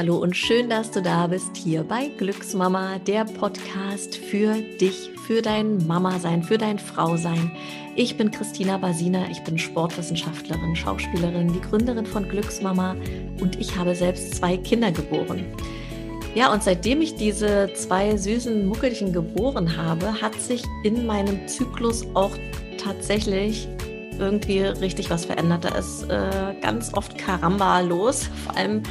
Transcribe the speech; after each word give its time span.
hallo 0.00 0.16
und 0.16 0.34
schön, 0.34 0.70
dass 0.70 0.90
du 0.90 1.02
da 1.02 1.26
bist 1.26 1.54
hier 1.58 1.82
bei 1.82 2.08
Glücksmama, 2.16 2.98
der 3.00 3.26
Podcast 3.26 4.16
für 4.16 4.54
dich, 4.54 5.10
für 5.26 5.42
dein 5.42 5.86
Mama-Sein, 5.86 6.42
für 6.42 6.56
dein 6.56 6.78
Frau-Sein. 6.78 7.52
Ich 7.96 8.16
bin 8.16 8.30
Christina 8.30 8.78
Basina, 8.78 9.30
ich 9.30 9.44
bin 9.44 9.58
Sportwissenschaftlerin, 9.58 10.74
Schauspielerin, 10.74 11.52
die 11.52 11.60
Gründerin 11.60 12.06
von 12.06 12.26
Glücksmama 12.26 12.96
und 13.42 13.60
ich 13.60 13.76
habe 13.76 13.94
selbst 13.94 14.36
zwei 14.36 14.56
Kinder 14.56 14.90
geboren. 14.90 15.44
Ja, 16.34 16.50
und 16.50 16.62
seitdem 16.62 17.02
ich 17.02 17.16
diese 17.16 17.70
zwei 17.74 18.16
süßen 18.16 18.66
Muckelchen 18.66 19.12
geboren 19.12 19.76
habe, 19.76 20.18
hat 20.22 20.34
sich 20.40 20.64
in 20.82 21.04
meinem 21.04 21.46
Zyklus 21.46 22.06
auch 22.14 22.32
tatsächlich 22.82 23.68
irgendwie 24.18 24.60
richtig 24.60 25.10
was 25.10 25.26
verändert. 25.26 25.66
Da 25.66 25.76
ist 25.76 26.04
äh, 26.04 26.54
ganz 26.62 26.94
oft 26.94 27.18
Karamba 27.18 27.80
los, 27.80 28.30
vor 28.46 28.56
allem 28.56 28.82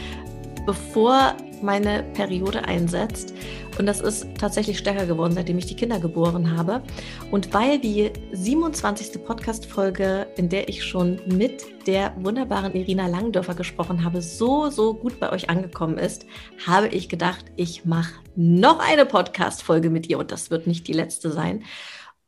bevor 0.70 1.36
meine 1.64 2.04
Periode 2.14 2.64
einsetzt. 2.66 3.34
Und 3.80 3.88
das 3.88 4.02
ist 4.02 4.28
tatsächlich 4.38 4.78
stärker 4.78 5.08
geworden, 5.08 5.34
seitdem 5.34 5.58
ich 5.58 5.66
die 5.66 5.76
Kinder 5.76 6.00
geboren 6.00 6.56
habe. 6.56 6.84
Und 7.32 7.56
weil 7.56 7.80
die 7.80 8.12
27. 8.34 9.24
Podcast-Folge, 9.26 10.28
in 10.38 10.48
der 10.48 10.70
ich 10.70 10.84
schon 10.84 11.20
mit 11.26 11.88
der 11.88 12.14
wunderbaren 12.20 12.76
Irina 12.76 13.08
Langdörfer 13.08 13.56
gesprochen 13.56 14.04
habe, 14.04 14.22
so, 14.22 14.70
so 14.70 14.94
gut 14.94 15.20
bei 15.20 15.32
euch 15.32 15.50
angekommen 15.50 15.98
ist, 15.98 16.28
habe 16.68 16.90
ich 16.90 17.10
gedacht, 17.10 17.46
ich 17.56 17.84
mache 17.84 18.14
noch 18.36 18.78
eine 18.78 19.08
Podcast-Folge 19.08 19.90
mit 19.90 20.08
ihr 20.08 20.20
und 20.20 20.32
das 20.32 20.52
wird 20.52 20.68
nicht 20.68 20.88
die 20.88 20.94
letzte 20.94 21.32
sein. 21.32 21.64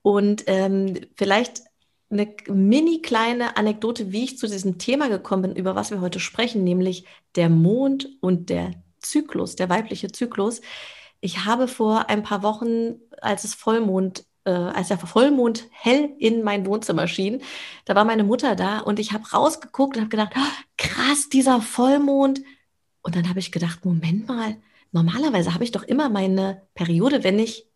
Und 0.01 0.45
ähm, 0.47 0.95
vielleicht 1.13 1.61
eine 2.11 2.33
mini 2.47 3.01
kleine 3.01 3.57
Anekdote, 3.57 4.11
wie 4.11 4.23
ich 4.23 4.37
zu 4.37 4.47
diesem 4.47 4.77
Thema 4.77 5.09
gekommen 5.09 5.43
bin, 5.43 5.55
über 5.55 5.75
was 5.75 5.91
wir 5.91 6.01
heute 6.01 6.19
sprechen, 6.19 6.63
nämlich 6.63 7.05
der 7.35 7.49
Mond 7.49 8.09
und 8.19 8.49
der 8.49 8.71
Zyklus, 8.99 9.55
der 9.55 9.69
weibliche 9.69 10.11
Zyklus. 10.11 10.61
Ich 11.21 11.45
habe 11.45 11.67
vor 11.67 12.09
ein 12.09 12.23
paar 12.23 12.43
Wochen, 12.43 12.95
als 13.21 13.43
es 13.43 13.53
Vollmond, 13.53 14.25
äh, 14.45 14.51
als 14.51 14.89
der 14.89 14.97
Vollmond 14.97 15.67
hell 15.71 16.13
in 16.17 16.43
mein 16.43 16.65
Wohnzimmer 16.65 17.07
schien, 17.07 17.41
da 17.85 17.95
war 17.95 18.05
meine 18.05 18.23
Mutter 18.23 18.55
da 18.55 18.79
und 18.79 18.99
ich 18.99 19.11
habe 19.13 19.29
rausgeguckt 19.29 19.95
und 19.95 20.01
habe 20.01 20.09
gedacht, 20.09 20.33
oh, 20.35 20.63
krass, 20.77 21.29
dieser 21.29 21.61
Vollmond. 21.61 22.41
Und 23.03 23.15
dann 23.15 23.29
habe 23.29 23.39
ich 23.39 23.51
gedacht, 23.51 23.85
Moment 23.85 24.27
mal, 24.27 24.57
normalerweise 24.91 25.53
habe 25.53 25.63
ich 25.63 25.71
doch 25.71 25.83
immer 25.83 26.09
meine 26.09 26.67
Periode, 26.73 27.23
wenn 27.23 27.39
ich, 27.39 27.67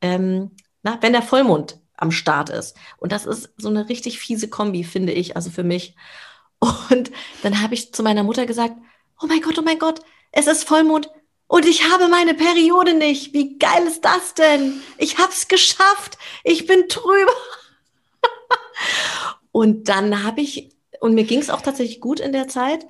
ähm, 0.00 0.50
na, 0.82 0.98
wenn 1.02 1.12
der 1.12 1.22
Vollmond 1.22 1.80
am 1.96 2.10
Start 2.10 2.50
ist. 2.50 2.76
Und 2.98 3.12
das 3.12 3.26
ist 3.26 3.50
so 3.56 3.68
eine 3.68 3.88
richtig 3.88 4.18
fiese 4.18 4.48
Kombi, 4.48 4.84
finde 4.84 5.12
ich, 5.12 5.36
also 5.36 5.50
für 5.50 5.64
mich. 5.64 5.94
Und 6.90 7.10
dann 7.42 7.62
habe 7.62 7.74
ich 7.74 7.92
zu 7.92 8.02
meiner 8.02 8.22
Mutter 8.22 8.46
gesagt, 8.46 8.74
oh 9.22 9.26
mein 9.26 9.40
Gott, 9.40 9.58
oh 9.58 9.62
mein 9.62 9.78
Gott, 9.78 10.00
es 10.32 10.46
ist 10.46 10.64
Vollmond 10.64 11.10
und 11.48 11.64
ich 11.64 11.90
habe 11.90 12.08
meine 12.08 12.34
Periode 12.34 12.94
nicht. 12.94 13.32
Wie 13.32 13.58
geil 13.58 13.86
ist 13.86 14.04
das 14.04 14.34
denn? 14.34 14.80
Ich 14.98 15.18
habe 15.18 15.30
es 15.30 15.48
geschafft. 15.48 16.18
Ich 16.42 16.66
bin 16.66 16.84
drüber. 16.88 17.32
und 19.52 19.88
dann 19.88 20.24
habe 20.24 20.40
ich, 20.40 20.70
und 21.00 21.14
mir 21.14 21.24
ging 21.24 21.38
es 21.38 21.50
auch 21.50 21.62
tatsächlich 21.62 22.00
gut 22.00 22.20
in 22.20 22.32
der 22.32 22.48
Zeit. 22.48 22.86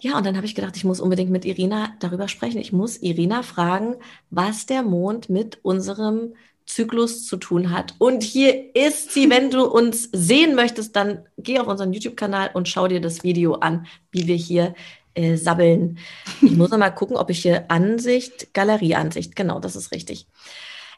Ja, 0.00 0.16
und 0.16 0.26
dann 0.26 0.36
habe 0.36 0.46
ich 0.46 0.54
gedacht, 0.54 0.76
ich 0.76 0.84
muss 0.84 1.00
unbedingt 1.00 1.30
mit 1.30 1.44
Irina 1.44 1.94
darüber 2.00 2.28
sprechen. 2.28 2.58
Ich 2.58 2.72
muss 2.72 2.96
Irina 2.96 3.42
fragen, 3.42 3.96
was 4.30 4.66
der 4.66 4.82
Mond 4.82 5.28
mit 5.28 5.60
unserem 5.62 6.34
Zyklus 6.66 7.26
zu 7.26 7.36
tun 7.36 7.70
hat. 7.70 7.94
Und 7.98 8.22
hier 8.22 8.74
ist 8.74 9.12
sie. 9.12 9.30
Wenn 9.30 9.50
du 9.50 9.64
uns 9.64 10.08
sehen 10.12 10.54
möchtest, 10.54 10.96
dann 10.96 11.26
geh 11.38 11.58
auf 11.58 11.66
unseren 11.66 11.92
YouTube-Kanal 11.92 12.50
und 12.54 12.68
schau 12.68 12.88
dir 12.88 13.00
das 13.00 13.22
Video 13.24 13.54
an, 13.54 13.86
wie 14.10 14.26
wir 14.26 14.36
hier 14.36 14.74
äh, 15.14 15.36
sabbeln. 15.36 15.98
Ich 16.40 16.52
muss 16.52 16.70
noch 16.70 16.78
mal 16.78 16.90
gucken, 16.90 17.16
ob 17.16 17.30
ich 17.30 17.40
hier 17.42 17.70
Ansicht, 17.70 18.54
Galerieansicht, 18.54 19.36
genau, 19.36 19.60
das 19.60 19.76
ist 19.76 19.92
richtig. 19.92 20.26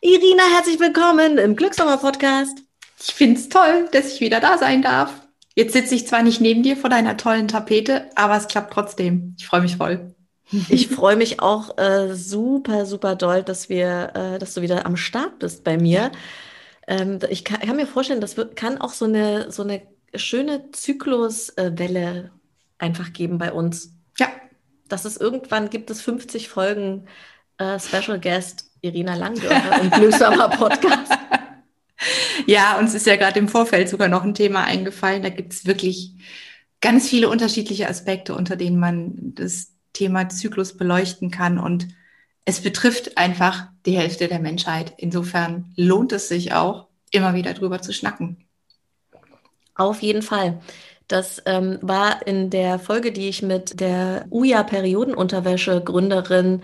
Irina, 0.01 0.43
herzlich 0.55 0.79
willkommen 0.79 1.39
im 1.39 1.57
Glückssommer-Podcast. 1.57 2.59
Ich 3.03 3.15
finde 3.15 3.41
es 3.41 3.49
toll, 3.49 3.89
dass 3.93 4.15
ich 4.15 4.21
wieder 4.21 4.41
da 4.41 4.59
sein 4.59 4.83
darf. 4.83 5.13
Jetzt 5.57 5.73
sitze 5.73 5.95
ich 5.95 6.07
zwar 6.07 6.23
nicht 6.23 6.41
neben 6.41 6.63
dir 6.63 6.77
vor 6.77 6.91
deiner 6.91 7.17
tollen 7.17 7.49
Tapete, 7.49 8.11
aber 8.15 8.37
es 8.37 8.49
klappt 8.49 8.73
trotzdem. 8.73 9.35
Ich 9.39 9.47
freue 9.47 9.63
mich 9.63 9.77
voll. 9.77 10.14
Ich 10.69 10.89
freue 10.89 11.17
mich 11.17 11.41
auch 11.41 11.79
äh, 11.79 12.15
super, 12.15 12.87
super 12.87 13.17
doll, 13.17 13.43
dass 13.43 13.69
wir, 13.69 14.13
äh, 14.15 14.39
dass 14.39 14.55
du 14.55 14.63
wieder 14.63 14.87
am 14.87 14.97
Start 14.97 15.39
bist 15.39 15.65
bei 15.65 15.77
mir. 15.77 16.13
Ähm, 16.87 17.19
ich 17.31 17.45
kann, 17.45 17.61
kann, 17.61 17.77
mir 17.77 17.87
vorstellen, 17.87 18.21
das 18.21 18.37
wird, 18.37 18.57
kann 18.57 18.81
auch 18.81 18.93
so 18.93 19.07
eine, 19.07 19.51
so 19.51 19.63
eine 19.63 19.83
schöne 20.15 20.71
Zykluswelle 20.73 22.31
einfach 22.79 23.13
geben 23.13 23.39
bei 23.39 23.53
uns. 23.53 23.95
Ja. 24.19 24.29
Dass 24.89 25.05
es 25.05 25.17
irgendwann 25.17 25.71
gibt 25.71 25.91
es 25.91 26.03
50 26.03 26.49
Folgen 26.49 27.07
äh, 27.59 27.79
Special 27.79 28.21
Guest 28.21 28.71
Irina 28.83 29.15
Langdörfer 29.15 29.81
im 29.81 29.91
Glücksamer 29.91 30.49
Podcast. 30.51 31.13
Ja, 32.47 32.79
uns 32.79 32.95
ist 32.95 33.07
ja 33.07 33.17
gerade 33.17 33.39
im 33.39 33.49
Vorfeld 33.49 33.89
sogar 33.89 34.09
noch 34.09 34.25
ein 34.25 34.35
Thema 34.35 34.65
eingefallen. 34.65 35.23
Da 35.23 35.31
gibt 35.31 35.55
es 35.55 35.65
wirklich 35.65 36.13
ganz 36.83 37.09
viele 37.09 37.31
unterschiedliche 37.31 37.89
Aspekte, 37.89 38.35
unter 38.35 38.57
denen 38.57 38.79
man 38.79 39.35
das 39.35 39.74
Thema 39.95 40.29
Zyklus 40.29 40.77
beleuchten 40.77 41.31
kann. 41.31 41.59
Und 41.59 41.89
es 42.45 42.61
betrifft 42.61 43.17
einfach 43.17 43.69
die 43.87 43.97
Hälfte 43.97 44.29
der 44.29 44.41
Menschheit. 44.41 44.93
Insofern 44.99 45.73
lohnt 45.77 46.13
es 46.13 46.29
sich 46.29 46.53
auch, 46.53 46.89
immer 47.11 47.33
wieder 47.33 47.55
drüber 47.55 47.81
zu 47.81 47.95
schnacken. 47.95 48.45
Auf 49.75 50.03
jeden 50.03 50.23
Fall. 50.23 50.61
Das 51.09 51.43
ähm, 51.45 51.79
war 51.83 52.27
in 52.27 52.49
der 52.49 52.79
Folge, 52.79 53.13
die 53.13 53.29
ich 53.29 53.43
mit 53.43 53.79
der 53.79 54.27
UJA 54.31 54.63
Periodenunterwäsche 54.63 55.83
Gründerin 55.83 56.63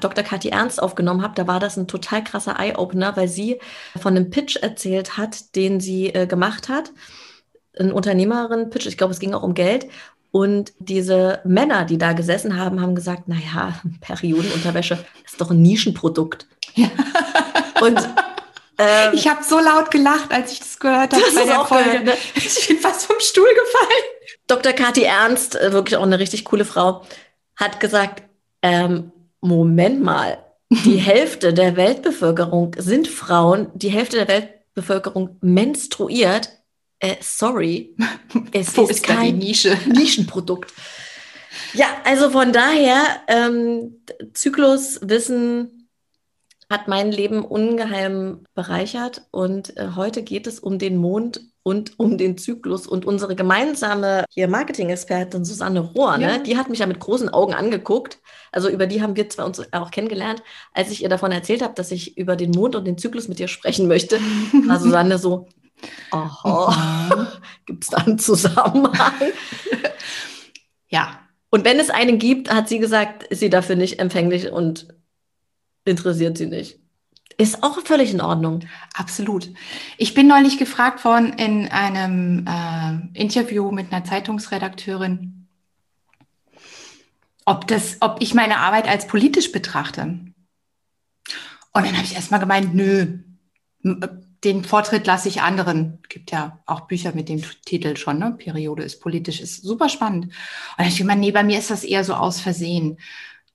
Dr. 0.00 0.22
Kathi 0.22 0.50
Ernst 0.50 0.80
aufgenommen 0.80 1.22
habe. 1.22 1.34
Da 1.34 1.48
war 1.48 1.58
das 1.58 1.76
ein 1.76 1.88
total 1.88 2.22
krasser 2.22 2.58
Eye-Opener, 2.58 3.16
weil 3.16 3.26
sie 3.26 3.58
von 4.00 4.16
einem 4.16 4.30
Pitch 4.30 4.56
erzählt 4.56 5.16
hat, 5.16 5.56
den 5.56 5.80
sie 5.80 6.14
äh, 6.14 6.26
gemacht 6.26 6.68
hat. 6.68 6.92
Ein 7.76 7.90
Unternehmerin-Pitch, 7.90 8.86
ich 8.86 8.96
glaube, 8.96 9.12
es 9.12 9.18
ging 9.18 9.34
auch 9.34 9.42
um 9.42 9.54
Geld. 9.54 9.88
Und 10.34 10.72
diese 10.80 11.38
Männer, 11.44 11.84
die 11.84 11.96
da 11.96 12.12
gesessen 12.12 12.58
haben, 12.58 12.80
haben 12.80 12.96
gesagt, 12.96 13.28
naja, 13.28 13.80
Periodenunterwäsche 14.00 14.98
ist 15.24 15.40
doch 15.40 15.52
ein 15.52 15.62
Nischenprodukt. 15.62 16.48
Ja. 16.74 16.88
Und 17.80 18.00
ähm, 18.78 19.12
ich 19.12 19.28
habe 19.28 19.44
so 19.44 19.60
laut 19.60 19.92
gelacht, 19.92 20.32
als 20.32 20.50
ich 20.50 20.58
das 20.58 20.80
gehört 20.80 21.12
habe 21.12 21.22
bei 21.36 21.44
der 21.44 21.64
Folge. 21.64 21.90
Gehört, 21.90 22.04
ne? 22.06 22.14
Ich 22.34 22.66
bin 22.66 22.78
fast 22.78 23.06
vom 23.06 23.20
Stuhl 23.20 23.46
gefallen. 23.48 24.04
Dr. 24.48 24.72
Kathi 24.72 25.04
Ernst, 25.04 25.54
äh, 25.54 25.72
wirklich 25.72 25.96
auch 25.98 26.02
eine 26.02 26.18
richtig 26.18 26.44
coole 26.44 26.64
Frau, 26.64 27.02
hat 27.54 27.78
gesagt, 27.78 28.24
ähm, 28.60 29.12
Moment 29.40 30.02
mal, 30.02 30.38
die 30.68 30.96
Hälfte 30.96 31.54
der 31.54 31.76
Weltbevölkerung 31.76 32.74
sind 32.76 33.06
Frauen, 33.06 33.68
die 33.74 33.90
Hälfte 33.90 34.16
der 34.16 34.26
Weltbevölkerung 34.26 35.36
menstruiert 35.42 36.48
äh, 37.04 37.16
sorry, 37.20 37.94
es 38.52 38.76
Wo 38.76 38.84
ist, 38.84 39.02
kein 39.02 39.38
Nische? 39.38 39.76
Nischenprodukt. 39.86 40.72
Ja, 41.74 41.86
also 42.04 42.30
von 42.30 42.52
daher, 42.52 43.02
ähm, 43.28 44.00
Zykluswissen 44.32 45.88
hat 46.70 46.88
mein 46.88 47.12
Leben 47.12 47.44
ungeheim 47.44 48.44
bereichert 48.54 49.22
und 49.30 49.76
äh, 49.76 49.90
heute 49.94 50.22
geht 50.22 50.46
es 50.46 50.58
um 50.58 50.78
den 50.78 50.96
Mond 50.96 51.42
und 51.62 51.98
um 51.98 52.16
den 52.16 52.38
Zyklus 52.38 52.86
und 52.86 53.04
unsere 53.04 53.36
gemeinsame 53.36 54.24
hier 54.30 54.48
Marketing-Expertin 54.48 55.44
Susanne 55.44 55.80
Rohr, 55.80 56.16
ne, 56.16 56.22
ja. 56.22 56.36
ne, 56.38 56.42
die 56.42 56.56
hat 56.56 56.70
mich 56.70 56.78
ja 56.78 56.86
mit 56.86 57.00
großen 57.00 57.28
Augen 57.28 57.54
angeguckt. 57.54 58.18
Also 58.50 58.68
über 58.68 58.86
die 58.86 59.02
haben 59.02 59.16
wir 59.16 59.28
zwar 59.28 59.46
uns 59.46 59.62
auch 59.72 59.90
kennengelernt, 59.90 60.42
als 60.72 60.90
ich 60.90 61.02
ihr 61.02 61.08
davon 61.08 61.32
erzählt 61.32 61.62
habe, 61.62 61.74
dass 61.74 61.90
ich 61.90 62.16
über 62.16 62.36
den 62.36 62.50
Mond 62.50 62.76
und 62.76 62.86
den 62.86 62.98
Zyklus 62.98 63.28
mit 63.28 63.38
dir 63.38 63.48
sprechen 63.48 63.88
möchte, 63.88 64.18
war 64.66 64.80
Susanne 64.80 65.18
so, 65.18 65.48
Aha. 66.10 67.32
Gibt 67.66 67.84
es 67.84 67.90
da 67.90 67.98
einen 67.98 68.18
Zusammenhang? 68.18 69.32
ja. 70.88 71.20
Und 71.50 71.64
wenn 71.64 71.78
es 71.78 71.90
einen 71.90 72.18
gibt, 72.18 72.52
hat 72.52 72.68
sie 72.68 72.78
gesagt, 72.80 73.22
ist 73.24 73.38
sie 73.38 73.50
dafür 73.50 73.76
nicht 73.76 74.00
empfänglich 74.00 74.50
und 74.50 74.88
interessiert 75.84 76.36
sie 76.36 76.46
nicht. 76.46 76.80
Ist 77.36 77.62
auch 77.62 77.80
völlig 77.84 78.12
in 78.12 78.20
Ordnung. 78.20 78.60
Absolut. 78.92 79.50
Ich 79.98 80.14
bin 80.14 80.26
neulich 80.26 80.58
gefragt 80.58 81.04
worden 81.04 81.32
in 81.32 81.68
einem 81.68 82.44
äh, 82.46 83.18
Interview 83.18 83.70
mit 83.70 83.92
einer 83.92 84.04
Zeitungsredakteurin, 84.04 85.48
ob, 87.44 87.66
das, 87.66 87.98
ob 88.00 88.18
ich 88.20 88.34
meine 88.34 88.58
Arbeit 88.58 88.88
als 88.88 89.06
politisch 89.06 89.52
betrachte. 89.52 90.02
Und 90.02 91.86
dann 91.86 91.96
habe 91.96 92.04
ich 92.04 92.14
erstmal 92.14 92.40
gemeint, 92.40 92.74
nö, 92.74 93.18
den 94.44 94.64
Vortritt 94.64 95.06
lasse 95.06 95.28
ich 95.28 95.42
anderen. 95.42 95.98
Gibt 96.08 96.30
ja 96.30 96.60
auch 96.66 96.82
Bücher 96.82 97.12
mit 97.14 97.28
dem 97.28 97.42
Titel 97.64 97.96
schon, 97.96 98.18
ne? 98.18 98.32
Periode 98.38 98.82
ist 98.82 99.00
politisch, 99.00 99.40
ist 99.40 99.62
super 99.62 99.88
spannend. 99.88 100.32
Und 100.78 100.86
ich 100.86 101.00
immer, 101.00 101.14
nee, 101.14 101.32
bei 101.32 101.42
mir 101.42 101.58
ist 101.58 101.70
das 101.70 101.84
eher 101.84 102.04
so 102.04 102.14
aus 102.14 102.40
Versehen. 102.40 102.98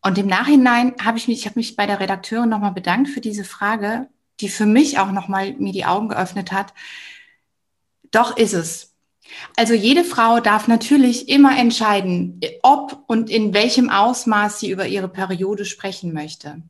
Und 0.01 0.17
im 0.17 0.27
Nachhinein 0.27 0.95
habe 1.03 1.17
ich 1.17 1.27
mich, 1.27 1.39
ich 1.39 1.45
habe 1.45 1.59
mich 1.59 1.75
bei 1.75 1.85
der 1.85 1.99
Redakteurin 1.99 2.49
nochmal 2.49 2.71
bedankt 2.71 3.09
für 3.09 3.21
diese 3.21 3.43
Frage, 3.43 4.07
die 4.39 4.49
für 4.49 4.65
mich 4.65 4.99
auch 4.99 5.11
nochmal 5.11 5.53
mir 5.53 5.73
die 5.73 5.85
Augen 5.85 6.09
geöffnet 6.09 6.51
hat. 6.51 6.73
Doch 8.11 8.37
ist 8.37 8.53
es. 8.53 8.95
Also 9.55 9.73
jede 9.73 10.03
Frau 10.03 10.39
darf 10.39 10.67
natürlich 10.67 11.29
immer 11.29 11.57
entscheiden, 11.57 12.39
ob 12.63 13.03
und 13.07 13.29
in 13.29 13.53
welchem 13.53 13.89
Ausmaß 13.89 14.59
sie 14.59 14.71
über 14.71 14.87
ihre 14.87 15.09
Periode 15.09 15.65
sprechen 15.65 16.13
möchte. 16.13 16.63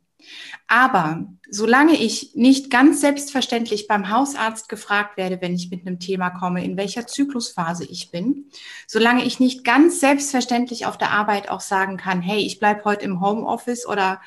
Aber 0.70 1.26
solange 1.50 1.96
ich 1.96 2.36
nicht 2.36 2.70
ganz 2.70 3.00
selbstverständlich 3.00 3.88
beim 3.88 4.08
Hausarzt 4.08 4.68
gefragt 4.68 5.16
werde, 5.16 5.40
wenn 5.40 5.52
ich 5.52 5.68
mit 5.68 5.84
einem 5.84 5.98
Thema 5.98 6.30
komme, 6.30 6.64
in 6.64 6.76
welcher 6.76 7.08
Zyklusphase 7.08 7.84
ich 7.84 8.12
bin, 8.12 8.44
solange 8.86 9.24
ich 9.24 9.40
nicht 9.40 9.64
ganz 9.64 9.98
selbstverständlich 9.98 10.86
auf 10.86 10.96
der 10.96 11.10
Arbeit 11.10 11.50
auch 11.50 11.58
sagen 11.58 11.96
kann, 11.96 12.22
hey, 12.22 12.38
ich 12.38 12.60
bleibe 12.60 12.84
heute 12.84 13.04
im 13.04 13.20
Homeoffice 13.20 13.84
oder 13.84 14.20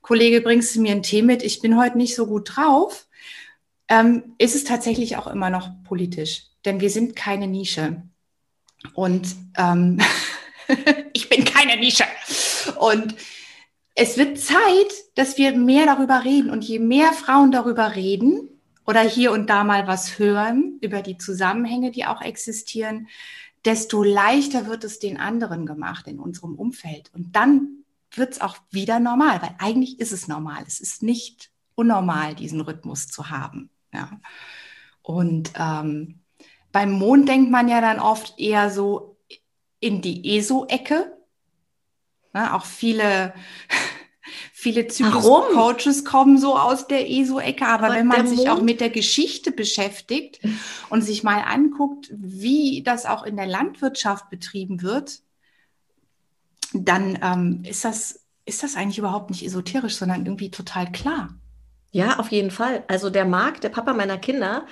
Kollege, 0.00 0.42
bringst 0.42 0.76
du 0.76 0.80
mir 0.80 0.92
einen 0.92 1.02
Tee 1.02 1.22
mit, 1.22 1.42
ich 1.42 1.60
bin 1.60 1.76
heute 1.76 1.98
nicht 1.98 2.14
so 2.14 2.28
gut 2.28 2.52
drauf, 2.54 3.08
ähm, 3.88 4.36
ist 4.38 4.54
es 4.54 4.62
tatsächlich 4.62 5.16
auch 5.16 5.26
immer 5.26 5.50
noch 5.50 5.70
politisch. 5.82 6.44
Denn 6.64 6.80
wir 6.80 6.90
sind 6.90 7.16
keine 7.16 7.48
Nische. 7.48 8.00
Und 8.94 9.34
ähm, 9.58 9.98
ich 11.14 11.28
bin 11.28 11.44
keine 11.44 11.76
Nische. 11.78 12.04
Und 12.78 13.16
es 14.00 14.16
wird 14.16 14.38
Zeit, 14.38 14.94
dass 15.14 15.36
wir 15.36 15.54
mehr 15.54 15.84
darüber 15.84 16.24
reden. 16.24 16.48
Und 16.50 16.64
je 16.64 16.78
mehr 16.78 17.12
Frauen 17.12 17.52
darüber 17.52 17.96
reden 17.96 18.48
oder 18.86 19.02
hier 19.02 19.30
und 19.30 19.50
da 19.50 19.62
mal 19.62 19.86
was 19.86 20.18
hören 20.18 20.78
über 20.80 21.02
die 21.02 21.18
Zusammenhänge, 21.18 21.90
die 21.90 22.06
auch 22.06 22.22
existieren, 22.22 23.08
desto 23.66 24.02
leichter 24.02 24.66
wird 24.68 24.84
es 24.84 25.00
den 25.00 25.20
anderen 25.20 25.66
gemacht 25.66 26.06
in 26.06 26.18
unserem 26.18 26.54
Umfeld. 26.54 27.10
Und 27.12 27.36
dann 27.36 27.84
wird 28.12 28.32
es 28.32 28.40
auch 28.40 28.56
wieder 28.70 29.00
normal, 29.00 29.42
weil 29.42 29.54
eigentlich 29.58 30.00
ist 30.00 30.12
es 30.12 30.28
normal. 30.28 30.64
Es 30.66 30.80
ist 30.80 31.02
nicht 31.02 31.50
unnormal, 31.74 32.34
diesen 32.34 32.62
Rhythmus 32.62 33.08
zu 33.08 33.28
haben. 33.28 33.68
Ja. 33.92 34.18
Und 35.02 35.52
ähm, 35.56 36.20
beim 36.72 36.92
Mond 36.92 37.28
denkt 37.28 37.50
man 37.50 37.68
ja 37.68 37.82
dann 37.82 38.00
oft 38.00 38.38
eher 38.38 38.70
so 38.70 39.18
in 39.78 40.00
die 40.00 40.38
ESO-Ecke. 40.38 41.19
Ne, 42.32 42.54
auch 42.54 42.64
viele, 42.64 43.34
viele 44.52 44.86
Zyklus-Coaches 44.86 46.04
kommen 46.04 46.38
so 46.38 46.56
aus 46.56 46.86
der 46.86 47.10
ESO-Ecke. 47.10 47.66
Aber, 47.66 47.86
aber 47.86 47.94
wenn 47.96 48.06
man 48.06 48.26
sich 48.26 48.48
auch 48.48 48.62
mit 48.62 48.80
der 48.80 48.90
Geschichte 48.90 49.50
beschäftigt 49.50 50.40
und 50.90 51.02
sich 51.02 51.22
mal 51.22 51.42
anguckt, 51.42 52.10
wie 52.12 52.82
das 52.84 53.06
auch 53.06 53.24
in 53.24 53.36
der 53.36 53.46
Landwirtschaft 53.46 54.30
betrieben 54.30 54.82
wird, 54.82 55.20
dann 56.72 57.18
ähm, 57.22 57.62
ist, 57.68 57.84
das, 57.84 58.20
ist 58.44 58.62
das 58.62 58.76
eigentlich 58.76 58.98
überhaupt 58.98 59.30
nicht 59.30 59.44
esoterisch, 59.44 59.96
sondern 59.96 60.24
irgendwie 60.24 60.50
total 60.50 60.90
klar. 60.92 61.34
Ja, 61.90 62.20
auf 62.20 62.28
jeden 62.28 62.52
Fall. 62.52 62.84
Also 62.86 63.10
der 63.10 63.24
Marc, 63.24 63.60
der 63.60 63.70
Papa 63.70 63.92
meiner 63.92 64.18
Kinder, 64.18 64.66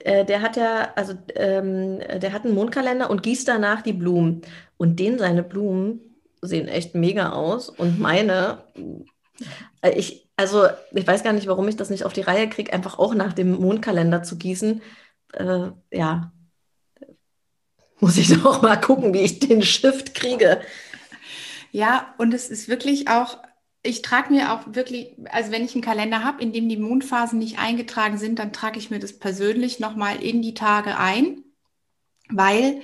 äh, 0.00 0.24
der 0.24 0.42
hat 0.42 0.56
ja, 0.56 0.92
also 0.94 1.14
ähm, 1.34 2.00
der 2.00 2.32
hat 2.32 2.44
einen 2.44 2.54
Mondkalender 2.54 3.08
und 3.10 3.22
gießt 3.22 3.48
danach 3.48 3.80
die 3.80 3.94
Blumen. 3.94 4.42
Und 4.76 4.98
den 5.00 5.18
seine 5.18 5.42
Blumen 5.42 6.13
sehen 6.44 6.68
echt 6.68 6.94
mega 6.94 7.30
aus. 7.30 7.68
Und 7.68 7.98
meine, 7.98 8.64
äh, 9.82 9.90
ich, 9.90 10.28
also 10.36 10.66
ich 10.92 11.06
weiß 11.06 11.22
gar 11.22 11.32
nicht, 11.32 11.46
warum 11.46 11.68
ich 11.68 11.76
das 11.76 11.90
nicht 11.90 12.04
auf 12.04 12.12
die 12.12 12.22
Reihe 12.22 12.48
kriege, 12.48 12.72
einfach 12.72 12.98
auch 12.98 13.14
nach 13.14 13.32
dem 13.32 13.52
Mondkalender 13.52 14.22
zu 14.22 14.36
gießen. 14.36 14.82
Äh, 15.32 15.70
ja, 15.90 16.32
muss 18.00 18.16
ich 18.16 18.28
doch 18.42 18.62
mal 18.62 18.76
gucken, 18.76 19.14
wie 19.14 19.22
ich 19.22 19.40
den 19.40 19.62
Shift 19.62 20.14
kriege. 20.14 20.60
Ja, 21.72 22.14
und 22.18 22.32
es 22.34 22.50
ist 22.50 22.68
wirklich 22.68 23.08
auch 23.08 23.38
ich 23.86 24.00
trage 24.00 24.32
mir 24.32 24.52
auch 24.52 24.62
wirklich, 24.66 25.14
also 25.30 25.52
wenn 25.52 25.64
ich 25.64 25.74
einen 25.74 25.84
Kalender 25.84 26.24
habe, 26.24 26.42
in 26.42 26.52
dem 26.52 26.68
die 26.68 26.78
Mondphasen 26.78 27.38
nicht 27.38 27.58
eingetragen 27.58 28.16
sind, 28.16 28.38
dann 28.38 28.52
trage 28.52 28.78
ich 28.78 28.90
mir 28.90 28.98
das 28.98 29.18
persönlich 29.18 29.78
nochmal 29.78 30.22
in 30.22 30.40
die 30.40 30.54
Tage 30.54 30.98
ein, 30.98 31.44
weil 32.30 32.80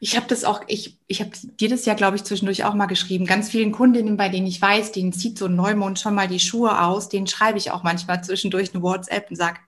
ich 0.00 0.16
habe 0.16 0.26
das 0.28 0.44
auch, 0.44 0.62
ich, 0.66 0.98
ich 1.06 1.20
habe 1.20 1.30
dir 1.42 1.68
das 1.68 1.84
ja, 1.84 1.94
glaube 1.94 2.16
ich, 2.16 2.24
zwischendurch 2.24 2.64
auch 2.64 2.74
mal 2.74 2.86
geschrieben. 2.86 3.26
Ganz 3.26 3.50
vielen 3.50 3.72
Kundinnen, 3.72 4.16
bei 4.16 4.28
denen 4.28 4.46
ich 4.46 4.60
weiß, 4.60 4.92
denen 4.92 5.12
zieht 5.12 5.38
so 5.38 5.46
ein 5.46 5.56
Neumond 5.56 5.98
schon 5.98 6.14
mal 6.14 6.28
die 6.28 6.40
Schuhe 6.40 6.82
aus, 6.82 7.08
denen 7.08 7.26
schreibe 7.26 7.58
ich 7.58 7.70
auch 7.70 7.82
manchmal 7.82 8.22
zwischendurch 8.22 8.72
eine 8.72 8.82
WhatsApp 8.82 9.30
und 9.30 9.36
sage, 9.36 9.58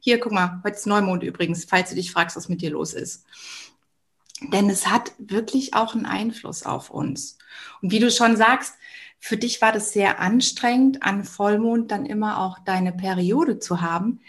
hier, 0.00 0.20
guck 0.20 0.32
mal, 0.32 0.60
heute 0.64 0.76
ist 0.76 0.86
Neumond 0.86 1.22
übrigens, 1.22 1.64
falls 1.64 1.90
du 1.90 1.96
dich 1.96 2.12
fragst, 2.12 2.36
was 2.36 2.48
mit 2.48 2.62
dir 2.62 2.70
los 2.70 2.94
ist. 2.94 3.24
Denn 4.40 4.70
es 4.70 4.86
hat 4.86 5.12
wirklich 5.18 5.74
auch 5.74 5.94
einen 5.94 6.06
Einfluss 6.06 6.64
auf 6.64 6.90
uns. 6.90 7.38
Und 7.82 7.90
wie 7.90 7.98
du 7.98 8.10
schon 8.10 8.36
sagst, 8.36 8.74
für 9.18 9.36
dich 9.36 9.60
war 9.60 9.72
das 9.72 9.92
sehr 9.92 10.20
anstrengend, 10.20 11.02
an 11.02 11.24
Vollmond 11.24 11.90
dann 11.90 12.06
immer 12.06 12.40
auch 12.40 12.58
deine 12.60 12.92
Periode 12.92 13.58
zu 13.58 13.80
haben. 13.80 14.20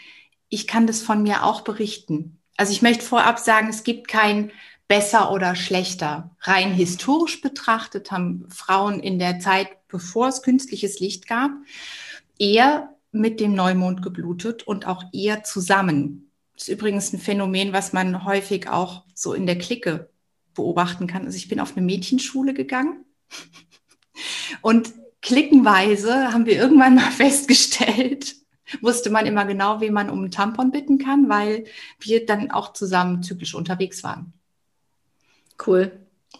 Ich 0.49 0.65
kann 0.65 0.87
das 0.87 1.01
von 1.01 1.21
mir 1.21 1.43
auch 1.43 1.61
berichten. 1.61 2.39
Also 2.57 2.71
ich 2.71 2.81
möchte 2.81 3.05
vorab 3.05 3.37
sagen, 3.39 3.69
es 3.69 3.83
gibt 3.83 4.07
kein 4.07 4.51
besser 4.89 5.31
oder 5.31 5.55
schlechter. 5.55 6.35
Rein 6.41 6.73
historisch 6.73 7.39
betrachtet 7.39 8.11
haben 8.11 8.45
Frauen 8.49 8.99
in 8.99 9.19
der 9.19 9.39
Zeit, 9.39 9.69
bevor 9.87 10.27
es 10.27 10.41
künstliches 10.41 10.99
Licht 10.99 11.27
gab, 11.27 11.51
eher 12.37 12.89
mit 13.11 13.39
dem 13.39 13.53
Neumond 13.53 14.01
geblutet 14.01 14.63
und 14.63 14.87
auch 14.87 15.03
eher 15.13 15.43
zusammen. 15.43 16.31
Das 16.55 16.67
ist 16.67 16.73
übrigens 16.73 17.13
ein 17.13 17.19
Phänomen, 17.19 17.71
was 17.71 17.93
man 17.93 18.25
häufig 18.25 18.67
auch 18.67 19.03
so 19.13 19.33
in 19.33 19.45
der 19.45 19.59
Clique 19.59 20.09
beobachten 20.55 21.05
kann. 21.05 21.25
Also 21.25 21.37
ich 21.37 21.47
bin 21.47 21.59
auf 21.59 21.77
eine 21.77 21.85
Mädchenschule 21.85 22.55
gegangen 22.55 23.05
und 24.61 24.91
klickenweise 25.21 26.33
haben 26.33 26.47
wir 26.47 26.55
irgendwann 26.55 26.95
mal 26.95 27.11
festgestellt, 27.11 28.35
wusste 28.81 29.11
man 29.11 29.27
immer 29.27 29.45
genau, 29.45 29.81
wen 29.81 29.93
man 29.93 30.09
um 30.09 30.19
einen 30.19 30.31
Tampon 30.31 30.71
bitten 30.71 30.97
kann, 30.97 31.29
weil 31.29 31.65
wir 31.99 32.25
dann 32.25 32.49
auch 32.49 32.73
zusammen 32.73 33.21
zyklisch 33.21 33.53
unterwegs 33.53 34.03
waren. 34.03 34.33
Cool. 35.65 35.91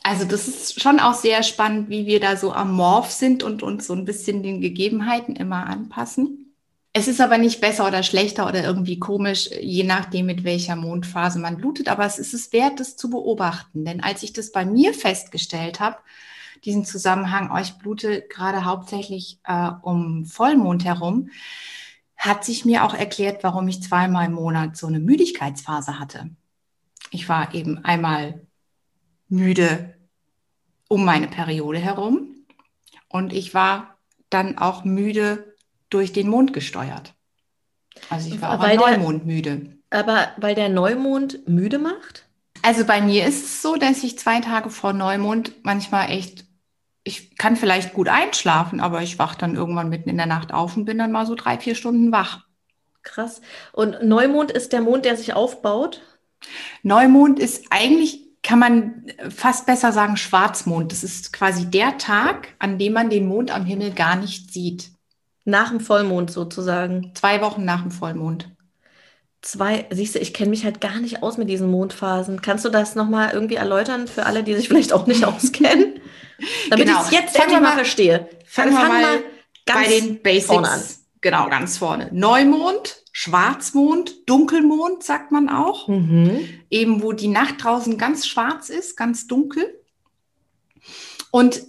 Also 0.04 0.26
das 0.26 0.48
ist 0.48 0.82
schon 0.82 1.00
auch 1.00 1.14
sehr 1.14 1.44
spannend, 1.44 1.90
wie 1.90 2.06
wir 2.06 2.20
da 2.20 2.38
so 2.38 2.54
amorph 2.54 3.12
sind 3.12 3.44
und 3.44 3.64
uns 3.64 3.88
so 3.88 3.94
ein 3.94 4.06
bisschen 4.06 4.44
den 4.44 4.62
Gegebenheiten 4.62 5.36
immer 5.36 5.68
anpassen. 5.68 6.56
Es 6.94 7.08
ist 7.08 7.22
aber 7.22 7.38
nicht 7.38 7.62
besser 7.62 7.88
oder 7.88 8.02
schlechter 8.02 8.48
oder 8.48 8.64
irgendwie 8.64 8.98
komisch, 8.98 9.50
je 9.62 9.84
nachdem, 9.84 10.26
mit 10.26 10.44
welcher 10.44 10.76
Mondphase 10.76 11.38
man 11.38 11.58
blutet. 11.58 11.88
Aber 11.88 12.06
es 12.06 12.18
ist 12.18 12.34
es 12.34 12.52
wert, 12.52 12.80
das 12.80 12.98
zu 12.98 13.10
beobachten. 13.10 13.86
Denn 13.86 14.02
als 14.02 14.24
ich 14.24 14.34
das 14.34 14.52
bei 14.52 14.66
mir 14.66 14.94
festgestellt 14.94 15.80
habe, 15.80 15.98
diesen 16.66 16.86
Zusammenhang, 16.86 17.52
euch 17.52 17.78
blute 17.78 18.24
gerade 18.28 18.66
hauptsächlich 18.66 19.40
äh, 19.44 19.70
um 19.82 20.26
Vollmond 20.26 20.84
herum, 20.84 21.30
hat 22.18 22.44
sich 22.44 22.66
mir 22.66 22.84
auch 22.84 22.94
erklärt, 22.94 23.44
warum 23.44 23.68
ich 23.68 23.84
zweimal 23.84 24.26
im 24.26 24.34
Monat 24.34 24.76
so 24.76 24.88
eine 24.88 25.00
Müdigkeitsphase 25.00 26.00
hatte. 26.00 26.30
Ich 27.12 27.30
war 27.30 27.54
eben 27.54 27.86
einmal 27.86 28.42
müde 29.30 29.96
um 30.88 31.06
meine 31.06 31.28
Periode 31.28 31.80
herum 31.80 32.46
und 33.08 33.32
ich 33.32 33.54
war 33.54 33.98
dann 34.30 34.58
auch 34.58 34.84
müde 34.84 35.56
durch 35.90 36.14
den 36.14 36.28
Mond 36.28 36.54
gesteuert. 36.54 37.14
Also 38.10 38.34
ich 38.34 38.42
war 38.42 38.56
auch 38.56 38.64
weil 38.64 38.78
Neumond 38.78 39.26
müde. 39.26 39.78
Aber 39.90 40.30
weil 40.38 40.56
der 40.56 40.70
Neumond 40.70 41.48
müde 41.48 41.80
macht? 41.80 42.26
Also 42.62 42.86
bei 42.86 43.02
mir 43.02 43.26
ist 43.26 43.44
es 43.44 43.62
so, 43.62 43.76
dass 43.76 44.04
ich 44.04 44.20
zwei 44.20 44.42
Tage 44.42 44.70
vor 44.70 44.94
Neumond 44.94 45.54
manchmal 45.64 46.12
echt 46.12 46.46
ich 47.04 47.38
kann 47.38 47.56
vielleicht 47.56 47.94
gut 47.94 48.08
einschlafen, 48.08 48.80
aber 48.80 49.02
ich 49.02 49.20
wache 49.20 49.38
dann 49.38 49.56
irgendwann 49.56 49.90
mitten 49.90 50.10
in 50.10 50.18
der 50.18 50.26
Nacht 50.26 50.54
auf 50.54 50.78
und 50.78 50.86
bin 50.86 50.98
dann 50.98 51.12
mal 51.12 51.26
so 51.26 51.36
drei, 51.36 51.58
vier 51.58 51.76
Stunden 51.76 52.12
wach. 52.12 52.46
Krass. 53.02 53.42
Und 53.72 54.04
Neumond 54.04 54.52
ist 54.52 54.74
der 54.74 54.82
Mond, 54.82 55.06
der 55.06 55.16
sich 55.16 55.34
aufbaut? 55.34 56.02
Neumond 56.84 57.40
ist 57.40 57.66
eigentlich, 57.70 58.29
kann 58.50 58.58
man 58.58 59.06
fast 59.30 59.68
besser 59.68 59.92
sagen, 59.92 60.18
Schwarzmond. 60.18 60.92
Das 60.92 61.04
ist 61.04 61.32
quasi 61.32 61.70
der 61.70 62.00
Tag, 62.00 62.48
an 62.58 62.80
dem 62.80 62.94
man 62.94 63.12
den 63.12 63.28
Mond 63.28 63.52
am 63.52 63.64
Himmel 63.64 63.92
gar 63.92 64.16
nicht 64.16 64.52
sieht. 64.52 64.90
Nach 65.46 65.70
dem 65.70 65.80
Vollmond 65.80 66.32
sozusagen. 66.32 67.12
Zwei 67.14 67.42
Wochen 67.42 67.64
nach 67.64 67.84
dem 67.84 67.92
Vollmond. 67.92 68.50
Zwei, 69.44 69.86
siehst 69.92 70.16
du, 70.16 70.20
ich 70.20 70.34
kenne 70.34 70.50
mich 70.50 70.66
halt 70.66 70.82
gar 70.82 71.00
nicht 71.00 71.22
aus 71.22 71.38
mit 71.38 71.48
diesen 71.48 71.70
Mondphasen. 71.70 72.42
Kannst 72.42 72.66
du 72.66 72.70
das 72.70 72.96
nochmal 72.96 73.34
irgendwie 73.34 73.54
erläutern 73.54 74.08
für 74.08 74.26
alle, 74.26 74.42
die 74.44 74.56
sich 74.56 74.68
vielleicht 74.68 74.94
auch 74.94 75.06
nicht 75.06 75.26
auskennen? 75.26 76.00
Damit 76.72 76.88
genau. 76.88 77.02
ich 77.02 77.06
es 77.06 77.12
jetzt 77.12 77.40
endlich 77.40 77.60
mal 77.60 77.74
verstehe. 77.74 78.30
Fangen 78.48 78.72
wir 78.72 78.80
mal, 78.80 79.02
mal 79.02 79.24
bei 79.68 79.86
den 79.86 80.24
Basics 80.24 80.50
an. 80.50 80.82
Genau, 81.22 81.50
ganz 81.50 81.78
vorne. 81.78 82.10
Neumond, 82.12 82.98
Schwarzmond, 83.22 84.30
Dunkelmond 84.30 85.04
sagt 85.04 85.34
man 85.34 85.50
auch. 85.50 85.90
Mhm. 85.90 86.40
Eben 86.70 87.04
wo 87.04 87.12
die 87.12 87.28
Nacht 87.28 87.62
draußen 87.62 87.98
ganz 87.98 88.26
schwarz 88.26 88.70
ist, 88.70 88.96
ganz 88.96 89.28
dunkel. 89.28 89.78
Und 91.30 91.62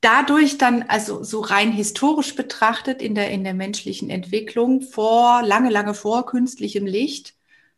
dadurch 0.00 0.56
dann, 0.56 0.84
also 0.84 1.22
so 1.22 1.40
rein 1.40 1.72
historisch 1.72 2.34
betrachtet 2.34 3.02
in 3.02 3.14
der, 3.14 3.30
in 3.30 3.44
der 3.44 3.52
menschlichen 3.52 4.08
Entwicklung, 4.08 4.80
vor, 4.80 5.42
lange, 5.42 5.68
lange 5.68 5.92
vor 5.92 6.24
künstlichem 6.24 6.86
Licht, 6.86 7.34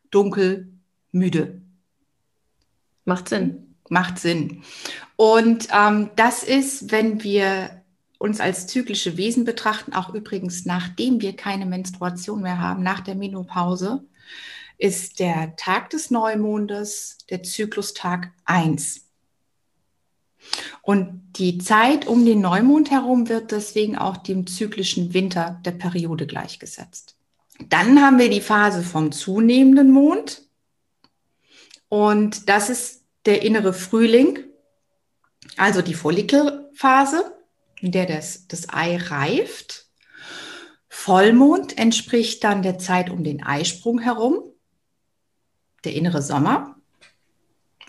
dunkel, 0.09 0.69
müde. 1.11 1.61
Macht 3.03 3.27
Sinn. 3.27 3.75
Macht 3.89 4.19
Sinn. 4.19 4.63
Und 5.17 5.67
ähm, 5.77 6.11
das 6.15 6.43
ist, 6.43 6.93
wenn 6.93 7.23
wir 7.23 7.80
uns 8.21 8.39
als 8.39 8.67
zyklische 8.67 9.17
Wesen 9.17 9.45
betrachten, 9.45 9.93
auch 9.93 10.13
übrigens 10.13 10.65
nachdem 10.65 11.21
wir 11.21 11.35
keine 11.35 11.65
Menstruation 11.65 12.43
mehr 12.43 12.59
haben, 12.59 12.83
nach 12.83 12.99
der 12.99 13.15
Menopause, 13.15 14.03
ist 14.77 15.19
der 15.19 15.55
Tag 15.55 15.89
des 15.89 16.11
Neumondes 16.11 17.17
der 17.31 17.41
Zyklustag 17.41 18.31
1. 18.45 19.07
Und 20.83 21.33
die 21.37 21.57
Zeit 21.57 22.05
um 22.05 22.23
den 22.23 22.41
Neumond 22.41 22.91
herum 22.91 23.27
wird 23.27 23.51
deswegen 23.51 23.97
auch 23.97 24.17
dem 24.17 24.45
zyklischen 24.45 25.15
Winter 25.15 25.59
der 25.65 25.71
Periode 25.71 26.27
gleichgesetzt. 26.27 27.15
Dann 27.69 28.01
haben 28.01 28.19
wir 28.19 28.29
die 28.29 28.41
Phase 28.41 28.83
vom 28.83 29.11
zunehmenden 29.11 29.91
Mond. 29.91 30.43
Und 31.89 32.49
das 32.49 32.69
ist 32.69 33.03
der 33.25 33.41
innere 33.41 33.73
Frühling, 33.73 34.39
also 35.57 35.81
die 35.81 35.93
Follikelphase, 35.95 37.40
in 37.81 37.91
der 37.91 38.05
das, 38.05 38.47
das 38.47 38.69
Ei 38.69 38.97
reift. 38.97 39.87
Vollmond 40.87 41.77
entspricht 41.77 42.43
dann 42.43 42.61
der 42.61 42.77
Zeit 42.77 43.09
um 43.09 43.23
den 43.23 43.41
Eisprung 43.41 43.99
herum, 43.99 44.43
der 45.83 45.93
innere 45.93 46.21
Sommer. 46.21 46.75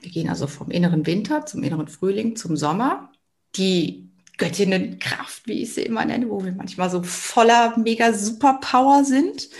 Wir 0.00 0.10
gehen 0.10 0.30
also 0.30 0.46
vom 0.46 0.70
inneren 0.70 1.06
Winter 1.06 1.44
zum 1.44 1.62
inneren 1.62 1.88
Frühling 1.88 2.36
zum 2.36 2.56
Sommer. 2.56 3.12
Die 3.56 4.08
Göttinnenkraft, 4.38 5.46
wie 5.46 5.62
ich 5.62 5.74
sie 5.74 5.82
immer 5.82 6.04
nenne, 6.06 6.30
wo 6.30 6.42
wir 6.42 6.52
manchmal 6.52 6.90
so 6.90 7.02
voller 7.02 7.78
mega 7.78 8.14
Superpower 8.14 9.04
sind. 9.04 9.50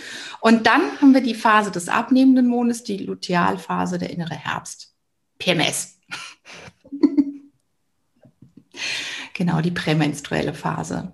Und 0.41 0.65
dann 0.65 0.99
haben 0.99 1.13
wir 1.13 1.21
die 1.21 1.35
Phase 1.35 1.69
des 1.69 1.89
abnehmenden 1.89 2.47
Mondes, 2.47 2.83
die 2.83 2.97
Lutealphase, 2.97 3.99
der 3.99 4.09
innere 4.09 4.35
Herbst. 4.35 4.95
PMS. 5.37 5.99
genau, 9.33 9.61
die 9.61 9.71
prämenstruelle 9.71 10.53
Phase. 10.53 11.13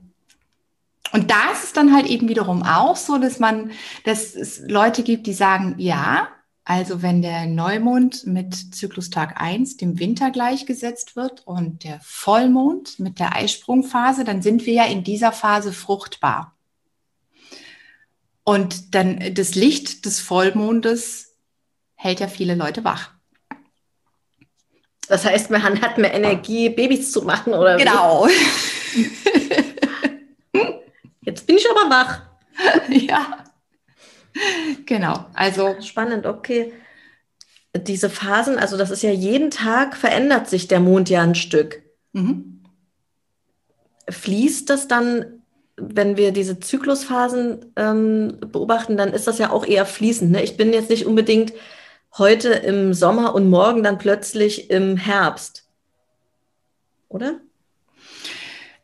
Und 1.11 1.31
da 1.31 1.51
ist 1.51 1.63
es 1.63 1.73
dann 1.73 1.93
halt 1.93 2.05
eben 2.05 2.29
wiederum 2.29 2.63
auch 2.63 2.95
so, 2.95 3.17
dass 3.17 3.39
man, 3.39 3.71
dass 4.05 4.35
es 4.35 4.61
Leute 4.67 5.03
gibt, 5.03 5.25
die 5.27 5.33
sagen, 5.33 5.75
ja, 5.77 6.27
also 6.63 7.01
wenn 7.01 7.23
der 7.23 7.47
Neumond 7.47 8.27
mit 8.27 8.75
Zyklustag 8.75 9.41
1 9.41 9.77
dem 9.77 9.97
Winter 9.97 10.29
gleichgesetzt 10.29 11.15
wird 11.15 11.47
und 11.47 11.83
der 11.83 11.99
Vollmond 12.03 12.99
mit 12.99 13.17
der 13.17 13.35
Eisprungphase, 13.35 14.23
dann 14.23 14.43
sind 14.43 14.67
wir 14.67 14.73
ja 14.73 14.85
in 14.85 15.03
dieser 15.03 15.31
Phase 15.31 15.73
fruchtbar. 15.73 16.55
Und 18.43 18.93
dann 18.93 19.33
das 19.33 19.55
Licht 19.55 20.05
des 20.05 20.19
Vollmondes 20.19 21.35
hält 21.95 22.19
ja 22.19 22.27
viele 22.27 22.53
Leute 22.53 22.83
wach. 22.83 23.13
Das 25.09 25.25
heißt, 25.25 25.49
man 25.49 25.81
hat 25.81 25.97
mehr 25.97 26.13
Energie, 26.13 26.69
Babys 26.69 27.11
zu 27.11 27.23
machen, 27.23 27.53
oder? 27.53 27.77
Genau. 27.77 28.27
Jetzt 31.21 31.47
bin 31.47 31.57
ich 31.57 31.65
aber 31.69 31.89
wach. 31.89 32.21
ja. 32.89 33.43
Genau, 34.85 35.25
also. 35.33 35.75
Spannend, 35.81 36.27
okay. 36.27 36.71
Diese 37.75 38.09
Phasen, 38.09 38.59
also 38.59 38.77
das 38.77 38.91
ist 38.91 39.01
ja 39.01 39.11
jeden 39.11 39.49
Tag 39.49 39.97
verändert 39.97 40.47
sich 40.47 40.67
der 40.67 40.79
Mond 40.79 41.09
ja 41.09 41.23
ein 41.23 41.35
Stück. 41.35 41.81
Mhm. 42.13 42.63
Fließt 44.07 44.69
das 44.69 44.87
dann, 44.87 45.41
wenn 45.75 46.17
wir 46.17 46.31
diese 46.31 46.59
Zyklusphasen 46.59 47.73
ähm, 47.75 48.37
beobachten, 48.39 48.95
dann 48.95 49.11
ist 49.13 49.25
das 49.25 49.39
ja 49.39 49.49
auch 49.49 49.65
eher 49.65 49.87
fließend. 49.87 50.31
Ne? 50.31 50.43
Ich 50.43 50.55
bin 50.55 50.71
jetzt 50.71 50.91
nicht 50.91 51.07
unbedingt 51.07 51.53
heute 52.17 52.49
im 52.49 52.93
Sommer 52.93 53.35
und 53.35 53.49
morgen 53.49 53.83
dann 53.83 53.97
plötzlich 53.97 54.69
im 54.69 54.97
Herbst. 54.97 55.67
Oder? 57.07 57.39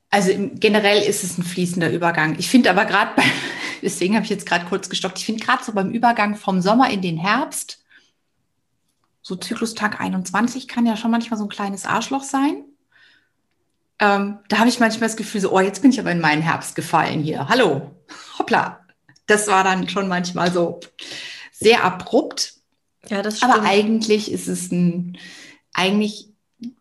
Also 0.10 0.32
generell 0.54 1.02
ist 1.04 1.24
es 1.24 1.38
ein 1.38 1.44
fließender 1.44 1.92
Übergang. 1.92 2.38
Ich 2.40 2.50
finde 2.50 2.70
aber 2.70 2.86
gerade 2.86 3.12
bei, 3.16 3.24
deswegen 3.82 4.16
habe 4.16 4.24
ich 4.24 4.30
jetzt 4.30 4.46
gerade 4.46 4.66
kurz 4.66 4.90
gestockt. 4.90 5.20
Ich 5.20 5.26
finde 5.26 5.44
gerade 5.44 5.64
so 5.64 5.74
beim 5.74 5.92
Übergang 5.92 6.36
vom 6.36 6.62
Sommer 6.62 6.90
in 6.90 7.02
den 7.02 7.18
Herbst, 7.18 7.84
so 9.22 9.36
Zyklustag 9.36 10.00
21 10.00 10.68
kann 10.68 10.86
ja 10.86 10.96
schon 10.96 11.10
manchmal 11.10 11.40
so 11.40 11.46
ein 11.46 11.50
kleines 11.50 11.86
Arschloch 11.86 12.24
sein. 12.24 12.64
Ähm, 14.00 14.40
da 14.50 14.60
habe 14.60 14.70
ich 14.70 14.80
manchmal 14.80 15.10
das 15.10 15.18
Gefühl, 15.18 15.42
so, 15.42 15.52
oh, 15.52 15.60
jetzt 15.60 15.82
bin 15.82 15.92
ich 15.92 16.00
aber 16.00 16.12
in 16.12 16.22
meinen 16.22 16.42
Herbst 16.42 16.76
gefallen 16.76 17.22
hier. 17.22 17.48
Hallo, 17.50 17.92
hoppla. 18.40 18.86
Das 19.26 19.48
war 19.48 19.64
dann 19.64 19.90
schon 19.90 20.08
manchmal 20.08 20.52
so 20.52 20.80
sehr 21.52 21.84
abrupt. 21.84 22.55
Ja, 23.10 23.22
das 23.22 23.38
stimmt. 23.38 23.54
Aber 23.54 23.64
eigentlich 23.64 24.32
ist 24.32 24.48
es 24.48 24.72
ein, 24.72 25.18
eigentlich, 25.74 26.30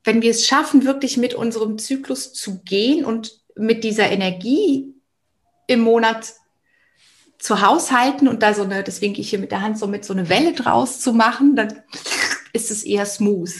wenn 0.05 0.23
wir 0.23 0.31
es 0.31 0.47
schaffen, 0.47 0.85
wirklich 0.85 1.17
mit 1.17 1.35
unserem 1.35 1.79
Zyklus 1.79 2.33
zu 2.33 2.63
gehen 2.63 3.05
und 3.05 3.41
mit 3.57 3.85
dieser 3.85 4.11
Energie 4.11 4.95
im 5.67 5.81
Monat 5.81 6.35
zu 7.39 7.61
haushalten 7.61 8.27
und 8.29 8.43
da 8.43 8.55
so 8.55 8.63
eine, 8.63 8.83
deswegen 8.83 9.13
gehe 9.13 9.23
ich 9.23 9.31
hier 9.31 9.39
mit 9.39 9.53
der 9.53 9.61
Hand 9.61 9.79
so 9.79 9.87
mit 9.87 10.05
so 10.05 10.13
eine 10.13 10.29
Welle 10.29 10.55
draus 10.55 11.01
zu 11.01 11.13
machen, 11.13 11.57
dann 11.57 11.83
ist 12.53 12.71
es 12.71 12.85
eher 12.85 13.07
smooth. 13.07 13.53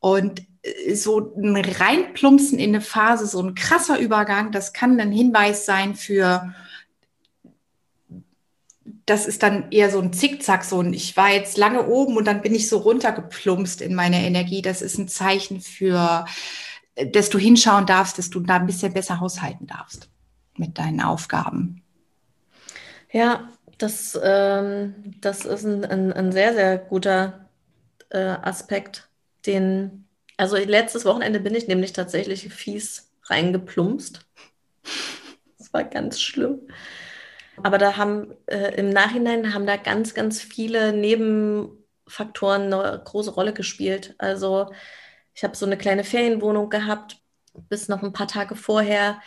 Und 0.00 0.42
äh, 0.62 0.94
so 0.94 1.32
ein 1.36 1.56
Reinplumpsen 1.56 2.58
in 2.58 2.70
eine 2.70 2.80
Phase, 2.80 3.26
so 3.26 3.40
ein 3.40 3.54
krasser 3.54 3.98
Übergang, 3.98 4.50
das 4.50 4.72
kann 4.72 4.98
ein 4.98 5.12
Hinweis 5.12 5.66
sein 5.66 5.94
für, 5.94 6.52
das 9.06 9.26
ist 9.26 9.42
dann 9.42 9.70
eher 9.70 9.90
so 9.90 10.00
ein 10.00 10.12
Zickzack, 10.12 10.64
so 10.64 10.80
ein, 10.80 10.92
ich 10.92 11.16
war 11.16 11.30
jetzt 11.30 11.56
lange 11.56 11.86
oben 11.86 12.16
und 12.16 12.26
dann 12.26 12.42
bin 12.42 12.54
ich 12.54 12.68
so 12.68 12.78
runtergeplumpst 12.78 13.80
in 13.80 13.94
meine 13.94 14.24
Energie. 14.24 14.62
Das 14.62 14.82
ist 14.82 14.98
ein 14.98 15.08
Zeichen 15.08 15.60
für, 15.60 16.24
dass 17.12 17.30
du 17.30 17.38
hinschauen 17.38 17.86
darfst, 17.86 18.18
dass 18.18 18.30
du 18.30 18.40
da 18.40 18.56
ein 18.56 18.66
bisschen 18.66 18.92
besser 18.92 19.20
haushalten 19.20 19.66
darfst 19.66 20.08
mit 20.56 20.78
deinen 20.78 21.00
Aufgaben. 21.00 21.82
Ja, 23.12 23.48
das, 23.78 24.18
ähm, 24.22 24.94
das 25.20 25.44
ist 25.44 25.64
ein, 25.64 25.84
ein, 25.84 26.12
ein, 26.12 26.32
sehr, 26.32 26.54
sehr 26.54 26.78
guter 26.78 27.48
äh, 28.10 28.18
Aspekt, 28.18 29.08
den, 29.46 30.04
also 30.36 30.56
letztes 30.56 31.04
Wochenende 31.04 31.40
bin 31.40 31.54
ich 31.54 31.66
nämlich 31.66 31.92
tatsächlich 31.92 32.52
fies 32.52 33.10
reingeplumpst. 33.24 34.26
Das 35.58 35.72
war 35.72 35.84
ganz 35.84 36.20
schlimm. 36.20 36.60
Aber 37.64 37.78
da 37.78 37.96
haben 37.96 38.34
äh, 38.46 38.74
im 38.76 38.90
Nachhinein 38.90 39.54
haben 39.54 39.66
da 39.66 39.76
ganz, 39.76 40.14
ganz 40.14 40.40
viele 40.40 40.92
Nebenfaktoren 40.92 42.72
eine 42.72 43.02
große 43.04 43.32
Rolle 43.32 43.52
gespielt. 43.52 44.14
Also 44.18 44.70
ich 45.34 45.44
habe 45.44 45.56
so 45.56 45.66
eine 45.66 45.78
kleine 45.78 46.04
Ferienwohnung 46.04 46.70
gehabt, 46.70 47.18
bis 47.68 47.88
noch 47.88 48.02
ein 48.02 48.12
paar 48.12 48.28
Tage 48.28 48.56
vorher 48.56 49.20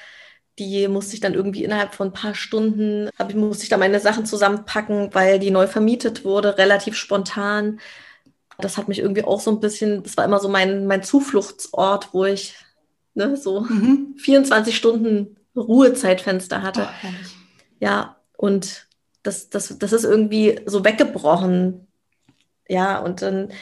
die 0.59 0.87
musste 0.87 1.15
ich 1.15 1.19
dann 1.19 1.33
irgendwie 1.33 1.63
innerhalb 1.63 1.95
von 1.95 2.09
ein 2.09 2.13
paar 2.13 2.35
Stunden, 2.35 3.09
hab, 3.17 3.33
musste 3.33 3.63
ich 3.63 3.69
da 3.69 3.77
meine 3.77 3.99
Sachen 3.99 4.25
zusammenpacken, 4.25 5.13
weil 5.13 5.39
die 5.39 5.51
neu 5.51 5.67
vermietet 5.67 6.25
wurde, 6.25 6.57
relativ 6.57 6.95
spontan. 6.95 7.79
Das 8.59 8.77
hat 8.77 8.87
mich 8.87 8.99
irgendwie 8.99 9.23
auch 9.23 9.41
so 9.41 9.49
ein 9.49 9.59
bisschen, 9.59 10.03
das 10.03 10.15
war 10.15 10.25
immer 10.25 10.39
so 10.39 10.49
mein, 10.49 10.85
mein 10.85 11.01
Zufluchtsort, 11.01 12.13
wo 12.13 12.25
ich 12.25 12.55
ne, 13.15 13.35
so 13.35 13.61
mhm. 13.61 14.15
24 14.17 14.75
Stunden 14.75 15.37
Ruhezeitfenster 15.55 16.61
hatte. 16.61 16.87
Oh, 17.03 17.07
ja, 17.79 18.17
und 18.43 18.89
das, 19.23 19.49
das, 19.49 19.79
das 19.79 19.93
ist 19.93 20.03
irgendwie 20.03 20.59
so 20.65 20.83
weggebrochen. 20.83 21.87
Ja, 22.67 22.99
und 22.99 23.21
dann 23.21 23.53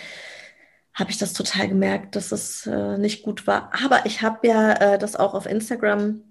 habe 0.95 1.11
ich 1.11 1.19
das 1.19 1.33
total 1.33 1.67
gemerkt, 1.67 2.15
dass 2.15 2.31
es 2.31 2.65
äh, 2.65 2.97
nicht 2.97 3.21
gut 3.21 3.45
war. 3.45 3.71
Aber 3.85 4.07
ich 4.07 4.23
habe 4.23 4.47
ja 4.47 4.73
äh, 4.73 4.97
das 4.97 5.15
auch 5.15 5.35
auf 5.35 5.45
Instagram 5.45 6.23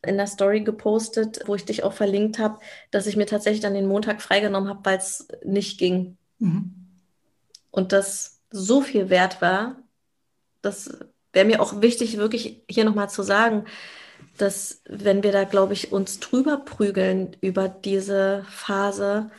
in 0.00 0.16
der 0.16 0.28
Story 0.28 0.60
gepostet, 0.60 1.40
wo 1.46 1.56
ich 1.56 1.64
dich 1.64 1.82
auch 1.82 1.92
verlinkt 1.92 2.38
habe, 2.38 2.60
dass 2.92 3.08
ich 3.08 3.16
mir 3.16 3.26
tatsächlich 3.26 3.62
dann 3.62 3.74
den 3.74 3.88
Montag 3.88 4.22
freigenommen 4.22 4.68
habe, 4.68 4.84
weil 4.84 4.98
es 4.98 5.26
nicht 5.44 5.76
ging. 5.76 6.16
Mhm. 6.38 6.72
Und 7.72 7.90
das 7.90 8.42
so 8.52 8.80
viel 8.80 9.10
wert 9.10 9.42
war, 9.42 9.82
das 10.62 11.00
wäre 11.32 11.46
mir 11.46 11.60
auch 11.60 11.82
wichtig, 11.82 12.16
wirklich 12.16 12.62
hier 12.70 12.84
nochmal 12.84 13.10
zu 13.10 13.24
sagen, 13.24 13.64
dass 14.36 14.80
wenn 14.88 15.22
wir 15.22 15.32
da, 15.32 15.44
glaube 15.44 15.72
ich, 15.72 15.92
uns 15.92 16.20
drüber 16.20 16.58
prügeln 16.58 17.36
über 17.40 17.68
diese 17.68 18.44
Phase, 18.50 19.30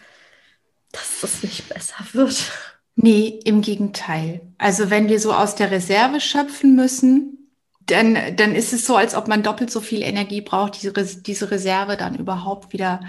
dass 0.92 1.22
das 1.22 1.44
nicht 1.44 1.70
besser 1.70 2.04
wird. 2.13 2.51
Nee, 2.96 3.39
im 3.46 3.62
Gegenteil. 3.62 4.42
Also 4.58 4.89
wenn 4.89 5.08
wir 5.08 5.20
so 5.20 5.34
aus 5.34 5.56
der 5.56 5.72
Reserve 5.72 6.20
schöpfen 6.20 6.75
müssen, 6.75 7.38
dann, 7.86 8.36
dann 8.36 8.56
ist 8.56 8.74
es 8.74 8.86
so, 8.86 8.96
als 8.96 9.16
ob 9.16 9.27
man 9.27 9.44
doppelt 9.44 9.72
so 9.72 9.80
viel 9.80 10.01
Energie 10.01 10.42
braucht, 10.42 10.82
diese, 10.82 10.92
diese 10.94 11.51
Reserve 11.51 11.96
dann 11.96 12.16
überhaupt 12.16 12.74
wieder 12.74 13.01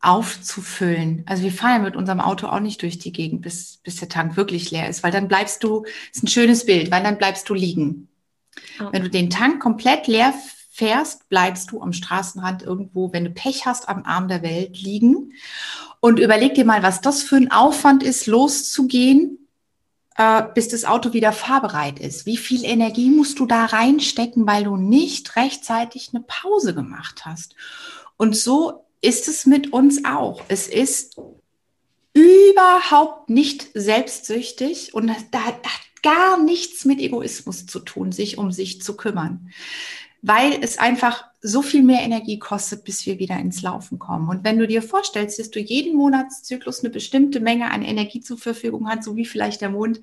aufzufüllen. 0.00 1.22
Also 1.26 1.42
wir 1.42 1.52
fahren 1.52 1.82
mit 1.82 1.96
unserem 1.96 2.20
Auto 2.20 2.46
auch 2.46 2.60
nicht 2.60 2.82
durch 2.82 2.98
die 2.98 3.12
Gegend, 3.12 3.42
bis, 3.42 3.78
bis 3.78 3.96
der 3.96 4.08
Tank 4.08 4.36
wirklich 4.36 4.70
leer 4.70 4.88
ist, 4.88 5.02
weil 5.02 5.12
dann 5.12 5.28
bleibst 5.28 5.62
du, 5.64 5.84
ist 6.12 6.22
ein 6.22 6.28
schönes 6.28 6.66
Bild, 6.66 6.90
weil 6.90 7.02
dann 7.02 7.18
bleibst 7.18 7.48
du 7.48 7.54
liegen. 7.54 8.08
Oh. 8.80 8.88
Wenn 8.92 9.02
du 9.02 9.10
den 9.10 9.30
Tank 9.30 9.60
komplett 9.60 10.06
leer 10.06 10.32
fährst, 10.76 11.30
bleibst 11.30 11.70
du 11.70 11.80
am 11.80 11.94
Straßenrand 11.94 12.62
irgendwo, 12.62 13.10
wenn 13.12 13.24
du 13.24 13.30
Pech 13.30 13.64
hast, 13.64 13.88
am 13.88 14.04
Arm 14.04 14.28
der 14.28 14.42
Welt 14.42 14.78
liegen. 14.78 15.32
Und 16.00 16.18
überleg 16.18 16.54
dir 16.54 16.66
mal, 16.66 16.82
was 16.82 17.00
das 17.00 17.22
für 17.22 17.36
ein 17.36 17.50
Aufwand 17.50 18.02
ist, 18.02 18.26
loszugehen, 18.26 19.38
äh, 20.18 20.42
bis 20.54 20.68
das 20.68 20.84
Auto 20.84 21.14
wieder 21.14 21.32
fahrbereit 21.32 21.98
ist? 21.98 22.26
Wie 22.26 22.36
viel 22.36 22.62
Energie 22.64 23.08
musst 23.08 23.38
du 23.38 23.46
da 23.46 23.64
reinstecken, 23.64 24.46
weil 24.46 24.64
du 24.64 24.76
nicht 24.76 25.36
rechtzeitig 25.36 26.10
eine 26.12 26.22
Pause 26.26 26.74
gemacht 26.74 27.24
hast? 27.24 27.54
Und 28.18 28.36
so 28.36 28.84
ist 29.00 29.28
es 29.28 29.46
mit 29.46 29.72
uns 29.72 30.04
auch. 30.04 30.42
Es 30.48 30.68
ist 30.68 31.16
überhaupt 32.12 33.30
nicht 33.30 33.68
selbstsüchtig 33.72 34.92
und 34.92 35.10
da 35.30 35.40
hat 35.40 35.56
gar 36.02 36.42
nichts 36.42 36.84
mit 36.84 37.00
Egoismus 37.00 37.66
zu 37.66 37.80
tun, 37.80 38.12
sich 38.12 38.38
um 38.38 38.52
sich 38.52 38.80
zu 38.82 38.96
kümmern, 38.96 39.50
weil 40.26 40.58
es 40.60 40.76
einfach 40.78 41.24
so 41.40 41.62
viel 41.62 41.84
mehr 41.84 42.02
Energie 42.02 42.40
kostet, 42.40 42.82
bis 42.82 43.06
wir 43.06 43.20
wieder 43.20 43.38
ins 43.38 43.62
Laufen 43.62 44.00
kommen. 44.00 44.28
Und 44.28 44.42
wenn 44.42 44.58
du 44.58 44.66
dir 44.66 44.82
vorstellst, 44.82 45.38
dass 45.38 45.52
du 45.52 45.60
jeden 45.60 45.96
Monatszyklus 45.96 46.80
eine 46.80 46.90
bestimmte 46.90 47.38
Menge 47.38 47.70
an 47.70 47.82
Energie 47.82 48.20
zur 48.20 48.36
Verfügung 48.36 48.88
hast, 48.88 49.04
so 49.04 49.14
wie 49.14 49.24
vielleicht 49.24 49.60
der 49.60 49.70
Mond 49.70 50.00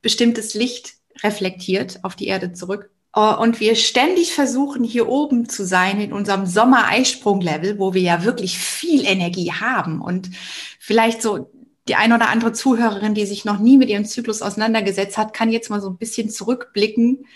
bestimmtes 0.00 0.54
Licht 0.54 0.94
reflektiert 1.24 1.98
auf 2.04 2.14
die 2.14 2.28
Erde 2.28 2.52
zurück, 2.52 2.90
äh, 3.16 3.34
und 3.34 3.58
wir 3.58 3.74
ständig 3.74 4.32
versuchen, 4.32 4.84
hier 4.84 5.08
oben 5.08 5.48
zu 5.48 5.66
sein 5.66 6.00
in 6.00 6.12
unserem 6.12 6.46
Sommer-Eisprung-Level, 6.46 7.80
wo 7.80 7.94
wir 7.94 8.02
ja 8.02 8.22
wirklich 8.22 8.56
viel 8.56 9.04
Energie 9.04 9.50
haben 9.50 10.00
und 10.00 10.30
vielleicht 10.78 11.20
so 11.20 11.50
die 11.88 11.96
ein 11.96 12.12
oder 12.12 12.28
andere 12.28 12.52
Zuhörerin, 12.52 13.14
die 13.14 13.26
sich 13.26 13.44
noch 13.44 13.58
nie 13.58 13.76
mit 13.76 13.88
ihrem 13.88 14.04
Zyklus 14.04 14.40
auseinandergesetzt 14.40 15.18
hat, 15.18 15.34
kann 15.34 15.50
jetzt 15.50 15.68
mal 15.68 15.80
so 15.80 15.88
ein 15.88 15.98
bisschen 15.98 16.30
zurückblicken, 16.30 17.26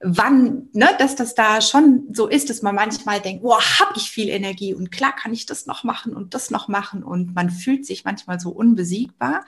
wann, 0.00 0.68
ne, 0.72 0.88
dass 0.98 1.16
das 1.16 1.34
da 1.34 1.60
schon 1.60 2.08
so 2.12 2.28
ist, 2.28 2.50
dass 2.50 2.62
man 2.62 2.74
manchmal 2.74 3.20
denkt, 3.20 3.42
boah, 3.42 3.60
habe 3.60 3.94
ich 3.96 4.10
viel 4.10 4.28
Energie 4.28 4.72
und 4.72 4.92
klar 4.92 5.14
kann 5.14 5.32
ich 5.32 5.46
das 5.46 5.66
noch 5.66 5.82
machen 5.82 6.14
und 6.14 6.34
das 6.34 6.50
noch 6.50 6.68
machen 6.68 7.02
und 7.02 7.34
man 7.34 7.50
fühlt 7.50 7.84
sich 7.84 8.04
manchmal 8.04 8.38
so 8.38 8.50
unbesiegbar. 8.50 9.44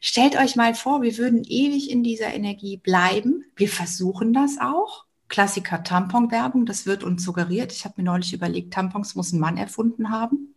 Stellt 0.00 0.36
euch 0.36 0.56
mal 0.56 0.74
vor, 0.74 1.02
wir 1.02 1.18
würden 1.18 1.44
ewig 1.44 1.90
in 1.90 2.02
dieser 2.02 2.32
Energie 2.32 2.78
bleiben. 2.78 3.44
Wir 3.54 3.68
versuchen 3.68 4.32
das 4.32 4.58
auch. 4.58 5.04
Klassiker 5.28 5.82
Tamponwerbung, 5.82 6.66
das 6.66 6.86
wird 6.86 7.04
uns 7.04 7.22
suggeriert. 7.22 7.72
Ich 7.72 7.84
habe 7.84 7.94
mir 7.98 8.04
neulich 8.04 8.32
überlegt, 8.32 8.74
Tampons 8.74 9.14
muss 9.14 9.32
ein 9.32 9.40
Mann 9.40 9.56
erfunden 9.56 10.10
haben. 10.10 10.54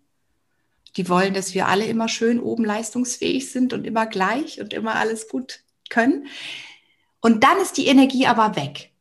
Die 0.98 1.10
wollen, 1.10 1.34
dass 1.34 1.54
wir 1.54 1.68
alle 1.68 1.86
immer 1.86 2.08
schön 2.08 2.40
oben 2.40 2.64
leistungsfähig 2.64 3.52
sind 3.52 3.74
und 3.74 3.86
immer 3.86 4.06
gleich 4.06 4.62
und 4.62 4.74
immer 4.74 4.96
alles 4.96 5.28
gut 5.28 5.60
können. 5.90 6.28
Und 7.20 7.44
dann 7.44 7.58
ist 7.58 7.78
die 7.78 7.88
Energie 7.88 8.28
aber 8.28 8.56
weg, 8.56 8.92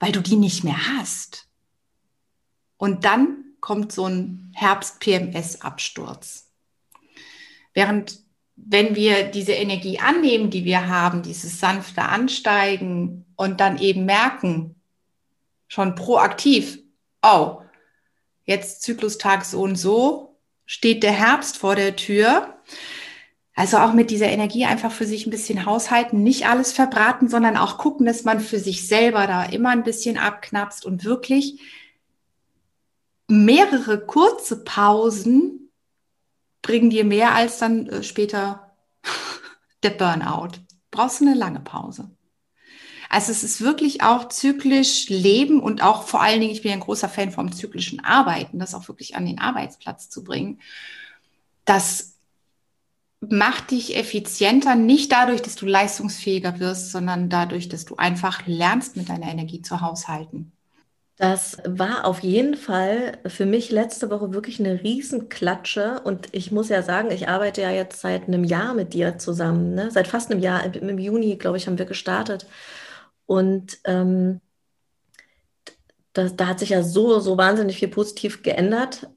weil 0.00 0.10
du 0.10 0.20
die 0.20 0.36
nicht 0.36 0.64
mehr 0.64 0.96
hast. 0.96 1.46
Und 2.76 3.04
dann 3.04 3.44
kommt 3.60 3.92
so 3.92 4.06
ein 4.06 4.52
Herbst-PMS-Absturz. 4.54 6.50
Während 7.72 8.18
wenn 8.66 8.94
wir 8.94 9.24
diese 9.24 9.52
Energie 9.52 9.98
annehmen, 9.98 10.50
die 10.50 10.64
wir 10.64 10.88
haben, 10.88 11.22
dieses 11.22 11.60
sanfte 11.60 12.02
Ansteigen 12.02 13.24
und 13.36 13.60
dann 13.60 13.78
eben 13.78 14.04
merken, 14.04 14.74
schon 15.68 15.94
proaktiv, 15.94 16.78
oh, 17.22 17.62
jetzt 18.44 18.82
Zyklustag 18.82 19.44
so 19.44 19.62
und 19.62 19.76
so, 19.76 20.36
steht 20.66 21.02
der 21.02 21.12
Herbst 21.12 21.58
vor 21.58 21.76
der 21.76 21.96
Tür. 21.96 22.60
Also 23.54 23.78
auch 23.78 23.92
mit 23.92 24.10
dieser 24.10 24.28
Energie 24.28 24.64
einfach 24.64 24.92
für 24.92 25.06
sich 25.06 25.26
ein 25.26 25.30
bisschen 25.30 25.66
haushalten, 25.66 26.22
nicht 26.22 26.46
alles 26.46 26.72
verbraten, 26.72 27.28
sondern 27.28 27.56
auch 27.56 27.78
gucken, 27.78 28.06
dass 28.06 28.24
man 28.24 28.40
für 28.40 28.58
sich 28.58 28.86
selber 28.86 29.26
da 29.26 29.44
immer 29.44 29.70
ein 29.70 29.82
bisschen 29.82 30.16
abknapst 30.16 30.86
und 30.86 31.04
wirklich 31.04 31.60
mehrere 33.28 34.04
kurze 34.04 34.64
Pausen 34.64 35.70
bringen 36.62 36.90
dir 36.90 37.04
mehr 37.04 37.34
als 37.34 37.58
dann 37.58 37.86
äh, 37.86 38.02
später 38.02 38.76
der 39.82 39.90
Burnout. 39.90 40.58
Brauchst 40.90 41.20
du 41.20 41.26
eine 41.26 41.34
lange 41.34 41.60
Pause. 41.60 42.10
Also 43.08 43.32
es 43.32 43.42
ist 43.42 43.60
wirklich 43.60 44.02
auch 44.02 44.28
zyklisch 44.28 45.08
leben 45.08 45.60
und 45.60 45.82
auch 45.82 46.04
vor 46.04 46.22
allen 46.22 46.40
Dingen, 46.40 46.52
ich 46.52 46.62
bin 46.62 46.70
ein 46.70 46.80
großer 46.80 47.08
Fan 47.08 47.32
vom 47.32 47.50
zyklischen 47.50 47.98
Arbeiten, 48.04 48.60
das 48.60 48.74
auch 48.74 48.86
wirklich 48.86 49.16
an 49.16 49.26
den 49.26 49.40
Arbeitsplatz 49.40 50.08
zu 50.08 50.22
bringen. 50.22 50.60
Das 51.64 52.19
macht 53.20 53.70
dich 53.70 53.96
effizienter, 53.96 54.74
nicht 54.74 55.12
dadurch, 55.12 55.42
dass 55.42 55.54
du 55.54 55.66
leistungsfähiger 55.66 56.58
wirst, 56.58 56.90
sondern 56.90 57.28
dadurch, 57.28 57.68
dass 57.68 57.84
du 57.84 57.96
einfach 57.96 58.46
lernst, 58.46 58.96
mit 58.96 59.08
deiner 59.08 59.30
Energie 59.30 59.62
zu 59.62 59.80
haushalten. 59.80 60.52
Das 61.16 61.58
war 61.66 62.06
auf 62.06 62.20
jeden 62.20 62.56
Fall 62.56 63.18
für 63.26 63.44
mich 63.44 63.70
letzte 63.70 64.08
Woche 64.08 64.32
wirklich 64.32 64.58
eine 64.58 64.82
Riesenklatsche. 64.82 66.00
Und 66.02 66.28
ich 66.32 66.50
muss 66.50 66.70
ja 66.70 66.82
sagen, 66.82 67.10
ich 67.10 67.28
arbeite 67.28 67.60
ja 67.60 67.70
jetzt 67.70 68.00
seit 68.00 68.26
einem 68.26 68.42
Jahr 68.42 68.72
mit 68.72 68.94
dir 68.94 69.18
zusammen. 69.18 69.74
Ne? 69.74 69.90
Seit 69.90 70.08
fast 70.08 70.30
einem 70.30 70.40
Jahr, 70.40 70.64
im 70.74 70.98
Juni, 70.98 71.36
glaube 71.36 71.58
ich, 71.58 71.66
haben 71.66 71.76
wir 71.76 71.84
gestartet. 71.84 72.46
Und 73.26 73.80
ähm, 73.84 74.40
das, 76.14 76.36
da 76.36 76.46
hat 76.46 76.58
sich 76.58 76.70
ja 76.70 76.82
so, 76.82 77.20
so 77.20 77.36
wahnsinnig 77.36 77.76
viel 77.78 77.88
positiv 77.88 78.42
geändert. 78.42 79.10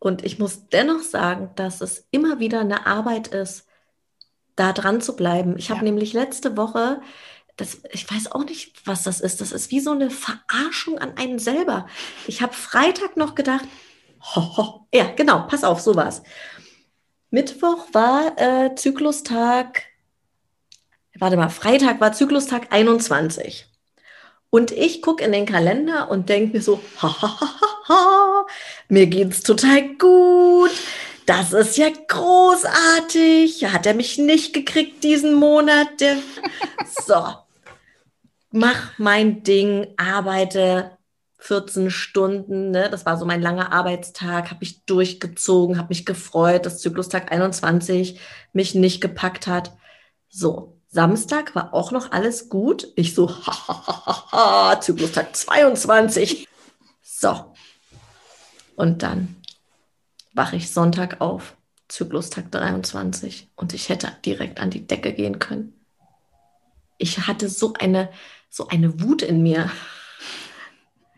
Und 0.00 0.24
ich 0.24 0.40
muss 0.40 0.68
dennoch 0.68 1.02
sagen, 1.02 1.50
dass 1.54 1.80
es 1.80 2.08
immer 2.10 2.40
wieder 2.40 2.60
eine 2.60 2.86
Arbeit 2.86 3.28
ist, 3.28 3.66
da 4.56 4.72
dran 4.72 5.00
zu 5.00 5.14
bleiben. 5.14 5.56
Ich 5.56 5.70
habe 5.70 5.84
nämlich 5.84 6.12
letzte 6.12 6.56
Woche, 6.56 7.00
das, 7.56 7.78
ich 7.92 8.10
weiß 8.10 8.32
auch 8.32 8.44
nicht, 8.44 8.86
was 8.86 9.04
das 9.04 9.20
ist. 9.20 9.40
Das 9.40 9.52
ist 9.52 9.70
wie 9.70 9.80
so 9.80 9.92
eine 9.92 10.10
Verarschung 10.10 10.98
an 10.98 11.16
einen 11.16 11.38
selber. 11.38 11.86
Ich 12.26 12.42
habe 12.42 12.54
Freitag 12.54 13.16
noch 13.16 13.36
gedacht, 13.36 13.64
ho, 14.34 14.56
ho, 14.56 14.86
ja, 14.92 15.12
genau, 15.14 15.46
pass 15.46 15.62
auf, 15.62 15.80
so 15.80 15.94
war's. 15.94 16.22
Mittwoch 17.30 17.86
war 17.92 18.36
äh, 18.40 18.74
Zyklustag 18.74 19.84
warte 21.20 21.36
mal, 21.36 21.50
Freitag 21.50 22.00
war 22.00 22.12
Zyklustag 22.12 22.68
21. 22.70 23.66
Und 24.48 24.72
ich 24.72 25.02
gucke 25.02 25.24
in 25.24 25.32
den 25.32 25.46
Kalender 25.46 26.10
und 26.10 26.28
denke 26.28 26.56
mir 26.56 26.62
so, 26.62 26.80
ha, 27.00 27.22
ha, 27.22 27.40
ha, 27.40 27.60
ha, 27.60 27.66
mir 28.88 29.06
geht's 29.06 29.42
total 29.42 29.96
gut. 29.96 30.70
Das 31.26 31.52
ist 31.52 31.76
ja 31.76 31.88
großartig. 32.08 33.64
Hat 33.66 33.86
er 33.86 33.94
mich 33.94 34.18
nicht 34.18 34.52
gekriegt 34.52 35.04
diesen 35.04 35.34
Monat? 35.34 35.88
So, 37.06 37.24
mach 38.50 38.98
mein 38.98 39.42
Ding, 39.42 39.86
arbeite 39.96 40.98
14 41.38 41.90
Stunden. 41.90 42.70
Ne? 42.70 42.88
Das 42.90 43.06
war 43.06 43.16
so 43.16 43.24
mein 43.24 43.42
langer 43.42 43.72
Arbeitstag. 43.72 44.50
Habe 44.50 44.64
ich 44.64 44.84
durchgezogen, 44.84 45.78
habe 45.78 45.88
mich 45.88 46.04
gefreut, 46.04 46.66
dass 46.66 46.80
Zyklustag 46.80 47.32
21 47.32 48.20
mich 48.52 48.74
nicht 48.74 49.00
gepackt 49.00 49.46
hat. 49.46 49.72
So, 50.28 50.80
Samstag 50.88 51.54
war 51.54 51.72
auch 51.74 51.92
noch 51.92 52.12
alles 52.12 52.48
gut. 52.48 52.88
Ich 52.96 53.14
so, 53.14 53.28
ha, 53.28 53.68
ha, 53.68 53.86
ha, 53.86 54.32
ha, 54.32 54.80
Zyklustag 54.80 55.34
22. 55.36 56.48
So. 57.02 57.49
Und 58.80 59.02
dann 59.02 59.36
wache 60.32 60.56
ich 60.56 60.70
Sonntag 60.70 61.20
auf, 61.20 61.54
Zyklustag 61.88 62.50
23. 62.50 63.48
Und 63.54 63.74
ich 63.74 63.90
hätte 63.90 64.10
direkt 64.24 64.58
an 64.58 64.70
die 64.70 64.86
Decke 64.86 65.12
gehen 65.12 65.38
können. 65.38 65.74
Ich 66.96 67.26
hatte 67.26 67.50
so 67.50 67.74
eine, 67.74 68.08
so 68.48 68.68
eine 68.68 69.02
Wut 69.02 69.20
in 69.20 69.42
mir. 69.42 69.70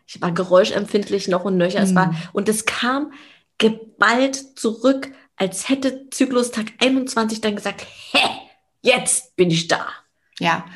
Ich 0.09 0.21
war 0.21 0.33
geräuschempfindlich 0.33 1.29
noch 1.29 1.45
und 1.45 1.57
nöcher. 1.57 1.79
Mhm. 1.79 1.85
Es 1.85 1.95
war, 1.95 2.07
mhm. 2.07 2.17
und 2.33 2.49
es 2.49 2.65
kam 2.65 3.13
geballt 3.59 4.59
zurück, 4.59 5.13
als 5.37 5.69
hätte 5.69 6.11
Zyklustag 6.11 6.73
21 6.81 7.43
dann 7.43 7.55
gesagt, 7.55 7.87
hä? 8.11 8.27
jetzt 8.81 9.37
bin 9.37 9.53
ich 9.53 9.69
da. 9.69 9.87
Ja. 10.41 10.67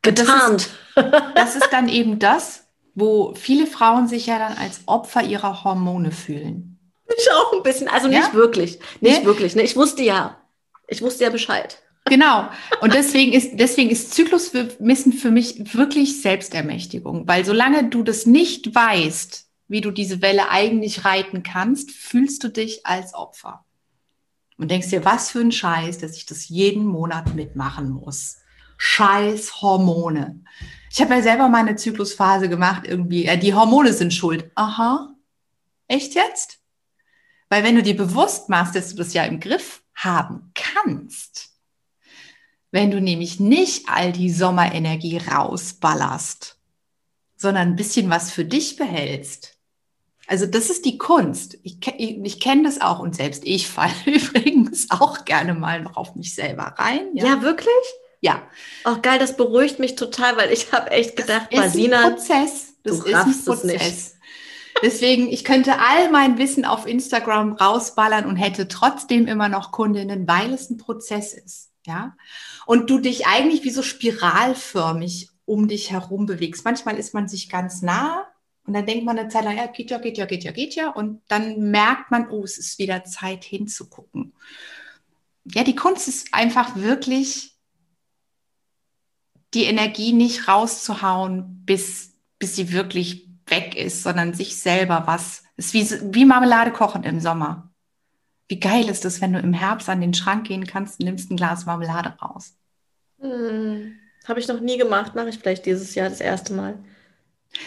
Getarnt. 0.00 0.70
Das 0.94 1.06
ist, 1.06 1.12
das 1.34 1.56
ist 1.56 1.68
dann 1.72 1.88
eben 1.88 2.20
das, 2.20 2.65
wo 2.96 3.34
viele 3.34 3.68
Frauen 3.68 4.08
sich 4.08 4.26
ja 4.26 4.38
dann 4.40 4.58
als 4.58 4.80
Opfer 4.86 5.22
ihrer 5.22 5.62
Hormone 5.62 6.10
fühlen. 6.10 6.78
Ich 7.16 7.28
auch 7.30 7.52
ein 7.52 7.62
bisschen, 7.62 7.86
also 7.86 8.08
nicht 8.08 8.18
ja? 8.18 8.32
wirklich, 8.32 8.80
nicht 9.00 9.20
nee? 9.20 9.24
wirklich. 9.24 9.54
Ne? 9.54 9.62
Ich 9.62 9.76
wusste 9.76 10.02
ja, 10.02 10.38
ich 10.88 11.02
wusste 11.02 11.24
ja 11.24 11.30
Bescheid. 11.30 11.80
Genau. 12.06 12.48
Und 12.80 12.94
deswegen 12.94 13.32
ist, 13.32 13.52
deswegen 13.54 13.90
ist 13.90 14.14
Zyklusmissen 14.14 15.12
für 15.12 15.30
mich 15.30 15.74
wirklich 15.74 16.22
Selbstermächtigung, 16.22 17.28
weil 17.28 17.44
solange 17.44 17.88
du 17.88 18.02
das 18.02 18.26
nicht 18.26 18.74
weißt, 18.74 19.46
wie 19.68 19.80
du 19.80 19.90
diese 19.90 20.22
Welle 20.22 20.48
eigentlich 20.50 21.04
reiten 21.04 21.42
kannst, 21.42 21.90
fühlst 21.90 22.42
du 22.44 22.48
dich 22.48 22.86
als 22.86 23.14
Opfer 23.14 23.64
und 24.56 24.70
denkst 24.70 24.88
dir, 24.88 25.04
was 25.04 25.30
für 25.30 25.40
ein 25.40 25.52
Scheiß, 25.52 25.98
dass 25.98 26.16
ich 26.16 26.26
das 26.26 26.48
jeden 26.48 26.86
Monat 26.86 27.34
mitmachen 27.34 27.90
muss. 27.90 28.38
Scheiß 28.78 29.60
Hormone. 29.60 30.40
Ich 30.96 31.02
habe 31.02 31.14
ja 31.14 31.20
selber 31.20 31.50
mal 31.50 31.58
eine 31.58 31.76
Zyklusphase 31.76 32.48
gemacht, 32.48 32.84
irgendwie, 32.86 33.26
äh, 33.26 33.36
die 33.36 33.52
Hormone 33.52 33.92
sind 33.92 34.14
schuld. 34.14 34.50
Aha. 34.54 35.14
Echt 35.88 36.14
jetzt? 36.14 36.58
Weil 37.50 37.64
wenn 37.64 37.74
du 37.74 37.82
dir 37.82 37.94
bewusst 37.94 38.48
machst, 38.48 38.74
dass 38.74 38.88
du 38.88 38.96
das 38.96 39.12
ja 39.12 39.24
im 39.24 39.38
Griff 39.38 39.82
haben 39.94 40.52
kannst, 40.54 41.50
wenn 42.70 42.90
du 42.90 42.98
nämlich 42.98 43.38
nicht 43.38 43.90
all 43.90 44.10
die 44.10 44.30
Sommerenergie 44.30 45.18
rausballerst, 45.18 46.58
sondern 47.36 47.68
ein 47.68 47.76
bisschen 47.76 48.08
was 48.08 48.30
für 48.30 48.46
dich 48.46 48.76
behältst, 48.76 49.58
also 50.26 50.46
das 50.46 50.70
ist 50.70 50.86
die 50.86 50.96
Kunst. 50.96 51.58
Ich, 51.62 51.76
ich, 51.98 52.24
ich 52.24 52.40
kenne 52.40 52.62
das 52.62 52.80
auch 52.80 53.00
und 53.00 53.14
selbst 53.14 53.42
ich 53.44 53.68
falle 53.68 53.92
übrigens 54.06 54.90
auch 54.90 55.26
gerne 55.26 55.52
mal 55.52 55.82
noch 55.82 55.98
auf 55.98 56.14
mich 56.14 56.34
selber 56.34 56.74
rein. 56.78 57.10
Ja, 57.12 57.26
ja 57.26 57.42
wirklich? 57.42 57.68
Ja. 58.26 58.42
Auch 58.82 59.02
geil, 59.02 59.18
das 59.20 59.36
beruhigt 59.36 59.78
mich 59.78 59.94
total, 59.94 60.36
weil 60.36 60.52
ich 60.52 60.72
habe 60.72 60.90
echt 60.90 61.14
gedacht, 61.14 61.48
das 61.52 61.60
Basina, 61.60 61.96
ist 61.96 62.04
ein 62.04 62.12
Prozess. 62.14 62.74
Das 62.82 62.98
ist 62.98 63.14
ein 63.14 63.44
Prozess. 63.44 64.16
Deswegen, 64.82 65.28
ich 65.28 65.44
könnte 65.44 65.78
all 65.78 66.10
mein 66.10 66.36
Wissen 66.36 66.64
auf 66.64 66.86
Instagram 66.86 67.52
rausballern 67.52 68.26
und 68.26 68.36
hätte 68.36 68.66
trotzdem 68.66 69.28
immer 69.28 69.48
noch 69.48 69.70
Kundinnen, 69.70 70.26
weil 70.26 70.52
es 70.52 70.68
ein 70.70 70.76
Prozess 70.76 71.34
ist. 71.34 71.70
Ja. 71.86 72.16
Und 72.66 72.90
du 72.90 72.98
dich 72.98 73.26
eigentlich 73.26 73.62
wie 73.62 73.70
so 73.70 73.82
spiralförmig 73.82 75.30
um 75.44 75.68
dich 75.68 75.92
herum 75.92 76.26
bewegst. 76.26 76.64
Manchmal 76.64 76.98
ist 76.98 77.14
man 77.14 77.28
sich 77.28 77.48
ganz 77.48 77.80
nah 77.80 78.26
und 78.66 78.74
dann 78.74 78.86
denkt 78.86 79.04
man 79.04 79.16
eine 79.16 79.28
Zeit 79.28 79.44
lang, 79.44 79.56
ja, 79.56 79.66
geht 79.66 79.90
ja, 79.92 79.98
geht 79.98 80.18
ja, 80.18 80.26
geht 80.26 80.42
ja, 80.42 80.50
geht 80.50 80.74
ja. 80.74 80.90
Und 80.90 81.22
dann 81.28 81.70
merkt 81.70 82.10
man, 82.10 82.28
oh, 82.30 82.42
es 82.42 82.58
ist 82.58 82.78
wieder 82.80 83.04
Zeit 83.04 83.44
hinzugucken. 83.44 84.32
Ja, 85.44 85.62
die 85.62 85.76
Kunst 85.76 86.08
ist 86.08 86.34
einfach 86.34 86.74
wirklich 86.74 87.55
die 89.54 89.64
Energie 89.64 90.12
nicht 90.12 90.48
rauszuhauen, 90.48 91.62
bis, 91.64 92.14
bis 92.38 92.56
sie 92.56 92.72
wirklich 92.72 93.28
weg 93.46 93.76
ist, 93.76 94.02
sondern 94.02 94.34
sich 94.34 94.56
selber 94.56 95.04
was. 95.06 95.44
Es 95.56 95.72
ist 95.72 96.02
wie, 96.02 96.14
wie 96.14 96.24
Marmelade 96.24 96.72
kochen 96.72 97.04
im 97.04 97.20
Sommer. 97.20 97.70
Wie 98.48 98.60
geil 98.60 98.88
ist 98.88 99.04
es, 99.04 99.20
wenn 99.20 99.32
du 99.32 99.38
im 99.40 99.52
Herbst 99.52 99.88
an 99.88 100.00
den 100.00 100.14
Schrank 100.14 100.46
gehen 100.46 100.66
kannst 100.66 101.00
und 101.00 101.06
nimmst 101.06 101.30
ein 101.30 101.36
Glas 101.36 101.66
Marmelade 101.66 102.10
raus? 102.20 102.54
Hm, 103.20 103.96
Habe 104.26 104.40
ich 104.40 104.48
noch 104.48 104.60
nie 104.60 104.78
gemacht, 104.78 105.14
mache 105.14 105.30
ich 105.30 105.38
vielleicht 105.38 105.66
dieses 105.66 105.94
Jahr 105.94 106.08
das 106.08 106.20
erste 106.20 106.52
Mal. 106.54 106.78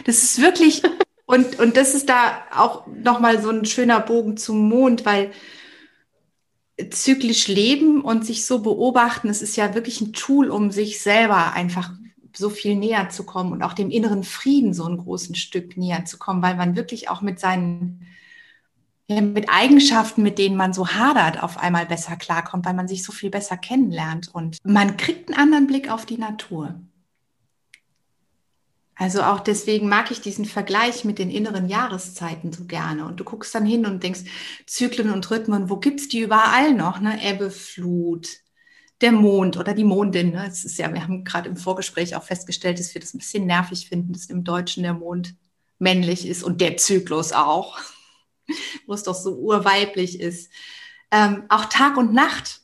Das 0.05 0.23
ist 0.23 0.41
wirklich, 0.41 0.83
und, 1.25 1.59
und 1.59 1.75
das 1.75 1.95
ist 1.95 2.09
da 2.09 2.43
auch 2.55 2.85
nochmal 2.87 3.41
so 3.41 3.49
ein 3.49 3.65
schöner 3.65 3.99
Bogen 3.99 4.37
zum 4.37 4.69
Mond, 4.69 5.05
weil 5.05 5.31
zyklisch 6.89 7.47
leben 7.47 8.01
und 8.01 8.25
sich 8.25 8.45
so 8.45 8.59
beobachten, 8.59 9.29
es 9.29 9.41
ist 9.41 9.55
ja 9.55 9.73
wirklich 9.73 10.01
ein 10.01 10.13
Tool, 10.13 10.49
um 10.49 10.71
sich 10.71 11.01
selber 11.01 11.53
einfach 11.53 11.91
so 12.35 12.49
viel 12.49 12.75
näher 12.75 13.09
zu 13.09 13.23
kommen 13.25 13.51
und 13.51 13.63
auch 13.63 13.73
dem 13.73 13.89
inneren 13.89 14.23
Frieden 14.23 14.73
so 14.73 14.85
ein 14.85 14.97
großes 14.97 15.37
Stück 15.37 15.77
näher 15.77 16.05
zu 16.05 16.17
kommen, 16.17 16.41
weil 16.41 16.55
man 16.55 16.75
wirklich 16.75 17.09
auch 17.09 17.21
mit 17.21 17.39
seinen 17.39 18.05
ja, 19.07 19.21
mit 19.21 19.49
Eigenschaften, 19.49 20.21
mit 20.21 20.37
denen 20.37 20.55
man 20.55 20.71
so 20.71 20.87
hadert, 20.87 21.41
auf 21.41 21.57
einmal 21.57 21.87
besser 21.87 22.15
klarkommt, 22.15 22.65
weil 22.65 22.75
man 22.75 22.87
sich 22.87 23.03
so 23.03 23.11
viel 23.11 23.31
besser 23.31 23.57
kennenlernt 23.57 24.29
und 24.33 24.57
man 24.63 24.97
kriegt 24.97 25.29
einen 25.29 25.39
anderen 25.39 25.67
Blick 25.67 25.91
auf 25.91 26.05
die 26.05 26.19
Natur. 26.19 26.79
Also 28.99 29.23
auch 29.23 29.39
deswegen 29.39 29.87
mag 29.87 30.11
ich 30.11 30.19
diesen 30.19 30.43
Vergleich 30.43 31.05
mit 31.05 31.19
den 31.19 31.31
inneren 31.31 31.69
Jahreszeiten 31.69 32.51
so 32.51 32.65
gerne. 32.65 33.05
Und 33.05 33.17
du 33.17 33.23
guckst 33.23 33.55
dann 33.55 33.65
hin 33.65 33.85
und 33.85 34.03
denkst, 34.03 34.25
Zyklen 34.65 35.09
und 35.09 35.31
Rhythmen, 35.31 35.69
wo 35.69 35.77
gibt 35.77 36.01
es 36.01 36.09
die 36.09 36.19
überall 36.19 36.73
noch? 36.73 36.99
Ne? 36.99 37.17
Ebbe, 37.23 37.49
Flut, 37.49 38.27
der 38.99 39.13
Mond 39.13 39.55
oder 39.55 39.73
die 39.73 39.85
Mondin. 39.85 40.31
Ne? 40.31 40.45
Es 40.45 40.65
ist 40.65 40.77
ja, 40.77 40.93
wir 40.93 41.01
haben 41.01 41.23
gerade 41.23 41.47
im 41.47 41.55
Vorgespräch 41.55 42.13
auch 42.17 42.23
festgestellt, 42.23 42.77
dass 42.77 42.93
wir 42.93 42.99
das 42.99 43.13
ein 43.13 43.19
bisschen 43.19 43.45
nervig 43.45 43.87
finden, 43.87 44.11
dass 44.11 44.25
im 44.25 44.43
Deutschen 44.43 44.83
der 44.83 44.95
Mond 44.95 45.33
männlich 45.77 46.27
ist 46.27 46.43
und 46.43 46.59
der 46.59 46.75
Zyklus 46.75 47.31
auch, 47.31 47.79
wo 48.85 48.93
es 48.93 49.03
doch 49.03 49.15
so 49.15 49.33
urweiblich 49.37 50.19
ist. 50.19 50.51
Ähm, 51.09 51.45
auch 51.47 51.65
Tag 51.65 51.95
und 51.95 52.13
Nacht 52.13 52.59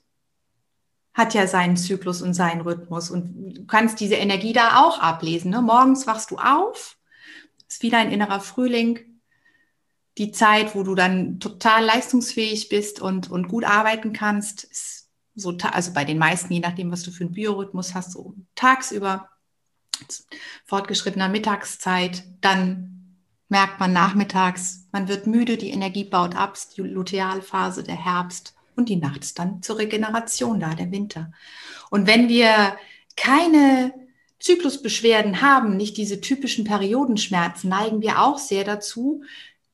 hat 1.15 1.34
ja 1.34 1.47
seinen 1.47 1.78
Zyklus 1.78 2.21
und 2.21 2.34
seinen 2.34 2.62
Rhythmus. 2.62 3.10
Und 3.10 3.54
du 3.58 3.65
kannst 3.65 3.99
diese 4.01 4.15
Energie 4.15 4.54
da 4.54 4.84
auch 4.84 4.99
ablesen. 4.99 5.49
Ne? 5.49 5.62
Morgens 5.62 6.06
wachst 6.06 6.30
du 6.30 6.38
auf, 6.38 6.97
ist 7.67 7.82
wieder 7.82 7.97
ein 7.97 8.12
innerer 8.12 8.41
Frühling, 8.41 8.99
die 10.17 10.32
Zeit, 10.32 10.75
wo 10.75 10.84
du 10.84 10.93
dann 10.93 11.39
total 11.39 11.86
leistungsfähig 11.86 12.69
bist 12.69 13.01
und, 13.01 13.32
und 13.32 13.47
gut 13.47 13.63
arbeiten 13.63 14.13
kannst, 14.13 14.65
ist 14.65 15.10
so, 15.36 15.58
also 15.71 15.93
bei 15.93 16.06
den 16.06 16.17
meisten, 16.17 16.54
je 16.54 16.60
nachdem, 16.60 16.91
was 16.91 17.04
du 17.04 17.12
für 17.12 17.25
einen 17.25 17.34
Biorhythmus 17.34 17.93
hast, 17.93 18.12
so 18.12 18.36
tagsüber, 18.56 19.30
fortgeschrittener 20.65 21.30
Mittagszeit, 21.30 22.23
dann 22.41 23.21
merkt 23.47 23.80
man 23.80 23.93
nachmittags, 23.93 24.88
man 24.91 25.08
wird 25.08 25.28
müde, 25.28 25.58
die 25.58 25.69
Energie 25.69 26.06
baut 26.06 26.36
ab, 26.36 26.58
die 26.75 26.82
Lutealphase, 26.82 27.84
der 27.84 27.95
Herbst 27.95 28.55
und 28.75 28.89
die 28.89 28.97
Nacht 28.97 29.23
ist 29.23 29.39
dann 29.39 29.61
zur 29.61 29.77
Regeneration 29.77 30.59
da, 30.59 30.73
der 30.75 30.91
Winter. 30.91 31.31
Und 31.89 32.07
wenn 32.07 32.27
wir 32.27 32.77
keine 33.15 33.93
Zyklusbeschwerden 34.39 35.41
haben, 35.41 35.77
nicht 35.77 35.97
diese 35.97 36.21
typischen 36.21 36.65
Periodenschmerzen, 36.65 37.69
neigen 37.69 38.01
wir 38.01 38.21
auch 38.21 38.38
sehr 38.38 38.63
dazu, 38.63 39.23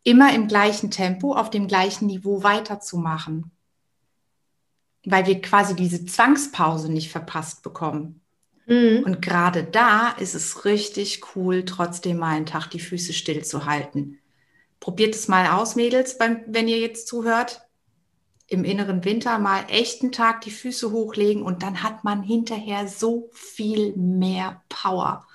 immer 0.03 0.33
im 0.33 0.47
gleichen 0.47 0.91
Tempo, 0.91 1.35
auf 1.35 1.49
dem 1.49 1.67
gleichen 1.67 2.07
Niveau 2.07 2.43
weiterzumachen. 2.43 3.51
Weil 5.03 5.25
wir 5.25 5.41
quasi 5.41 5.75
diese 5.75 6.05
Zwangspause 6.05 6.91
nicht 6.91 7.11
verpasst 7.11 7.63
bekommen. 7.63 8.21
Mhm. 8.67 9.03
Und 9.03 9.21
gerade 9.21 9.63
da 9.63 10.09
ist 10.11 10.35
es 10.35 10.65
richtig 10.65 11.21
cool, 11.35 11.65
trotzdem 11.65 12.17
mal 12.17 12.35
einen 12.35 12.45
Tag 12.45 12.69
die 12.69 12.79
Füße 12.79 13.13
stillzuhalten. 13.13 14.19
Probiert 14.79 15.15
es 15.15 15.27
mal 15.27 15.47
aus, 15.47 15.75
Mädels, 15.75 16.17
wenn 16.19 16.67
ihr 16.67 16.79
jetzt 16.79 17.07
zuhört 17.07 17.67
im 18.51 18.65
inneren 18.65 19.05
Winter 19.05 19.39
mal 19.39 19.63
echten 19.69 20.11
Tag 20.11 20.41
die 20.41 20.51
Füße 20.51 20.91
hochlegen 20.91 21.41
und 21.41 21.63
dann 21.63 21.83
hat 21.83 22.03
man 22.03 22.21
hinterher 22.21 22.85
so 22.85 23.29
viel 23.31 23.95
mehr 23.95 24.61
Power, 24.67 25.25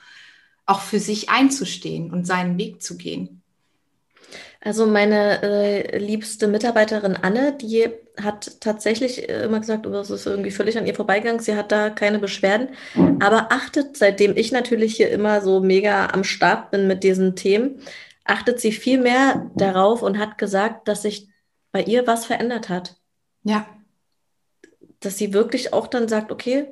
auch 0.66 0.82
für 0.82 1.00
sich 1.00 1.30
einzustehen 1.30 2.10
und 2.10 2.26
seinen 2.26 2.58
Weg 2.58 2.82
zu 2.82 2.98
gehen. 2.98 3.40
Also 4.60 4.86
meine 4.86 5.42
äh, 5.42 5.96
liebste 5.96 6.46
Mitarbeiterin 6.46 7.16
Anne, 7.16 7.56
die 7.56 7.88
hat 8.20 8.60
tatsächlich 8.60 9.26
äh, 9.28 9.44
immer 9.44 9.60
gesagt, 9.60 9.86
oh, 9.86 9.90
das 9.90 10.10
ist 10.10 10.26
irgendwie 10.26 10.50
völlig 10.50 10.76
an 10.76 10.84
ihr 10.86 10.94
vorbeigegangen. 10.94 11.40
Sie 11.40 11.56
hat 11.56 11.72
da 11.72 11.88
keine 11.88 12.18
Beschwerden, 12.18 12.68
aber 13.20 13.50
achtet, 13.50 13.96
seitdem 13.96 14.36
ich 14.36 14.52
natürlich 14.52 14.96
hier 14.96 15.10
immer 15.10 15.40
so 15.40 15.60
mega 15.60 16.08
am 16.08 16.22
Start 16.22 16.70
bin 16.70 16.86
mit 16.86 17.02
diesen 17.02 17.34
Themen, 17.34 17.80
achtet 18.24 18.60
sie 18.60 18.72
viel 18.72 19.00
mehr 19.00 19.50
darauf 19.54 20.02
und 20.02 20.18
hat 20.18 20.36
gesagt, 20.36 20.86
dass 20.88 21.02
sich 21.02 21.28
bei 21.72 21.82
ihr 21.82 22.06
was 22.06 22.26
verändert 22.26 22.68
hat. 22.68 22.96
Ja. 23.46 23.64
Dass 25.00 25.18
sie 25.18 25.32
wirklich 25.32 25.72
auch 25.72 25.86
dann 25.86 26.08
sagt, 26.08 26.32
okay, 26.32 26.66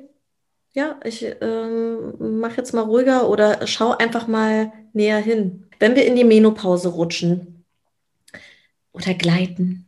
ja, 0.73 0.99
ich 1.05 1.25
ähm, 1.39 2.39
mache 2.41 2.57
jetzt 2.57 2.73
mal 2.73 2.81
ruhiger 2.81 3.29
oder 3.29 3.65
schau 3.65 3.91
einfach 3.91 4.27
mal 4.27 4.73
näher 4.91 5.19
hin. 5.19 5.67
Wenn 5.79 5.95
wir 5.95 6.05
in 6.05 6.17
die 6.17 6.25
Menopause 6.25 6.89
rutschen 6.89 7.63
oder 8.91 9.13
gleiten. 9.13 9.85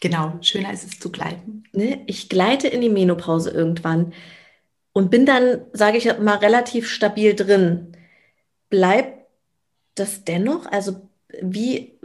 Genau, 0.00 0.36
schöner 0.40 0.72
ist 0.72 0.84
es 0.84 0.98
zu 0.98 1.12
gleiten. 1.12 1.62
Ne? 1.72 2.02
Ich 2.06 2.28
gleite 2.28 2.66
in 2.66 2.80
die 2.80 2.90
Menopause 2.90 3.50
irgendwann 3.50 4.12
und 4.92 5.12
bin 5.12 5.26
dann, 5.26 5.60
sage 5.72 5.98
ich 5.98 6.06
mal, 6.18 6.38
relativ 6.38 6.88
stabil 6.88 7.34
drin. 7.34 7.92
Bleibt 8.68 9.28
das 9.94 10.24
dennoch? 10.24 10.66
Also 10.66 11.08
wie, 11.40 11.98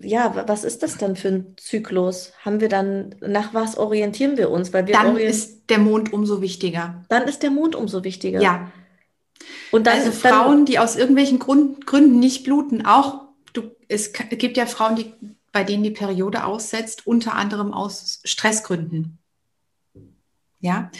ja, 0.00 0.44
was 0.48 0.64
ist 0.64 0.82
das 0.82 0.98
dann 0.98 1.16
für 1.16 1.28
ein 1.28 1.54
Zyklus? 1.56 2.32
Haben 2.44 2.60
wir 2.60 2.68
dann, 2.68 3.14
nach 3.20 3.54
was 3.54 3.76
orientieren 3.76 4.36
wir 4.36 4.50
uns? 4.50 4.72
Weil 4.72 4.86
wir 4.86 4.94
dann 4.94 5.16
ist 5.16 5.70
der 5.70 5.78
Mond 5.78 6.12
umso 6.12 6.40
wichtiger. 6.40 7.04
Dann 7.08 7.24
ist 7.24 7.42
der 7.42 7.50
Mond 7.50 7.74
umso 7.74 8.02
wichtiger. 8.04 8.40
Ja. 8.40 8.72
Und 9.70 9.86
dann, 9.86 9.98
also 9.98 10.10
Frauen, 10.10 10.58
dann, 10.58 10.66
die 10.66 10.78
aus 10.78 10.96
irgendwelchen 10.96 11.38
Grund, 11.38 11.86
Gründen 11.86 12.18
nicht 12.18 12.44
bluten, 12.44 12.84
auch, 12.84 13.22
du, 13.52 13.62
es 13.88 14.12
gibt 14.12 14.56
ja 14.56 14.66
Frauen, 14.66 14.96
die, 14.96 15.12
bei 15.52 15.64
denen 15.64 15.84
die 15.84 15.90
Periode 15.90 16.44
aussetzt, 16.44 17.06
unter 17.06 17.34
anderem 17.34 17.72
aus 17.72 18.20
Stressgründen. 18.24 19.18
Ja. 20.60 20.90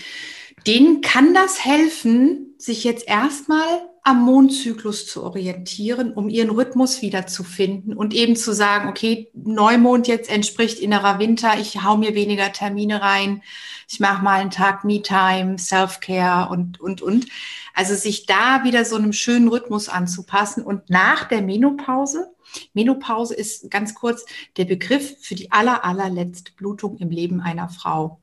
Denen 0.67 1.01
kann 1.01 1.35
das 1.35 1.65
helfen, 1.65 2.55
sich 2.59 2.85
jetzt 2.85 3.09
erstmal 3.09 3.67
am 4.07 4.23
Mondzyklus 4.23 5.07
zu 5.07 5.23
orientieren, 5.23 6.13
um 6.13 6.29
ihren 6.29 6.51
Rhythmus 6.51 7.01
wiederzufinden 7.01 7.95
und 7.95 8.13
eben 8.13 8.37
zu 8.37 8.53
sagen, 8.53 8.91
okay, 8.91 9.31
Neumond 9.33 10.07
jetzt 10.07 10.31
entspricht 10.31 10.79
innerer 10.79 11.19
Winter, 11.19 11.59
ich 11.59 11.83
hau 11.83 11.97
mir 11.97 12.15
weniger 12.15 12.53
Termine 12.53 13.01
rein, 13.01 13.43
ich 13.91 14.01
mache 14.01 14.23
mal 14.23 14.41
einen 14.41 14.51
Tag 14.51 14.85
Me-Time, 14.85 15.59
Self-Care 15.59 16.51
und, 16.51 16.79
und, 16.81 17.01
und. 17.01 17.27
Also 17.73 17.95
sich 17.95 18.27
da 18.27 18.63
wieder 18.63 18.85
so 18.85 18.97
einem 18.97 19.15
schönen 19.15 19.49
Rhythmus 19.49 19.89
anzupassen 19.89 20.63
und 20.63 20.91
nach 20.91 21.25
der 21.25 21.41
Menopause, 21.41 22.31
Menopause 22.75 23.35
ist 23.35 23.71
ganz 23.71 23.95
kurz 23.95 24.27
der 24.59 24.67
Begriff 24.67 25.17
für 25.23 25.35
die 25.35 25.51
aller, 25.51 25.83
allerletzte 25.83 26.53
Blutung 26.53 26.99
im 26.99 27.11
Leben 27.11 27.41
einer 27.41 27.71
Frau. 27.71 28.21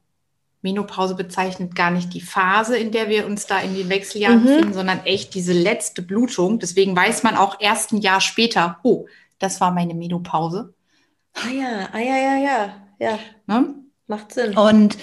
Menopause 0.62 1.15
bezeichnet 1.15 1.76
gar 1.76 1.91
nicht 1.91 2.13
die 2.13 2.21
Phase, 2.21 2.78
in 2.78 2.91
der 2.91 3.10
wir 3.10 3.26
uns 3.26 3.47
da 3.47 3.60
in 3.60 3.76
den 3.76 3.89
Wechseljahren 3.89 4.41
mhm. 4.41 4.45
befinden, 4.45 4.74
sondern 4.74 5.06
echt 5.06 5.34
diese 5.34 5.54
letzte 5.54 6.02
Blutung. 6.02 6.60
Deswegen 6.60 6.95
weiß 6.95 7.24
man 7.24 7.36
auch 7.36 7.60
erst 7.60 7.93
ein 7.93 8.02
Jahr 8.02 8.21
später, 8.21 8.80
oh, 8.84 9.08
das 9.39 9.60
war 9.60 9.71
meine 9.71 9.95
Menopause. 9.95 10.74
Ah 11.34 11.50
ja, 11.50 11.89
ah 11.91 12.00
ja, 12.00 12.17
ja, 12.17 12.38
ja, 12.38 12.76
ja. 13.00 13.19
Ne? 13.47 13.76
Macht 14.08 14.34
Sinn. 14.34 14.56
Und 14.56 14.97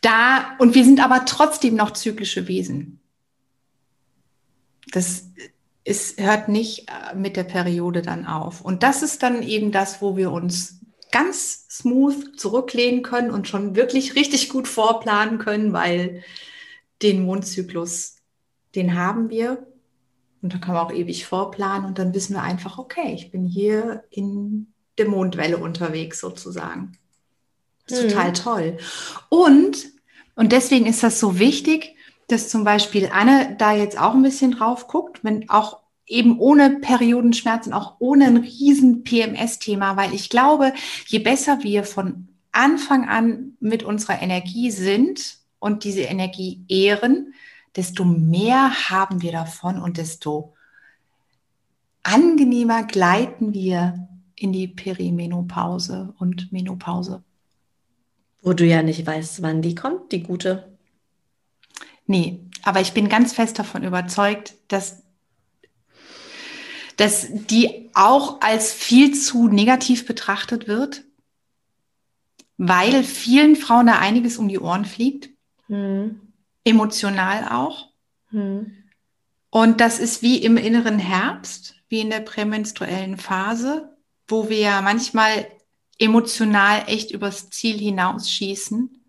da, 0.00 0.56
und 0.58 0.74
wir 0.74 0.84
sind 0.84 1.04
aber 1.04 1.24
trotzdem 1.24 1.76
noch 1.76 1.92
zyklische 1.92 2.48
Wesen. 2.48 3.00
Das 4.92 5.24
ist, 5.84 6.20
hört 6.20 6.48
nicht 6.48 6.88
äh, 6.88 7.14
mit 7.14 7.36
der 7.36 7.44
Periode 7.44 8.02
dann 8.02 8.26
auf. 8.26 8.60
Und 8.60 8.82
das 8.82 9.02
ist 9.02 9.22
dann 9.22 9.42
eben 9.42 9.70
das, 9.70 10.02
wo 10.02 10.16
wir 10.16 10.32
uns 10.32 10.80
ganz 11.10 11.66
smooth 11.70 12.38
zurücklehnen 12.38 13.02
können 13.02 13.30
und 13.30 13.48
schon 13.48 13.76
wirklich 13.76 14.14
richtig 14.14 14.48
gut 14.48 14.68
vorplanen 14.68 15.38
können, 15.38 15.72
weil 15.72 16.22
den 17.02 17.24
Mondzyklus, 17.24 18.16
den 18.74 18.94
haben 18.94 19.30
wir. 19.30 19.66
Und 20.42 20.54
da 20.54 20.58
kann 20.58 20.74
man 20.74 20.86
auch 20.86 20.92
ewig 20.92 21.26
vorplanen 21.26 21.86
und 21.86 21.98
dann 21.98 22.14
wissen 22.14 22.34
wir 22.34 22.42
einfach, 22.42 22.78
okay, 22.78 23.12
ich 23.14 23.30
bin 23.30 23.44
hier 23.44 24.04
in 24.10 24.72
der 24.98 25.08
Mondwelle 25.08 25.58
unterwegs 25.58 26.20
sozusagen. 26.20 26.98
Das 27.86 27.98
ist 27.98 28.04
mhm. 28.04 28.08
total 28.10 28.32
toll. 28.32 28.76
Und, 29.28 29.86
und 30.34 30.52
deswegen 30.52 30.86
ist 30.86 31.02
das 31.02 31.20
so 31.20 31.38
wichtig, 31.38 31.96
dass 32.28 32.48
zum 32.48 32.64
Beispiel 32.64 33.10
Anne 33.12 33.56
da 33.58 33.72
jetzt 33.72 33.98
auch 33.98 34.14
ein 34.14 34.22
bisschen 34.22 34.52
drauf 34.52 34.88
guckt, 34.88 35.22
wenn 35.22 35.48
auch 35.48 35.80
eben 36.06 36.38
ohne 36.38 36.78
Periodenschmerzen, 36.80 37.72
auch 37.72 37.96
ohne 37.98 38.26
ein 38.26 38.36
riesen 38.36 39.02
PMS-Thema, 39.02 39.96
weil 39.96 40.14
ich 40.14 40.30
glaube, 40.30 40.72
je 41.06 41.18
besser 41.18 41.62
wir 41.62 41.84
von 41.84 42.28
Anfang 42.52 43.08
an 43.08 43.56
mit 43.60 43.82
unserer 43.82 44.22
Energie 44.22 44.70
sind 44.70 45.38
und 45.58 45.84
diese 45.84 46.02
Energie 46.02 46.64
ehren, 46.68 47.34
desto 47.74 48.04
mehr 48.04 48.90
haben 48.90 49.20
wir 49.20 49.32
davon 49.32 49.80
und 49.80 49.98
desto 49.98 50.54
angenehmer 52.02 52.84
gleiten 52.84 53.52
wir 53.52 54.08
in 54.36 54.52
die 54.52 54.68
Perimenopause 54.68 56.14
und 56.18 56.52
Menopause. 56.52 57.22
Wo 58.42 58.52
du 58.52 58.64
ja 58.64 58.82
nicht 58.82 59.06
weißt, 59.06 59.42
wann 59.42 59.60
die 59.60 59.74
kommt, 59.74 60.12
die 60.12 60.22
gute. 60.22 60.76
Nee, 62.06 62.40
aber 62.62 62.80
ich 62.80 62.92
bin 62.92 63.08
ganz 63.08 63.32
fest 63.32 63.58
davon 63.58 63.82
überzeugt, 63.82 64.54
dass, 64.68 65.02
dass 66.96 67.26
die 67.30 67.90
auch 67.94 68.40
als 68.40 68.72
viel 68.72 69.14
zu 69.14 69.48
negativ 69.48 70.06
betrachtet 70.06 70.66
wird, 70.66 71.04
weil 72.58 73.04
vielen 73.04 73.56
Frauen 73.56 73.86
da 73.86 73.98
einiges 73.98 74.38
um 74.38 74.48
die 74.48 74.58
Ohren 74.58 74.84
fliegt. 74.84 75.30
Hm. 75.66 76.20
Emotional 76.64 77.48
auch. 77.50 77.90
Hm. 78.30 78.72
Und 79.50 79.80
das 79.80 79.98
ist 79.98 80.22
wie 80.22 80.38
im 80.38 80.56
inneren 80.56 80.98
Herbst, 80.98 81.74
wie 81.88 82.00
in 82.00 82.10
der 82.10 82.20
prämenstruellen 82.20 83.16
Phase, 83.16 83.96
wo 84.26 84.48
wir 84.48 84.58
ja 84.58 84.82
manchmal 84.82 85.46
emotional 85.98 86.84
echt 86.86 87.10
übers 87.10 87.50
Ziel 87.50 87.78
hinausschießen. 87.78 89.02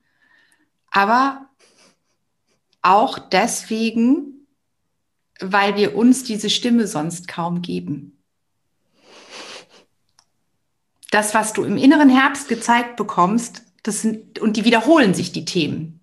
Aber 0.91 1.49
auch 2.81 3.19
deswegen, 3.19 4.36
weil 5.39 5.75
wir 5.75 5.95
uns 5.95 6.23
diese 6.23 6.49
Stimme 6.49 6.87
sonst 6.87 7.27
kaum 7.27 7.61
geben. 7.61 8.17
Das, 11.11 11.33
was 11.33 11.53
du 11.53 11.63
im 11.63 11.77
inneren 11.77 12.09
Herbst 12.09 12.49
gezeigt 12.49 12.97
bekommst, 12.97 13.63
das 13.83 14.01
sind, 14.01 14.39
und 14.39 14.57
die 14.57 14.65
wiederholen 14.65 15.13
sich, 15.13 15.31
die 15.31 15.45
Themen. 15.45 15.97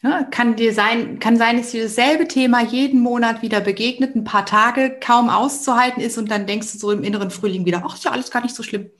Ja, 0.00 0.22
kann 0.22 0.54
dir 0.54 0.72
sein, 0.72 1.18
kann 1.18 1.36
sein, 1.36 1.56
dass 1.56 1.72
dir 1.72 1.82
dasselbe 1.82 2.28
Thema 2.28 2.62
jeden 2.62 3.00
Monat 3.00 3.42
wieder 3.42 3.60
begegnet, 3.60 4.14
ein 4.14 4.22
paar 4.22 4.46
Tage 4.46 4.96
kaum 5.00 5.28
auszuhalten 5.28 6.00
ist 6.00 6.18
und 6.18 6.30
dann 6.30 6.46
denkst 6.46 6.72
du 6.72 6.78
so 6.78 6.92
im 6.92 7.02
inneren 7.02 7.32
Frühling 7.32 7.66
wieder, 7.66 7.82
ach, 7.84 7.96
ist 7.96 8.04
ja 8.04 8.12
alles 8.12 8.30
gar 8.30 8.42
nicht 8.42 8.54
so 8.54 8.62
schlimm. 8.62 8.90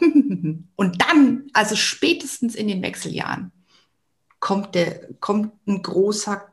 und 0.76 1.02
dann, 1.02 1.50
also 1.52 1.76
spätestens 1.76 2.54
in 2.54 2.68
den 2.68 2.82
Wechseljahren, 2.82 3.52
kommt 4.40 4.74
der, 4.74 5.08
kommt 5.20 5.52
ein 5.66 5.82
großer 5.82 6.47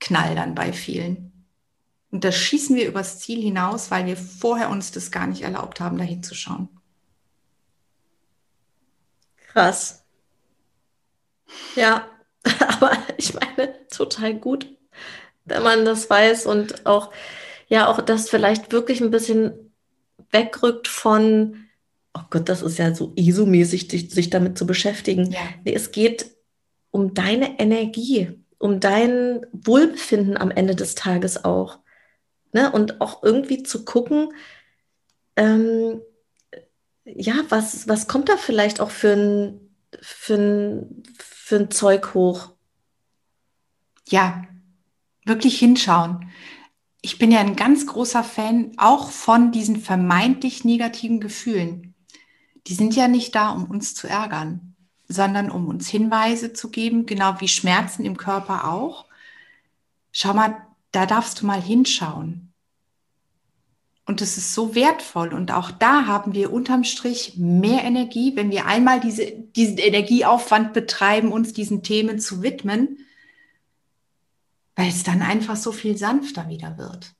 Knall 0.00 0.34
dann 0.34 0.54
bei 0.54 0.72
vielen. 0.72 1.32
Und 2.10 2.24
da 2.24 2.32
schießen 2.32 2.76
wir 2.76 2.86
übers 2.86 3.18
Ziel 3.18 3.42
hinaus, 3.42 3.90
weil 3.90 4.06
wir 4.06 4.16
vorher 4.16 4.70
uns 4.70 4.92
das 4.92 5.10
gar 5.10 5.26
nicht 5.26 5.42
erlaubt 5.42 5.80
haben, 5.80 5.98
dahin 5.98 6.22
zu 6.22 6.34
schauen. 6.34 6.68
Krass. 9.52 10.04
Ja, 11.74 12.06
Aber 12.68 12.92
ich 13.16 13.34
meine, 13.34 13.74
total 13.88 14.34
gut, 14.34 14.66
wenn 15.44 15.62
man 15.62 15.84
das 15.84 16.08
weiß 16.08 16.46
und 16.46 16.86
auch, 16.86 17.12
ja, 17.68 17.88
auch 17.88 18.00
das 18.00 18.28
vielleicht 18.28 18.72
wirklich 18.72 19.00
ein 19.00 19.10
bisschen 19.10 19.72
wegrückt 20.30 20.88
von, 20.88 21.66
oh 22.14 22.22
Gott, 22.30 22.48
das 22.48 22.62
ist 22.62 22.78
ja 22.78 22.94
so 22.94 23.12
ISO-mäßig, 23.16 24.12
sich 24.12 24.30
damit 24.30 24.58
zu 24.58 24.66
beschäftigen. 24.66 25.32
Ja. 25.32 25.40
Nee, 25.64 25.74
es 25.74 25.90
geht 25.90 26.30
um 26.90 27.14
deine 27.14 27.58
Energie, 27.58 28.38
um 28.58 28.80
dein 28.80 29.44
Wohlbefinden 29.52 30.36
am 30.36 30.50
Ende 30.50 30.74
des 30.74 30.94
Tages 30.94 31.44
auch. 31.44 31.80
Ne? 32.52 32.70
Und 32.72 33.00
auch 33.00 33.22
irgendwie 33.22 33.62
zu 33.62 33.84
gucken, 33.84 34.32
ähm, 35.36 36.00
ja, 37.04 37.34
was, 37.48 37.86
was 37.88 38.08
kommt 38.08 38.28
da 38.28 38.36
vielleicht 38.36 38.80
auch 38.80 38.90
für 38.90 39.12
ein, 39.12 39.60
für 40.00 40.34
ein, 40.34 41.02
für 41.18 41.56
ein 41.56 41.70
Zeug 41.70 42.14
hoch? 42.14 42.52
Ja, 44.08 44.44
wirklich 45.24 45.58
hinschauen. 45.58 46.30
Ich 47.02 47.18
bin 47.18 47.30
ja 47.30 47.40
ein 47.40 47.56
ganz 47.56 47.86
großer 47.86 48.24
Fan 48.24 48.72
auch 48.78 49.10
von 49.10 49.52
diesen 49.52 49.76
vermeintlich 49.76 50.64
negativen 50.64 51.20
Gefühlen. 51.20 51.94
Die 52.66 52.74
sind 52.74 52.96
ja 52.96 53.06
nicht 53.06 53.34
da, 53.34 53.50
um 53.50 53.70
uns 53.70 53.94
zu 53.94 54.08
ärgern, 54.08 54.75
sondern 55.08 55.50
um 55.50 55.68
uns 55.68 55.88
Hinweise 55.88 56.52
zu 56.52 56.70
geben, 56.70 57.06
genau 57.06 57.40
wie 57.40 57.48
Schmerzen 57.48 58.04
im 58.04 58.16
Körper 58.16 58.68
auch. 58.68 59.06
Schau 60.12 60.34
mal, 60.34 60.56
da 60.92 61.06
darfst 61.06 61.40
du 61.40 61.46
mal 61.46 61.60
hinschauen. 61.60 62.52
Und 64.06 64.20
das 64.20 64.36
ist 64.36 64.54
so 64.54 64.74
wertvoll. 64.74 65.34
Und 65.34 65.50
auch 65.50 65.72
da 65.72 66.06
haben 66.06 66.32
wir 66.32 66.52
unterm 66.52 66.84
Strich 66.84 67.36
mehr 67.36 67.82
Energie, 67.82 68.36
wenn 68.36 68.50
wir 68.50 68.66
einmal 68.66 69.00
diese, 69.00 69.32
diesen 69.32 69.78
Energieaufwand 69.78 70.72
betreiben, 70.72 71.32
uns 71.32 71.52
diesen 71.52 71.82
Themen 71.82 72.20
zu 72.20 72.42
widmen, 72.42 72.98
weil 74.76 74.88
es 74.88 75.02
dann 75.02 75.22
einfach 75.22 75.56
so 75.56 75.72
viel 75.72 75.96
sanfter 75.96 76.48
wieder 76.48 76.78
wird. 76.78 77.14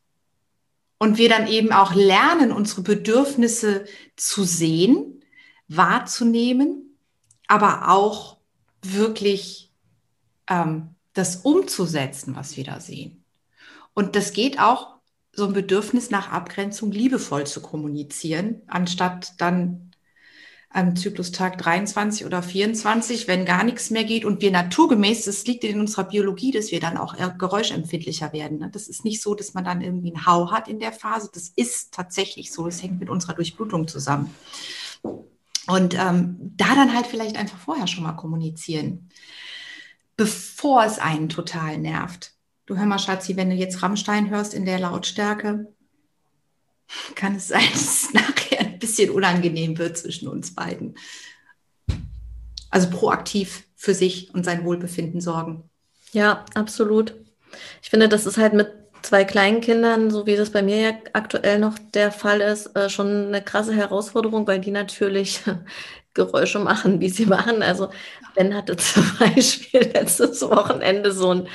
Und 0.98 1.18
wir 1.18 1.28
dann 1.28 1.48
eben 1.48 1.72
auch 1.72 1.94
lernen, 1.94 2.52
unsere 2.52 2.82
Bedürfnisse 2.82 3.84
zu 4.14 4.44
sehen, 4.44 5.22
wahrzunehmen, 5.68 6.85
aber 7.48 7.90
auch 7.90 8.36
wirklich 8.82 9.72
ähm, 10.48 10.94
das 11.12 11.36
umzusetzen, 11.36 12.36
was 12.36 12.56
wir 12.56 12.64
da 12.64 12.80
sehen. 12.80 13.24
Und 13.94 14.16
das 14.16 14.32
geht 14.32 14.60
auch 14.60 14.96
so 15.32 15.46
ein 15.46 15.52
Bedürfnis 15.52 16.10
nach 16.10 16.30
Abgrenzung 16.30 16.90
liebevoll 16.90 17.46
zu 17.46 17.60
kommunizieren, 17.60 18.62
anstatt 18.66 19.34
dann 19.38 19.86
am 20.76 20.94
Zyklustag 20.94 21.56
23 21.56 22.26
oder 22.26 22.42
24, 22.42 23.28
wenn 23.28 23.46
gar 23.46 23.64
nichts 23.64 23.90
mehr 23.90 24.04
geht 24.04 24.26
und 24.26 24.42
wir 24.42 24.50
naturgemäß, 24.50 25.24
das 25.24 25.46
liegt 25.46 25.64
in 25.64 25.80
unserer 25.80 26.04
Biologie, 26.04 26.50
dass 26.50 26.70
wir 26.70 26.80
dann 26.80 26.98
auch 26.98 27.16
geräuschempfindlicher 27.38 28.32
werden. 28.34 28.58
Ne? 28.58 28.68
Das 28.70 28.88
ist 28.88 29.04
nicht 29.04 29.22
so, 29.22 29.34
dass 29.34 29.54
man 29.54 29.64
dann 29.64 29.80
irgendwie 29.80 30.12
einen 30.12 30.26
Hau 30.26 30.50
hat 30.50 30.68
in 30.68 30.78
der 30.78 30.92
Phase. 30.92 31.30
Das 31.32 31.50
ist 31.56 31.94
tatsächlich 31.94 32.52
so. 32.52 32.66
Das 32.66 32.82
hängt 32.82 33.00
mit 33.00 33.08
unserer 33.08 33.32
Durchblutung 33.32 33.88
zusammen. 33.88 34.34
Und 35.66 35.94
ähm, 35.94 36.36
da 36.56 36.74
dann 36.74 36.94
halt 36.94 37.06
vielleicht 37.06 37.36
einfach 37.36 37.58
vorher 37.58 37.86
schon 37.86 38.04
mal 38.04 38.12
kommunizieren, 38.12 39.08
bevor 40.16 40.84
es 40.84 40.98
einen 40.98 41.28
total 41.28 41.78
nervt 41.78 42.36
du 42.66 42.76
hör 42.76 42.84
mal, 42.84 42.98
Schatzi, 42.98 43.36
wenn 43.36 43.50
du 43.50 43.56
jetzt 43.56 43.82
Rammstein 43.82 44.28
hörst 44.28 44.52
in 44.52 44.66
der 44.66 44.78
Lautstärke, 44.78 45.72
kann 47.14 47.36
es 47.36 47.48
sein, 47.48 47.64
dass 47.72 48.04
es 48.04 48.12
nachher 48.12 48.60
ein 48.60 48.78
bisschen 48.78 49.10
unangenehm 49.10 49.78
wird 49.78 49.96
zwischen 49.96 50.28
uns 50.28 50.54
beiden. 50.54 50.96
Also 52.70 52.90
proaktiv 52.90 53.64
für 53.76 53.94
sich 53.94 54.34
und 54.34 54.44
sein 54.44 54.64
Wohlbefinden 54.64 55.20
sorgen. 55.20 55.70
Ja, 56.12 56.44
absolut. 56.54 57.14
Ich 57.82 57.90
finde, 57.90 58.08
das 58.08 58.26
ist 58.26 58.36
halt 58.36 58.52
mit 58.52 58.85
zwei 59.06 59.24
kleinen 59.24 59.60
Kindern, 59.60 60.10
so 60.10 60.26
wie 60.26 60.34
das 60.34 60.50
bei 60.50 60.62
mir 60.62 60.80
ja 60.80 60.92
aktuell 61.12 61.60
noch 61.60 61.78
der 61.94 62.10
Fall 62.10 62.40
ist, 62.40 62.74
äh, 62.76 62.90
schon 62.90 63.28
eine 63.28 63.40
krasse 63.40 63.72
Herausforderung, 63.72 64.46
weil 64.48 64.60
die 64.60 64.72
natürlich 64.72 65.42
Geräusche 66.14 66.58
machen, 66.58 67.00
wie 67.00 67.08
sie 67.08 67.26
machen. 67.26 67.62
Also 67.62 67.90
Ben 68.34 68.52
hatte 68.54 68.76
zum 68.76 69.04
Beispiel 69.18 69.92
letztes 69.94 70.42
Wochenende 70.42 71.12
so 71.12 71.30
ein 71.32 71.48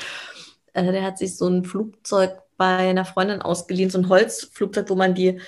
äh, 0.74 0.92
der 0.94 1.04
hat 1.04 1.18
sich 1.18 1.36
so 1.36 1.48
ein 1.48 1.66
Flugzeug 1.66 2.32
bei 2.56 2.78
einer 2.90 3.04
Freundin 3.04 3.42
ausgeliehen, 3.42 3.90
so 3.90 3.98
ein 3.98 4.08
Holzflugzeug, 4.08 4.90
wo 4.90 4.96
man 4.96 5.14
die 5.14 5.42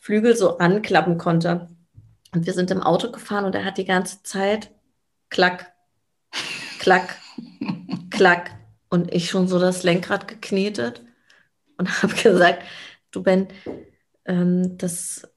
Flügel 0.00 0.36
so 0.36 0.56
anklappen 0.56 1.18
konnte. 1.18 1.68
Und 2.32 2.46
wir 2.46 2.54
sind 2.54 2.70
im 2.70 2.82
Auto 2.82 3.10
gefahren 3.10 3.44
und 3.44 3.54
er 3.54 3.66
hat 3.66 3.76
die 3.76 3.84
ganze 3.84 4.22
Zeit 4.22 4.70
klack, 5.28 5.72
klack, 6.78 7.18
klack. 8.08 8.52
Und 8.88 9.12
ich 9.12 9.28
schon 9.28 9.46
so 9.46 9.58
das 9.58 9.82
Lenkrad 9.82 10.26
geknetet 10.26 11.02
und 11.80 11.90
habe 12.02 12.14
gesagt, 12.14 12.62
du 13.10 13.22
Ben, 13.22 13.48
ähm, 14.26 14.78
das 14.78 15.28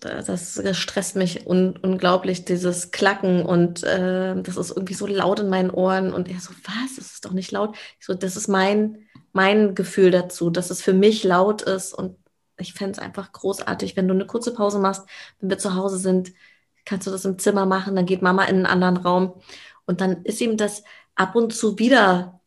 das, 0.00 0.60
stresst 0.76 1.16
mich 1.16 1.46
un 1.46 1.76
unglaublich, 1.76 2.44
dieses 2.44 2.90
Klacken 2.90 3.44
und 3.44 3.82
äh, 3.82 4.40
das 4.42 4.56
ist 4.56 4.70
irgendwie 4.70 4.94
so 4.94 5.06
laut 5.06 5.40
in 5.40 5.48
meinen 5.48 5.70
Ohren. 5.70 6.12
Und 6.12 6.28
er 6.28 6.38
so, 6.40 6.50
was? 6.64 6.96
Das 6.96 7.12
ist 7.12 7.24
doch 7.24 7.32
nicht 7.32 7.50
laut. 7.50 7.76
Ich 7.98 8.06
so, 8.06 8.14
das 8.14 8.36
ist 8.36 8.48
mein, 8.48 9.08
mein 9.32 9.74
Gefühl 9.74 10.10
dazu, 10.10 10.50
dass 10.50 10.70
es 10.70 10.82
für 10.82 10.92
mich 10.92 11.24
laut 11.24 11.62
ist. 11.62 11.94
Und 11.94 12.16
ich 12.58 12.74
fände 12.74 12.92
es 12.92 12.98
einfach 12.98 13.32
großartig, 13.32 13.96
wenn 13.96 14.08
du 14.08 14.14
eine 14.14 14.26
kurze 14.26 14.54
Pause 14.54 14.78
machst, 14.78 15.04
wenn 15.40 15.50
wir 15.50 15.58
zu 15.58 15.74
Hause 15.74 15.98
sind, 15.98 16.32
kannst 16.84 17.06
du 17.06 17.10
das 17.10 17.24
im 17.24 17.38
Zimmer 17.38 17.66
machen, 17.66 17.96
dann 17.96 18.06
geht 18.06 18.22
Mama 18.22 18.44
in 18.44 18.56
einen 18.56 18.66
anderen 18.66 18.98
Raum. 18.98 19.40
Und 19.84 20.00
dann 20.00 20.22
ist 20.24 20.40
ihm 20.40 20.56
das 20.56 20.84
ab 21.16 21.34
und 21.34 21.52
zu 21.52 21.78
wieder 21.78 22.37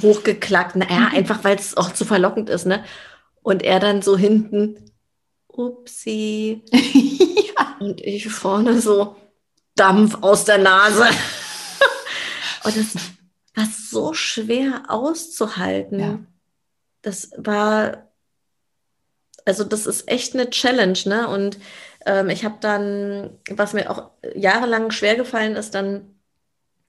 hochgeklackt. 0.00 0.76
Naja, 0.76 1.10
mhm. 1.10 1.16
einfach 1.16 1.44
weil 1.44 1.56
es 1.56 1.76
auch 1.76 1.92
zu 1.92 2.04
verlockend 2.04 2.48
ist, 2.50 2.66
ne? 2.66 2.84
Und 3.42 3.62
er 3.62 3.80
dann 3.80 4.02
so 4.02 4.16
hinten, 4.16 4.76
upsi. 5.48 6.62
ja. 6.72 7.76
Und 7.80 8.00
ich 8.00 8.28
vorne 8.28 8.80
so, 8.80 9.16
Dampf 9.74 10.18
aus 10.20 10.44
der 10.44 10.58
Nase. 10.58 11.04
und 12.64 12.76
das 12.76 12.94
war 13.54 13.66
so 13.66 14.12
schwer 14.12 14.84
auszuhalten. 14.88 16.00
Ja. 16.00 16.18
Das 17.02 17.30
war, 17.36 18.10
also 19.46 19.64
das 19.64 19.86
ist 19.86 20.08
echt 20.08 20.34
eine 20.34 20.50
Challenge, 20.50 20.98
ne? 21.06 21.28
Und 21.28 21.58
ähm, 22.04 22.28
ich 22.28 22.44
habe 22.44 22.56
dann, 22.60 23.38
was 23.48 23.72
mir 23.72 23.90
auch 23.90 24.10
jahrelang 24.34 24.90
schwer 24.90 25.16
gefallen 25.16 25.56
ist, 25.56 25.74
dann 25.74 26.14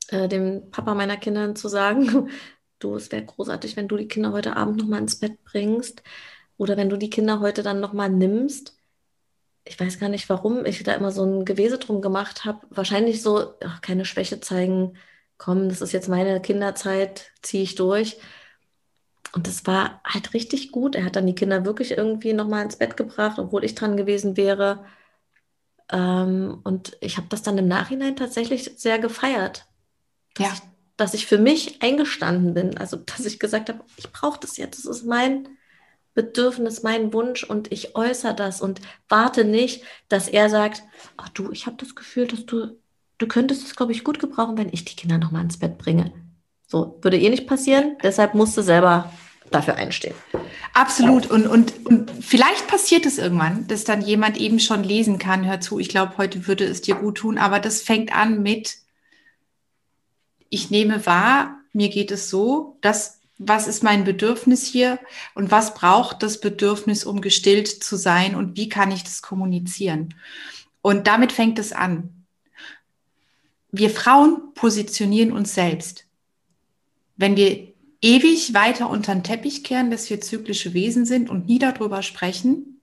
äh, 0.10 0.28
dem 0.28 0.70
Papa 0.72 0.94
meiner 0.94 1.18
Kinder 1.18 1.56
zu 1.56 1.70
sagen, 1.70 2.30
du, 2.84 2.96
es 2.96 3.12
wäre 3.12 3.26
großartig, 3.26 3.76
wenn 3.78 3.88
du 3.88 3.98
die 3.98 4.08
Kinder 4.08 4.32
heute 4.32 4.56
Abend 4.58 4.78
noch 4.78 4.88
mal 4.88 5.00
ins 5.00 5.18
Bett 5.18 5.44
bringst 5.44 6.04
oder 6.58 6.78
wenn 6.78 6.90
du 6.90 6.98
die 6.98 7.10
Kinder 7.10 7.40
heute 7.40 7.64
dann 7.64 7.80
noch 7.80 7.94
mal 7.94 8.10
nimmst. 8.10 8.78
Ich 9.64 9.80
weiß 9.80 10.00
gar 10.00 10.10
nicht, 10.10 10.30
warum 10.30 10.66
ich 10.66 10.84
da 10.84 10.94
immer 10.94 11.12
so 11.12 11.24
ein 11.24 11.46
Gewese 11.46 11.78
drum 11.80 12.02
gemacht 12.02 12.46
habe. 12.46 12.66
Wahrscheinlich 12.70 13.22
so, 13.22 13.54
ach, 13.64 13.82
keine 13.82 14.06
Schwäche 14.06 14.40
zeigen, 14.40 14.98
komm, 15.38 15.70
das 15.70 15.82
ist 15.82 15.92
jetzt 15.94 16.10
meine 16.10 16.42
Kinderzeit, 16.42 17.32
ziehe 17.42 17.64
ich 17.64 17.76
durch. 17.76 18.18
Und 19.34 19.48
das 19.48 19.66
war 19.66 20.02
halt 20.04 20.34
richtig 20.34 20.72
gut. 20.72 20.96
Er 20.96 21.06
hat 21.06 21.16
dann 21.16 21.28
die 21.28 21.36
Kinder 21.36 21.66
wirklich 21.66 21.92
irgendwie 21.92 22.34
noch 22.34 22.48
mal 22.48 22.64
ins 22.64 22.78
Bett 22.78 22.98
gebracht, 22.98 23.40
obwohl 23.40 23.64
ich 23.64 23.76
dran 23.76 23.98
gewesen 23.98 24.36
wäre. 24.38 24.86
Ähm, 25.92 26.60
und 26.64 26.98
ich 27.02 27.18
habe 27.18 27.28
das 27.30 27.44
dann 27.44 27.58
im 27.58 27.68
Nachhinein 27.68 28.16
tatsächlich 28.16 28.74
sehr 28.78 29.00
gefeiert. 29.00 29.66
Dass, 30.36 30.48
ja. 30.48 30.54
ich, 30.54 30.71
dass 30.98 31.14
ich 31.14 31.26
für 31.26 31.38
mich 31.38 31.82
eingestanden 31.82 32.54
bin. 32.54 32.78
Also, 32.78 32.98
dass 32.98 33.26
ich 33.26 33.40
gesagt 33.40 33.70
habe, 33.70 33.84
ich 33.98 34.12
brauche 34.12 34.40
das 34.40 34.58
jetzt. 34.58 34.86
Das 34.86 34.98
ist 34.98 35.06
mein 35.06 35.48
Bedürfnis, 36.14 36.84
mein 36.84 37.14
Wunsch 37.14 37.44
und 37.44 37.72
ich 37.72 37.96
äußere 37.96 38.36
das 38.36 38.62
und 38.62 38.82
warte 39.08 39.46
nicht, 39.46 39.84
dass 40.10 40.28
er 40.28 40.50
sagt, 40.50 40.84
ach 41.18 41.30
du, 41.30 41.52
ich 41.52 41.66
habe 41.66 41.78
das 41.78 41.96
Gefühl, 41.96 42.28
dass 42.28 42.46
du, 42.46 42.78
du 43.18 43.28
könntest 43.28 43.66
es, 43.66 43.76
glaube 43.76 43.94
ich, 43.94 44.04
gut 44.04 44.20
gebrauchen, 44.20 44.58
wenn 44.58 44.74
ich 44.74 44.84
die 44.84 44.96
Kinder 44.96 45.18
nochmal 45.18 45.44
ins 45.44 45.58
Bett 45.58 45.78
bringe. 45.78 46.12
So, 46.68 47.00
würde 47.02 47.20
eh 47.20 47.30
nicht 47.30 47.48
passieren, 47.48 47.98
deshalb 48.04 48.34
musst 48.34 48.58
du 48.58 48.62
selber 48.62 49.12
dafür 49.52 49.76
einstehen. 49.76 50.16
Absolut. 50.74 51.30
Und, 51.30 51.48
und, 51.48 51.86
und 51.86 52.12
vielleicht 52.22 52.68
passiert 52.68 53.06
es 53.06 53.18
irgendwann, 53.18 53.68
dass 53.68 53.84
dann 53.84 54.02
jemand 54.02 54.38
eben 54.38 54.60
schon 54.60 54.84
lesen 54.84 55.18
kann, 55.18 55.46
hör 55.46 55.60
zu, 55.60 55.80
ich 55.80 55.90
glaube, 55.90 56.18
heute 56.18 56.48
würde 56.48 56.64
es 56.66 56.82
dir 56.82 56.96
gut 56.96 57.18
tun, 57.18 57.38
aber 57.38 57.60
das 57.60 57.82
fängt 57.82 58.16
an 58.16 58.42
mit, 58.42 58.78
ich 60.52 60.70
nehme 60.70 61.06
wahr, 61.08 61.58
mir 61.74 61.90
geht 61.90 62.12
es 62.12 62.30
so, 62.30 62.78
dass 62.82 63.20
was 63.40 63.68
ist 63.68 63.82
mein 63.82 64.04
Bedürfnis 64.04 64.68
hier 64.68 65.00
und 65.34 65.50
was 65.50 65.74
braucht 65.74 66.22
das 66.22 66.40
Bedürfnis, 66.40 67.06
um 67.06 67.22
gestillt 67.22 67.68
zu 67.68 67.96
sein 67.96 68.36
und 68.36 68.56
wie 68.56 68.70
kann 68.70 68.92
ich 68.92 69.04
das 69.04 69.24
kommunizieren? 69.24 70.14
Und 70.84 71.08
damit 71.08 71.32
fängt 71.32 71.58
es 71.58 71.74
an. 71.74 72.26
Wir 73.72 73.90
Frauen 73.90 74.54
positionieren 74.54 75.32
uns 75.32 75.56
selbst. 75.56 76.06
Wenn 77.18 77.36
wir 77.36 77.74
ewig 78.02 78.54
weiter 78.54 78.90
unter 78.90 79.16
den 79.16 79.24
Teppich 79.24 79.64
kehren, 79.64 79.90
dass 79.90 80.10
wir 80.10 80.22
zyklische 80.22 80.74
Wesen 80.76 81.06
sind 81.06 81.30
und 81.30 81.48
nie 81.48 81.58
darüber 81.58 82.04
sprechen, 82.04 82.82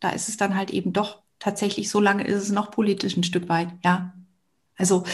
da 0.00 0.10
ist 0.10 0.28
es 0.28 0.36
dann 0.36 0.56
halt 0.56 0.70
eben 0.72 0.92
doch 0.92 1.22
tatsächlich 1.38 1.88
so 1.88 2.00
lange 2.00 2.26
ist 2.26 2.42
es 2.42 2.50
noch 2.50 2.70
politisch 2.70 3.16
ein 3.16 3.24
Stück 3.24 3.48
weit, 3.48 3.68
ja. 3.84 4.12
Also 4.76 5.04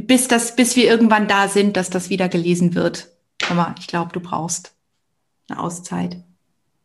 bis 0.00 0.28
das, 0.28 0.56
bis 0.56 0.76
wir 0.76 0.84
irgendwann 0.84 1.28
da 1.28 1.48
sind, 1.48 1.76
dass 1.76 1.90
das 1.90 2.10
wieder 2.10 2.28
gelesen 2.28 2.74
wird. 2.74 3.08
Aber 3.48 3.74
ich 3.78 3.86
glaube, 3.86 4.12
du 4.12 4.20
brauchst 4.20 4.74
eine 5.48 5.60
Auszeit. 5.60 6.22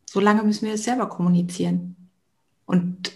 So 0.04 0.20
lange 0.20 0.42
müssen 0.42 0.66
wir 0.66 0.74
es 0.74 0.84
selber 0.84 1.08
kommunizieren. 1.08 1.96
Und 2.66 3.12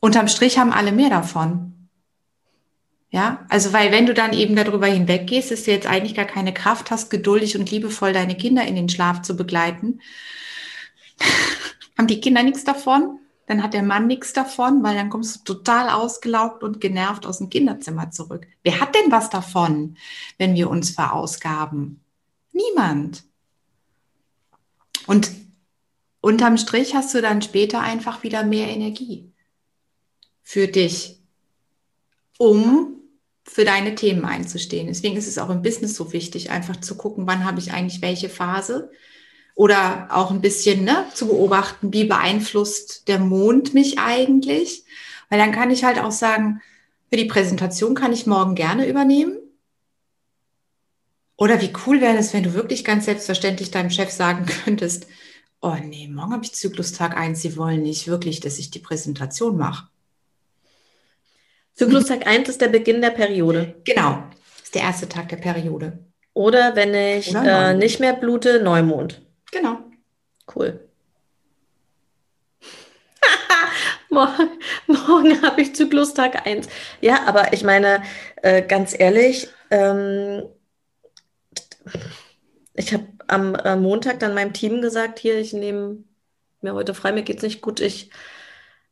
unterm 0.00 0.28
Strich 0.28 0.58
haben 0.58 0.72
alle 0.72 0.92
mehr 0.92 1.10
davon. 1.10 1.88
Ja, 3.10 3.46
also 3.48 3.72
weil 3.72 3.92
wenn 3.92 4.06
du 4.06 4.14
dann 4.14 4.32
eben 4.32 4.56
darüber 4.56 4.86
hinweggehst, 4.86 5.50
dass 5.50 5.64
du 5.64 5.70
jetzt 5.70 5.86
eigentlich 5.86 6.16
gar 6.16 6.24
keine 6.24 6.52
Kraft 6.52 6.90
hast, 6.90 7.10
geduldig 7.10 7.56
und 7.56 7.70
liebevoll 7.70 8.12
deine 8.12 8.36
Kinder 8.36 8.66
in 8.66 8.74
den 8.74 8.88
Schlaf 8.88 9.22
zu 9.22 9.36
begleiten, 9.36 10.00
haben 11.96 12.08
die 12.08 12.20
Kinder 12.20 12.42
nichts 12.42 12.64
davon 12.64 13.20
dann 13.46 13.62
hat 13.62 13.74
der 13.74 13.82
Mann 13.82 14.06
nichts 14.06 14.32
davon, 14.32 14.82
weil 14.82 14.96
dann 14.96 15.10
kommst 15.10 15.36
du 15.36 15.54
total 15.54 15.90
ausgelaugt 15.90 16.62
und 16.62 16.80
genervt 16.80 17.26
aus 17.26 17.38
dem 17.38 17.50
Kinderzimmer 17.50 18.10
zurück. 18.10 18.46
Wer 18.62 18.80
hat 18.80 18.94
denn 18.94 19.10
was 19.10 19.30
davon, 19.30 19.96
wenn 20.38 20.54
wir 20.54 20.70
uns 20.70 20.90
verausgaben? 20.90 22.00
Niemand. 22.52 23.24
Und 25.06 25.30
unterm 26.20 26.56
Strich 26.56 26.94
hast 26.94 27.14
du 27.14 27.20
dann 27.20 27.42
später 27.42 27.80
einfach 27.80 28.22
wieder 28.22 28.44
mehr 28.44 28.68
Energie 28.68 29.30
für 30.42 30.68
dich, 30.68 31.20
um 32.38 33.00
für 33.46 33.66
deine 33.66 33.94
Themen 33.94 34.24
einzustehen. 34.24 34.86
Deswegen 34.86 35.16
ist 35.16 35.28
es 35.28 35.36
auch 35.36 35.50
im 35.50 35.62
Business 35.62 35.94
so 35.94 36.12
wichtig, 36.12 36.50
einfach 36.50 36.80
zu 36.80 36.96
gucken, 36.96 37.26
wann 37.26 37.44
habe 37.44 37.58
ich 37.58 37.72
eigentlich 37.72 38.00
welche 38.00 38.30
Phase 38.30 38.90
oder 39.54 40.08
auch 40.10 40.30
ein 40.30 40.40
bisschen 40.40 40.84
ne, 40.84 41.06
zu 41.14 41.28
beobachten, 41.28 41.92
wie 41.92 42.04
beeinflusst 42.04 43.08
der 43.08 43.18
Mond 43.20 43.74
mich 43.74 43.98
eigentlich. 43.98 44.84
Weil 45.28 45.38
dann 45.38 45.52
kann 45.52 45.70
ich 45.70 45.84
halt 45.84 45.98
auch 45.98 46.10
sagen, 46.10 46.60
für 47.10 47.16
die 47.16 47.26
Präsentation 47.26 47.94
kann 47.94 48.12
ich 48.12 48.26
morgen 48.26 48.54
gerne 48.54 48.86
übernehmen. 48.86 49.38
Oder 51.36 51.60
wie 51.60 51.72
cool 51.86 52.00
wäre 52.00 52.16
es, 52.16 52.32
wenn 52.32 52.44
du 52.44 52.54
wirklich 52.54 52.84
ganz 52.84 53.06
selbstverständlich 53.06 53.70
deinem 53.70 53.90
Chef 53.90 54.10
sagen 54.10 54.46
könntest, 54.64 55.06
oh 55.60 55.76
nee, 55.82 56.08
morgen 56.08 56.32
habe 56.32 56.44
ich 56.44 56.52
Zyklustag 56.52 57.16
1, 57.16 57.40
Sie 57.40 57.56
wollen 57.56 57.82
nicht 57.82 58.08
wirklich, 58.08 58.40
dass 58.40 58.58
ich 58.58 58.70
die 58.70 58.78
Präsentation 58.78 59.56
mache. 59.56 59.88
Zyklustag 61.74 62.26
1 62.26 62.48
ist 62.48 62.60
der 62.60 62.68
Beginn 62.68 63.00
der 63.00 63.10
Periode. 63.10 63.74
Genau, 63.84 64.22
ist 64.62 64.74
der 64.74 64.82
erste 64.82 65.08
Tag 65.08 65.28
der 65.28 65.36
Periode. 65.36 65.98
Oder 66.32 66.76
wenn 66.76 66.94
ich 66.94 67.30
Oder 67.30 67.70
äh, 67.70 67.74
nicht 67.74 67.98
mehr 68.00 68.12
blute, 68.12 68.62
Neumond. 68.62 69.23
Genau. 69.54 69.78
Cool. 70.52 70.80
morgen, 74.10 75.42
habe 75.42 75.60
ich 75.60 75.76
Zyklustag 75.76 76.44
1. 76.44 76.68
Ja, 77.00 77.24
aber 77.26 77.52
ich 77.52 77.62
meine, 77.62 78.02
äh, 78.42 78.62
ganz 78.62 78.98
ehrlich, 78.98 79.48
ähm, 79.70 80.42
ich 82.74 82.92
habe 82.92 83.06
am 83.28 83.54
äh, 83.54 83.76
Montag 83.76 84.18
dann 84.18 84.34
meinem 84.34 84.52
Team 84.54 84.82
gesagt, 84.82 85.20
hier, 85.20 85.38
ich 85.38 85.52
nehme 85.52 86.02
mir 86.60 86.74
heute 86.74 86.92
frei, 86.92 87.12
mir 87.12 87.22
geht 87.22 87.36
es 87.36 87.44
nicht 87.44 87.60
gut, 87.60 87.78
ich 87.78 88.10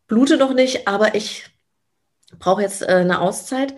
blute 0.07 0.37
noch 0.37 0.55
nicht, 0.55 0.87
aber 0.87 1.17
ich 1.17 1.45
brauche 2.39 2.63
jetzt 2.63 2.83
äh, 2.83 2.87
eine 2.87 3.21
Auszeit. 3.21 3.75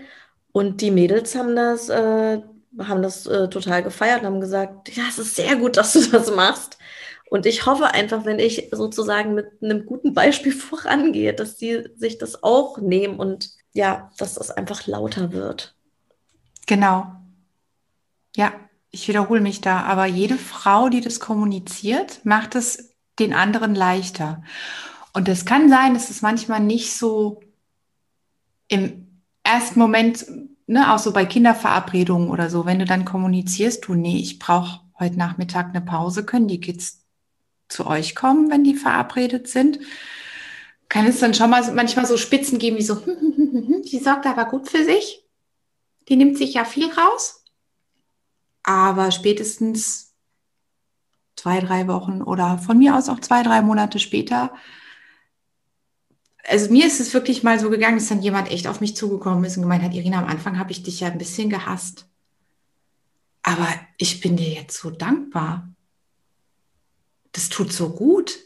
Und 0.52 0.82
die 0.82 0.90
Mädels 0.90 1.34
haben 1.34 1.56
das 1.56 1.88
äh, 1.88 2.42
haben 2.78 3.02
das 3.02 3.26
äh, 3.26 3.48
total 3.48 3.82
gefeiert 3.82 4.20
und 4.20 4.26
haben 4.26 4.40
gesagt, 4.40 4.94
ja, 4.96 5.04
es 5.08 5.18
ist 5.18 5.36
sehr 5.36 5.56
gut, 5.56 5.76
dass 5.76 5.92
du 5.92 6.06
das 6.10 6.34
machst. 6.34 6.78
Und 7.30 7.46
ich 7.46 7.66
hoffe 7.66 7.86
einfach, 7.86 8.24
wenn 8.24 8.38
ich 8.38 8.68
sozusagen 8.72 9.34
mit 9.34 9.46
einem 9.62 9.86
guten 9.86 10.14
Beispiel 10.14 10.52
vorangehe, 10.52 11.34
dass 11.34 11.56
die 11.56 11.88
sich 11.96 12.18
das 12.18 12.42
auch 12.42 12.78
nehmen 12.78 13.18
und 13.18 13.50
ja, 13.72 14.10
dass 14.18 14.34
das 14.34 14.50
einfach 14.50 14.86
lauter 14.86 15.32
wird. 15.32 15.74
Genau. 16.66 17.06
Ja, 18.36 18.52
ich 18.90 19.08
wiederhole 19.08 19.40
mich 19.40 19.60
da, 19.60 19.82
aber 19.82 20.06
jede 20.06 20.36
Frau, 20.36 20.88
die 20.88 21.00
das 21.00 21.18
kommuniziert, 21.18 22.24
macht 22.24 22.54
es 22.54 22.94
den 23.18 23.34
anderen 23.34 23.74
leichter. 23.74 24.42
Und 25.12 25.28
es 25.28 25.44
kann 25.44 25.68
sein, 25.68 25.94
dass 25.94 26.10
es 26.10 26.22
manchmal 26.22 26.60
nicht 26.60 26.96
so 26.96 27.40
im 28.68 29.22
ersten 29.42 29.78
Moment 29.78 30.26
ne, 30.66 30.92
auch 30.92 30.98
so 30.98 31.12
bei 31.12 31.26
Kinderverabredungen 31.26 32.30
oder 32.30 32.50
so, 32.50 32.66
wenn 32.66 32.78
du 32.78 32.84
dann 32.84 33.04
kommunizierst, 33.04 33.86
du, 33.86 33.94
nee, 33.94 34.18
ich 34.18 34.38
brauche 34.38 34.80
heute 34.98 35.18
Nachmittag 35.18 35.68
eine 35.68 35.80
Pause, 35.80 36.24
können 36.24 36.48
die 36.48 36.60
Kids 36.60 37.04
zu 37.68 37.86
euch 37.86 38.14
kommen, 38.14 38.50
wenn 38.50 38.64
die 38.64 38.74
verabredet 38.74 39.48
sind? 39.48 39.78
Kann 40.88 41.06
es 41.06 41.18
dann 41.18 41.34
schon 41.34 41.50
mal 41.50 41.72
manchmal 41.72 42.06
so 42.06 42.16
Spitzen 42.16 42.58
geben, 42.58 42.76
wie 42.76 42.82
so, 42.82 42.96
die 42.96 43.98
sorgt 43.98 44.26
aber 44.26 44.44
gut 44.44 44.68
für 44.68 44.84
sich. 44.84 45.24
Die 46.08 46.16
nimmt 46.16 46.36
sich 46.36 46.54
ja 46.54 46.64
viel 46.64 46.90
raus. 46.90 47.44
Aber 48.62 49.10
spätestens 49.10 50.14
zwei, 51.36 51.60
drei 51.60 51.88
Wochen 51.88 52.22
oder 52.22 52.58
von 52.58 52.78
mir 52.78 52.96
aus 52.96 53.08
auch 53.08 53.20
zwei, 53.20 53.42
drei 53.42 53.62
Monate 53.62 53.98
später 53.98 54.52
also 56.46 56.70
mir 56.70 56.86
ist 56.86 57.00
es 57.00 57.14
wirklich 57.14 57.42
mal 57.42 57.58
so 57.58 57.70
gegangen, 57.70 57.96
dass 57.96 58.08
dann 58.08 58.22
jemand 58.22 58.50
echt 58.50 58.66
auf 58.66 58.80
mich 58.80 58.96
zugekommen 58.96 59.44
ist 59.44 59.56
und 59.56 59.62
gemeint 59.62 59.82
hat, 59.82 59.94
Irina, 59.94 60.18
am 60.18 60.28
Anfang 60.28 60.58
habe 60.58 60.72
ich 60.72 60.82
dich 60.82 61.00
ja 61.00 61.08
ein 61.08 61.18
bisschen 61.18 61.50
gehasst. 61.50 62.06
Aber 63.42 63.68
ich 63.98 64.20
bin 64.20 64.36
dir 64.36 64.50
jetzt 64.50 64.78
so 64.78 64.90
dankbar. 64.90 65.68
Das 67.32 67.48
tut 67.48 67.72
so 67.72 67.90
gut. 67.90 68.38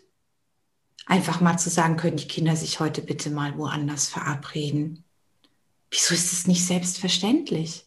Einfach 1.07 1.41
mal 1.41 1.57
zu 1.57 1.71
sagen, 1.71 1.97
können 1.97 2.17
die 2.17 2.29
Kinder 2.29 2.57
sich 2.57 2.81
heute 2.81 3.01
bitte 3.01 3.31
mal 3.31 3.57
woanders 3.57 4.09
verabreden. 4.09 5.05
Wieso 5.91 6.15
ist 6.15 6.33
es 6.33 6.47
nicht 6.47 6.67
selbstverständlich? 6.67 7.87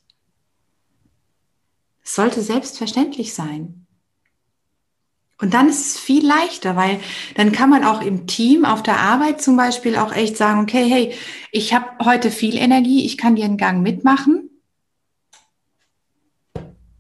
Es 2.04 2.16
sollte 2.16 2.42
selbstverständlich 2.42 3.34
sein. 3.34 3.81
Und 5.42 5.56
dann 5.56 5.68
ist 5.68 5.82
es 5.82 6.00
viel 6.00 6.26
leichter, 6.26 6.76
weil 6.76 7.00
dann 7.36 7.52
kann 7.52 7.70
man 7.70 7.84
auch 7.84 8.02
im 8.02 8.28
Team, 8.28 8.64
auf 8.64 8.84
der 8.84 9.00
Arbeit 9.00 9.42
zum 9.42 9.58
Beispiel 9.58 9.96
auch 9.96 10.14
echt 10.14 10.38
sagen, 10.38 10.62
okay, 10.62 10.88
hey, 10.88 11.16
ich 11.52 11.74
habe 11.74 12.06
heute 12.06 12.30
viel 12.30 12.56
Energie, 12.56 13.06
ich 13.06 13.18
kann 13.18 13.36
dir 13.36 13.46
einen 13.46 13.58
Gang 13.58 13.82
mitmachen. 13.82 14.52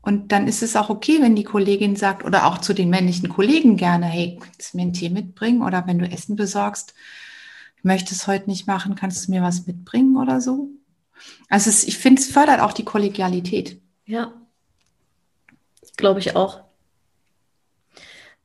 Und 0.01 0.31
dann 0.31 0.47
ist 0.47 0.63
es 0.63 0.75
auch 0.75 0.89
okay, 0.89 1.21
wenn 1.21 1.35
die 1.35 1.43
Kollegin 1.43 1.95
sagt, 1.95 2.25
oder 2.25 2.47
auch 2.47 2.57
zu 2.57 2.73
den 2.73 2.89
männlichen 2.89 3.29
Kollegen 3.29 3.77
gerne, 3.77 4.07
hey, 4.07 4.39
kannst 4.41 4.73
du 4.73 4.77
mir 4.77 4.83
ein 4.83 4.93
Tee 4.93 5.09
mitbringen? 5.09 5.61
Oder 5.61 5.85
wenn 5.85 5.99
du 5.99 6.09
Essen 6.09 6.35
besorgst, 6.35 6.95
ich 7.77 7.83
möchte 7.83 8.15
es 8.15 8.25
heute 8.25 8.49
nicht 8.49 8.65
machen, 8.65 8.95
kannst 8.95 9.27
du 9.27 9.31
mir 9.31 9.43
was 9.43 9.67
mitbringen 9.67 10.17
oder 10.17 10.41
so? 10.41 10.69
Also 11.47 11.69
es, 11.69 11.83
ich 11.83 11.99
finde, 11.99 12.19
es 12.19 12.31
fördert 12.31 12.61
auch 12.61 12.73
die 12.73 12.85
Kollegialität. 12.85 13.79
Ja, 14.05 14.33
glaube 15.95 16.19
ich 16.19 16.35
auch. 16.35 16.70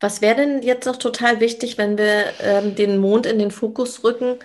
Was 0.00 0.20
wäre 0.20 0.36
denn 0.36 0.62
jetzt 0.62 0.86
noch 0.86 0.96
total 0.96 1.40
wichtig, 1.40 1.78
wenn 1.78 1.96
wir 1.96 2.24
ähm, 2.40 2.74
den 2.74 2.98
Mond 2.98 3.26
in 3.26 3.38
den 3.38 3.50
Fokus 3.50 4.04
rücken? 4.04 4.38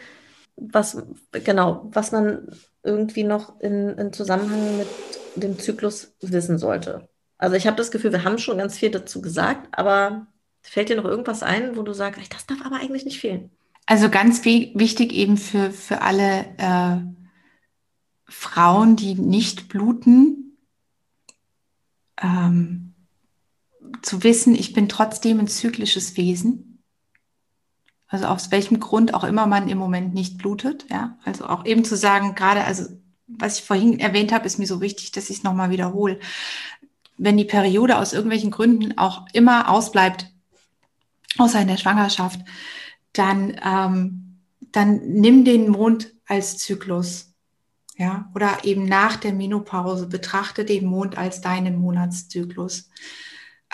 Was 0.55 1.03
genau, 1.31 1.89
was 1.91 2.11
man 2.11 2.47
irgendwie 2.83 3.23
noch 3.23 3.59
in, 3.59 3.89
in 3.97 4.13
Zusammenhang 4.13 4.77
mit 4.77 4.87
dem 5.35 5.59
Zyklus 5.59 6.13
wissen 6.21 6.57
sollte? 6.57 7.07
Also 7.37 7.55
ich 7.55 7.67
habe 7.67 7.77
das 7.77 7.91
Gefühl, 7.91 8.11
wir 8.11 8.23
haben 8.23 8.37
schon 8.37 8.59
ganz 8.59 8.77
viel 8.77 8.91
dazu 8.91 9.21
gesagt, 9.21 9.67
aber 9.71 10.27
fällt 10.61 10.89
dir 10.89 10.95
noch 10.95 11.05
irgendwas 11.05 11.43
ein, 11.43 11.75
wo 11.75 11.81
du 11.81 11.93
sagst, 11.93 12.33
das 12.33 12.45
darf 12.45 12.63
aber 12.63 12.77
eigentlich 12.77 13.05
nicht 13.05 13.19
fehlen? 13.19 13.49
Also 13.87 14.09
ganz 14.09 14.45
wichtig 14.45 15.11
eben 15.11 15.37
für, 15.37 15.71
für 15.71 16.01
alle 16.01 16.45
äh, 16.57 16.97
Frauen, 18.25 18.95
die 18.95 19.15
nicht 19.15 19.67
bluten, 19.67 20.57
ähm, 22.21 22.90
zu 24.01 24.23
wissen, 24.23 24.55
ich 24.55 24.73
bin 24.73 24.89
trotzdem 24.89 25.39
ein 25.39 25.47
zyklisches 25.47 26.17
Wesen. 26.17 26.83
Also 28.07 28.25
aus 28.25 28.51
welchem 28.51 28.79
Grund 28.79 29.13
auch 29.13 29.23
immer 29.23 29.47
man 29.47 29.69
im 29.69 29.77
Moment 29.77 30.13
nicht 30.13 30.37
blutet, 30.37 30.85
ja. 30.89 31.17
Also 31.23 31.45
auch 31.45 31.65
eben 31.65 31.85
zu 31.85 31.95
sagen, 31.95 32.35
gerade, 32.35 32.65
also 32.65 32.85
was 33.27 33.59
ich 33.59 33.65
vorhin 33.65 33.99
erwähnt 33.99 34.33
habe, 34.33 34.45
ist 34.45 34.59
mir 34.59 34.67
so 34.67 34.81
wichtig, 34.81 35.11
dass 35.11 35.29
ich 35.29 35.37
es 35.37 35.43
nochmal 35.43 35.69
wiederhole. 35.69 36.19
Wenn 37.17 37.37
die 37.37 37.45
Periode 37.45 37.97
aus 37.97 38.13
irgendwelchen 38.13 38.51
Gründen 38.51 38.97
auch 38.97 39.25
immer 39.31 39.69
ausbleibt, 39.69 40.27
außer 41.37 41.61
in 41.61 41.67
der 41.67 41.77
Schwangerschaft, 41.77 42.41
dann, 43.13 43.59
ähm, 43.63 44.39
dann 44.59 44.97
nimm 45.13 45.45
den 45.45 45.69
Mond 45.69 46.13
als 46.25 46.57
Zyklus. 46.57 47.27
Ja, 47.97 48.31
oder 48.33 48.59
eben 48.63 48.85
nach 48.85 49.17
der 49.17 49.31
Menopause 49.31 50.07
betrachte 50.07 50.65
den 50.65 50.85
Mond 50.85 51.17
als 51.17 51.41
deinen 51.41 51.77
Monatszyklus. 51.77 52.89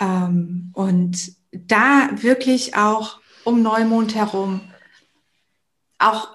Ähm, 0.00 0.70
und 0.74 1.32
da 1.52 2.10
wirklich 2.14 2.76
auch 2.76 3.20
um 3.44 3.62
Neumond 3.62 4.14
herum, 4.14 4.60
auch 5.98 6.28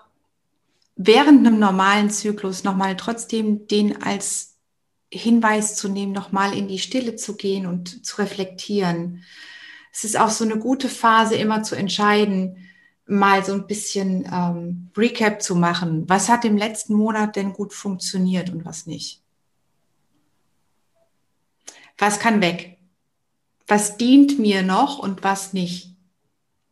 während 0.96 1.46
einem 1.46 1.60
normalen 1.60 2.10
Zyklus 2.10 2.64
nochmal 2.64 2.96
trotzdem 2.98 3.68
den 3.68 4.02
als 4.04 4.56
Hinweis 5.12 5.76
zu 5.76 5.90
nehmen, 5.90 6.12
nochmal 6.12 6.58
in 6.58 6.68
die 6.68 6.80
Stille 6.80 7.16
zu 7.16 7.36
gehen 7.36 7.68
und 7.68 8.06
zu 8.06 8.18
reflektieren. 8.18 9.24
Es 9.92 10.04
ist 10.04 10.20
auch 10.20 10.30
so 10.30 10.44
eine 10.44 10.58
gute 10.58 10.90
Phase, 10.90 11.36
immer 11.36 11.62
zu 11.62 11.76
entscheiden, 11.76 12.58
mal 13.06 13.46
so 13.46 13.54
ein 13.54 13.68
bisschen 13.68 14.28
ähm, 14.32 14.90
Recap 14.98 15.42
zu 15.42 15.56
machen. 15.56 16.10
Was 16.10 16.30
hat 16.30 16.46
im 16.46 16.58
letzten 16.58 16.96
Monat 16.96 17.36
denn 17.36 17.54
gut 17.54 17.74
funktioniert 17.74 18.50
und 18.50 18.66
was 18.66 18.88
nicht? 18.88 19.22
Was 21.98 22.20
kann 22.20 22.42
weg? 22.42 22.73
Was 23.68 23.98
dient 23.98 24.40
mir 24.40 24.64
noch 24.64 25.00
und 25.00 25.24
was 25.24 25.54
nicht? 25.54 25.96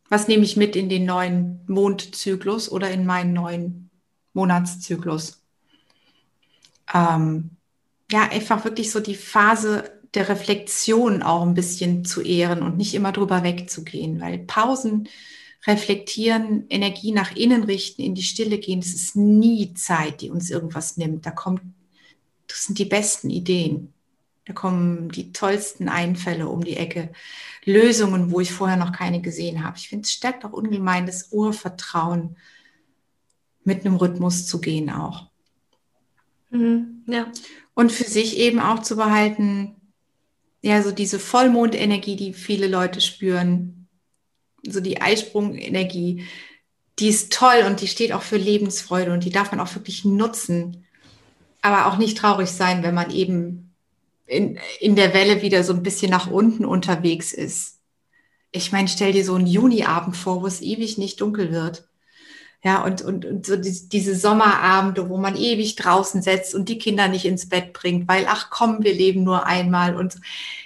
Was 0.08 0.28
nehme 0.28 0.44
ich 0.44 0.56
mit 0.56 0.76
in 0.76 0.88
den 0.88 1.06
neuen 1.06 1.60
Mondzyklus 1.66 2.70
oder 2.70 2.90
in 2.90 3.06
meinen 3.06 3.32
neuen 3.32 3.90
Monatszyklus? 4.34 5.42
Ähm, 6.92 7.50
ja, 8.10 8.28
einfach 8.28 8.64
wirklich 8.64 8.90
so 8.90 9.00
die 9.00 9.14
Phase 9.14 9.90
der 10.14 10.28
Reflexion 10.28 11.22
auch 11.22 11.42
ein 11.42 11.54
bisschen 11.54 12.04
zu 12.04 12.20
ehren 12.20 12.62
und 12.62 12.76
nicht 12.76 12.94
immer 12.94 13.12
drüber 13.12 13.42
wegzugehen, 13.42 14.20
weil 14.20 14.38
Pausen, 14.40 15.08
reflektieren, 15.66 16.66
Energie 16.68 17.12
nach 17.12 17.36
innen 17.36 17.64
richten, 17.64 18.02
in 18.02 18.14
die 18.14 18.22
Stille 18.22 18.58
gehen, 18.58 18.80
das 18.80 18.90
ist 18.90 19.16
nie 19.16 19.74
Zeit, 19.74 20.20
die 20.20 20.30
uns 20.30 20.50
irgendwas 20.50 20.96
nimmt. 20.96 21.24
Da 21.24 21.30
kommt, 21.30 21.62
das 22.48 22.64
sind 22.64 22.78
die 22.78 22.84
besten 22.84 23.30
Ideen. 23.30 23.91
Da 24.44 24.52
kommen 24.52 25.08
die 25.10 25.32
tollsten 25.32 25.88
Einfälle 25.88 26.48
um 26.48 26.64
die 26.64 26.76
Ecke. 26.76 27.12
Lösungen, 27.64 28.32
wo 28.32 28.40
ich 28.40 28.52
vorher 28.52 28.76
noch 28.76 28.92
keine 28.92 29.20
gesehen 29.20 29.62
habe. 29.62 29.76
Ich 29.78 29.88
finde, 29.88 30.04
es 30.04 30.12
stärkt 30.12 30.44
auch 30.44 30.52
ungemein 30.52 31.06
das 31.06 31.28
Urvertrauen, 31.30 32.36
mit 33.64 33.84
einem 33.84 33.96
Rhythmus 33.96 34.46
zu 34.46 34.60
gehen 34.60 34.90
auch. 34.90 35.28
Mhm, 36.50 37.04
ja. 37.06 37.30
Und 37.74 37.92
für 37.92 38.04
sich 38.04 38.36
eben 38.36 38.58
auch 38.58 38.80
zu 38.80 38.96
behalten, 38.96 39.76
ja, 40.60 40.82
so 40.82 40.92
diese 40.92 41.18
Vollmondenergie, 41.18 42.16
die 42.16 42.34
viele 42.34 42.66
Leute 42.66 43.00
spüren, 43.00 43.88
so 44.66 44.80
die 44.80 45.00
Eisprungenergie, 45.00 46.24
die 46.98 47.08
ist 47.08 47.32
toll 47.32 47.64
und 47.66 47.80
die 47.80 47.88
steht 47.88 48.12
auch 48.12 48.22
für 48.22 48.36
Lebensfreude 48.36 49.12
und 49.12 49.24
die 49.24 49.30
darf 49.30 49.50
man 49.50 49.60
auch 49.60 49.74
wirklich 49.74 50.04
nutzen. 50.04 50.84
Aber 51.62 51.86
auch 51.86 51.96
nicht 51.96 52.18
traurig 52.18 52.50
sein, 52.50 52.82
wenn 52.82 52.94
man 52.94 53.10
eben 53.10 53.71
in, 54.32 54.58
in 54.80 54.96
der 54.96 55.14
Welle 55.14 55.42
wieder 55.42 55.62
so 55.62 55.72
ein 55.72 55.82
bisschen 55.82 56.10
nach 56.10 56.30
unten 56.30 56.64
unterwegs 56.64 57.32
ist. 57.32 57.78
Ich 58.50 58.72
meine, 58.72 58.88
stell 58.88 59.12
dir 59.12 59.24
so 59.24 59.34
einen 59.34 59.46
Juniabend 59.46 60.16
vor, 60.16 60.42
wo 60.42 60.46
es 60.46 60.62
ewig 60.62 60.98
nicht 60.98 61.20
dunkel 61.20 61.52
wird. 61.52 61.88
Ja, 62.64 62.84
und, 62.84 63.02
und, 63.02 63.24
und 63.24 63.44
so 63.44 63.56
die, 63.56 63.88
diese 63.88 64.14
Sommerabende, 64.14 65.08
wo 65.08 65.16
man 65.16 65.36
ewig 65.36 65.74
draußen 65.74 66.22
setzt 66.22 66.54
und 66.54 66.68
die 66.68 66.78
Kinder 66.78 67.08
nicht 67.08 67.24
ins 67.24 67.48
Bett 67.48 67.72
bringt, 67.72 68.06
weil, 68.08 68.26
ach 68.28 68.50
komm, 68.50 68.84
wir 68.84 68.94
leben 68.94 69.24
nur 69.24 69.46
einmal. 69.46 69.96
Und 69.96 70.16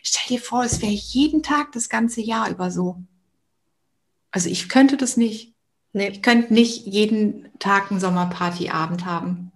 stell 0.02 0.36
dir 0.36 0.42
vor, 0.42 0.62
es 0.62 0.82
wäre 0.82 0.92
jeden 0.92 1.42
Tag 1.42 1.72
das 1.72 1.88
ganze 1.88 2.20
Jahr 2.20 2.50
über 2.50 2.70
so. 2.70 3.02
Also 4.30 4.50
ich 4.50 4.68
könnte 4.68 4.96
das 4.96 5.16
nicht. 5.16 5.54
Nee. 5.92 6.08
Ich 6.08 6.22
könnte 6.22 6.52
nicht 6.52 6.86
jeden 6.86 7.48
Tag 7.58 7.90
einen 7.90 8.00
Sommerpartyabend 8.00 9.06
haben. 9.06 9.50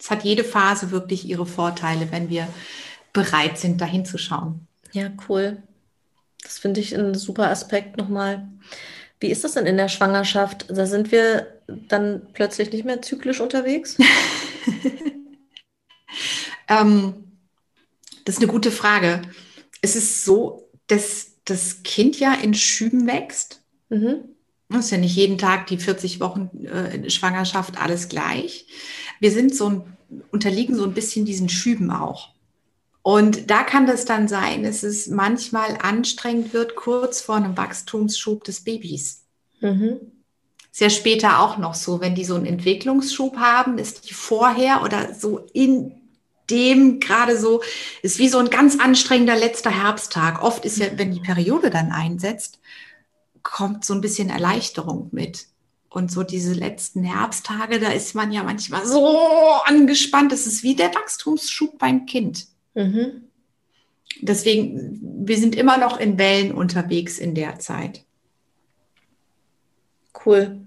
Es 0.00 0.10
hat 0.10 0.24
jede 0.24 0.44
Phase 0.44 0.90
wirklich 0.90 1.28
ihre 1.28 1.46
Vorteile, 1.46 2.10
wenn 2.10 2.30
wir 2.30 2.48
bereit 3.12 3.58
sind, 3.58 3.80
dahin 3.80 4.06
zu 4.06 4.16
schauen. 4.16 4.66
Ja, 4.92 5.10
cool. 5.28 5.62
Das 6.42 6.58
finde 6.58 6.80
ich 6.80 6.96
ein 6.96 7.14
super 7.14 7.50
Aspekt 7.50 7.98
nochmal. 7.98 8.48
Wie 9.20 9.30
ist 9.30 9.44
das 9.44 9.52
denn 9.52 9.66
in 9.66 9.76
der 9.76 9.88
Schwangerschaft? 9.88 10.66
Da 10.70 10.86
sind 10.86 11.12
wir 11.12 11.60
dann 11.66 12.22
plötzlich 12.32 12.72
nicht 12.72 12.86
mehr 12.86 13.02
zyklisch 13.02 13.40
unterwegs? 13.40 13.98
ähm, 16.68 17.14
das 18.24 18.36
ist 18.36 18.42
eine 18.42 18.50
gute 18.50 18.70
Frage. 18.70 19.20
Es 19.82 19.96
ist 19.96 20.24
so, 20.24 20.70
dass 20.86 21.32
das 21.44 21.82
Kind 21.82 22.18
ja 22.18 22.32
in 22.34 22.54
Schüben 22.54 23.06
wächst. 23.06 23.60
Mhm. 23.90 24.24
Das 24.70 24.86
ist 24.86 24.90
ja 24.92 24.98
nicht 24.98 25.16
jeden 25.16 25.36
Tag 25.36 25.66
die 25.66 25.78
40 25.78 26.20
Wochen 26.20 26.48
äh, 26.64 27.10
Schwangerschaft 27.10 27.76
alles 27.76 28.08
gleich. 28.08 28.66
Wir 29.20 29.30
sind 29.30 29.54
so 29.54 29.68
ein, 29.68 29.96
unterliegen 30.32 30.74
so 30.74 30.84
ein 30.84 30.94
bisschen 30.94 31.24
diesen 31.24 31.48
Schüben 31.48 31.90
auch. 31.90 32.30
Und 33.02 33.50
da 33.50 33.62
kann 33.62 33.86
das 33.86 34.04
dann 34.04 34.28
sein, 34.28 34.62
dass 34.62 34.82
es 34.82 35.06
manchmal 35.06 35.78
anstrengend 35.80 36.52
wird, 36.52 36.74
kurz 36.74 37.20
vor 37.20 37.36
einem 37.36 37.56
Wachstumsschub 37.56 38.44
des 38.44 38.64
Babys. 38.64 39.24
Mhm. 39.60 40.00
Sehr 40.72 40.90
später 40.90 41.40
auch 41.40 41.58
noch 41.58 41.74
so, 41.74 42.00
wenn 42.00 42.14
die 42.14 42.24
so 42.24 42.34
einen 42.34 42.46
Entwicklungsschub 42.46 43.38
haben, 43.38 43.78
ist 43.78 44.08
die 44.08 44.14
vorher 44.14 44.82
oder 44.82 45.14
so 45.14 45.46
in 45.52 45.94
dem 46.50 47.00
gerade 47.00 47.38
so, 47.38 47.62
ist 48.02 48.18
wie 48.18 48.28
so 48.28 48.38
ein 48.38 48.50
ganz 48.50 48.78
anstrengender 48.78 49.36
letzter 49.36 49.70
Herbsttag. 49.70 50.42
Oft 50.42 50.64
ist 50.64 50.78
ja, 50.78 50.86
wenn 50.96 51.12
die 51.12 51.20
Periode 51.20 51.70
dann 51.70 51.92
einsetzt, 51.92 52.58
kommt 53.42 53.84
so 53.84 53.94
ein 53.94 54.00
bisschen 54.00 54.28
Erleichterung 54.28 55.08
mit. 55.12 55.46
Und 55.90 56.12
so 56.12 56.22
diese 56.22 56.54
letzten 56.54 57.02
Herbsttage, 57.02 57.80
da 57.80 57.90
ist 57.90 58.14
man 58.14 58.30
ja 58.30 58.44
manchmal 58.44 58.86
so 58.86 59.18
angespannt. 59.64 60.30
Das 60.30 60.46
ist 60.46 60.62
wie 60.62 60.76
der 60.76 60.94
Wachstumsschub 60.94 61.78
beim 61.78 62.06
Kind. 62.06 62.46
Mhm. 62.74 63.24
Deswegen, 64.20 65.00
wir 65.26 65.36
sind 65.36 65.56
immer 65.56 65.78
noch 65.78 65.98
in 65.98 66.16
Wellen 66.16 66.52
unterwegs 66.52 67.18
in 67.18 67.34
der 67.34 67.58
Zeit. 67.58 68.04
Cool. 70.24 70.60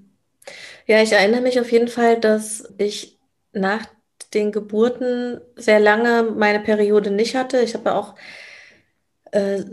Ja, 0.88 1.01
ich 1.01 1.13
erinnere 1.13 1.41
mich 1.41 1.59
auf 1.59 1.71
jeden 1.71 1.88
Fall, 1.88 2.19
dass 2.19 2.74
ich 2.78 3.17
nach 3.53 3.86
den 4.34 4.51
Geburten 4.51 5.39
sehr 5.55 5.80
lange 5.80 6.24
meine 6.24 6.59
Periode 6.59 7.11
nicht 7.11 7.36
hatte. 7.36 7.61
Ich 7.61 7.76
habe 7.76 7.91
ja 7.91 7.95
auch 7.95 8.15
äh, 9.32 9.63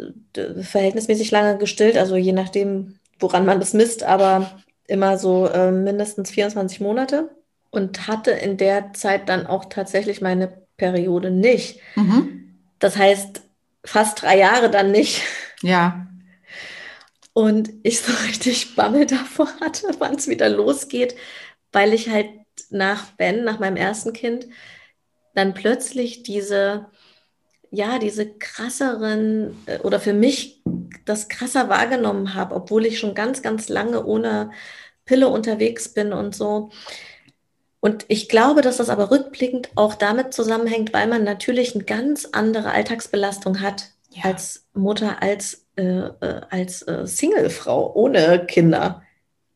verhältnismäßig 0.62 1.30
lange 1.32 1.58
gestillt, 1.58 1.96
also 1.96 2.16
je 2.16 2.32
nachdem, 2.32 2.98
woran 3.18 3.46
man 3.46 3.58
das 3.58 3.72
misst, 3.72 4.02
aber 4.02 4.62
immer 4.90 5.18
so 5.18 5.46
äh, 5.46 5.70
mindestens 5.70 6.30
24 6.30 6.80
Monate. 6.80 7.30
und 7.70 8.08
hatte 8.08 8.32
in 8.32 8.56
der 8.56 8.92
Zeit 8.94 9.28
dann 9.28 9.46
auch 9.46 9.66
tatsächlich 9.66 10.20
meine 10.20 10.48
Periode 10.76 11.30
nicht. 11.30 11.78
Mhm. 11.94 12.56
Das 12.80 12.96
heißt, 12.96 13.42
fast 13.84 14.22
drei 14.22 14.38
Jahre 14.38 14.70
dann 14.70 14.90
nicht. 14.90 15.22
Ja. 15.62 16.06
Und 17.32 17.70
ich 17.82 18.00
so 18.00 18.12
richtig 18.26 18.74
Bammel 18.74 19.06
davor 19.06 19.48
hatte, 19.60 19.88
wann 19.98 20.16
es 20.16 20.26
wieder 20.26 20.48
losgeht, 20.48 21.14
weil 21.70 21.94
ich 21.94 22.08
halt 22.08 22.28
nach 22.70 23.12
Ben, 23.12 23.44
nach 23.44 23.58
meinem 23.58 23.76
ersten 23.76 24.12
Kind, 24.12 24.48
dann 25.34 25.54
plötzlich 25.54 26.22
diese, 26.24 26.86
ja, 27.70 27.98
diese 27.98 28.28
krasseren 28.28 29.56
äh, 29.66 29.78
oder 29.78 30.00
für 30.00 30.12
mich 30.12 30.62
das 31.04 31.28
krasser 31.28 31.68
wahrgenommen 31.68 32.34
habe, 32.34 32.54
obwohl 32.54 32.86
ich 32.86 32.98
schon 32.98 33.14
ganz, 33.14 33.42
ganz 33.42 33.68
lange 33.68 34.04
ohne 34.04 34.50
Pille 35.04 35.28
unterwegs 35.28 35.88
bin 35.88 36.12
und 36.12 36.34
so. 36.34 36.70
Und 37.80 38.04
ich 38.08 38.28
glaube, 38.28 38.60
dass 38.60 38.76
das 38.76 38.90
aber 38.90 39.10
rückblickend 39.10 39.70
auch 39.74 39.94
damit 39.94 40.34
zusammenhängt, 40.34 40.92
weil 40.92 41.06
man 41.06 41.24
natürlich 41.24 41.74
eine 41.74 41.84
ganz 41.84 42.28
andere 42.30 42.72
Alltagsbelastung 42.72 43.60
hat 43.60 43.90
ja. 44.10 44.24
als 44.24 44.66
Mutter, 44.74 45.22
als, 45.22 45.66
äh, 45.76 45.82
äh, 45.82 46.40
als 46.50 46.82
äh, 46.82 47.06
Singlefrau 47.06 47.94
ohne 47.94 48.44
Kinder. 48.46 49.02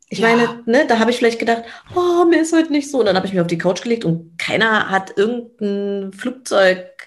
Ich 0.08 0.20
ja. 0.20 0.28
meine, 0.28 0.62
ne, 0.64 0.86
da 0.86 0.98
habe 0.98 1.10
ich 1.10 1.18
vielleicht 1.18 1.38
gedacht, 1.38 1.64
oh, 1.94 2.24
mir 2.24 2.40
ist 2.40 2.54
heute 2.54 2.72
nicht 2.72 2.90
so. 2.90 3.00
Und 3.00 3.06
dann 3.06 3.16
habe 3.16 3.26
ich 3.26 3.32
mich 3.32 3.40
auf 3.40 3.46
die 3.46 3.58
Couch 3.58 3.82
gelegt 3.82 4.04
und 4.04 4.38
keiner 4.38 4.90
hat 4.90 5.16
irgendein 5.16 6.12
Flugzeug 6.12 7.03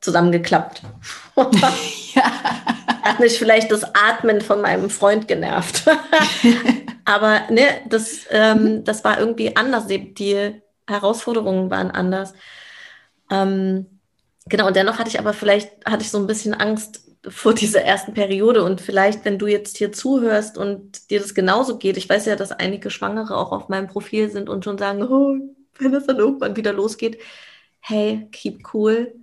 zusammengeklappt. 0.00 0.82
ja. 2.14 2.22
Hat 3.02 3.20
mich 3.20 3.38
vielleicht 3.38 3.70
das 3.70 3.84
Atmen 3.94 4.40
von 4.40 4.60
meinem 4.60 4.90
Freund 4.90 5.26
genervt. 5.26 5.84
Aber 7.04 7.42
ne, 7.50 7.64
das, 7.88 8.26
ähm, 8.30 8.84
das 8.84 9.04
war 9.04 9.18
irgendwie 9.18 9.56
anders. 9.56 9.86
Die, 9.86 10.60
Herausforderungen 10.86 11.70
waren 11.70 11.92
anders. 11.92 12.34
Ähm, 13.30 14.00
genau, 14.46 14.66
und 14.66 14.74
dennoch 14.74 14.98
hatte 14.98 15.08
ich 15.08 15.20
aber 15.20 15.32
vielleicht, 15.32 15.86
hatte 15.86 16.02
ich 16.02 16.10
so 16.10 16.18
ein 16.18 16.26
bisschen 16.26 16.52
Angst, 16.52 17.06
vor 17.28 17.54
dieser 17.54 17.82
ersten 17.82 18.12
Periode. 18.12 18.64
Und 18.64 18.80
vielleicht, 18.80 19.24
wenn 19.24 19.38
du 19.38 19.46
jetzt 19.46 19.76
hier 19.76 19.92
zuhörst 19.92 20.58
und 20.58 21.10
dir 21.10 21.20
das 21.20 21.34
genauso 21.34 21.78
geht, 21.78 21.96
ich 21.96 22.08
weiß 22.08 22.26
ja, 22.26 22.34
dass 22.34 22.50
einige 22.50 22.90
Schwangere 22.90 23.36
auch 23.36 23.52
auf 23.52 23.68
meinem 23.68 23.86
Profil 23.86 24.30
sind 24.30 24.48
und 24.48 24.64
schon 24.64 24.78
sagen, 24.78 25.02
oh, 25.02 25.36
wenn 25.78 25.94
es 25.94 26.06
dann 26.06 26.18
irgendwann 26.18 26.56
wieder 26.56 26.72
losgeht, 26.72 27.20
hey, 27.78 28.26
keep 28.32 28.74
cool, 28.74 29.14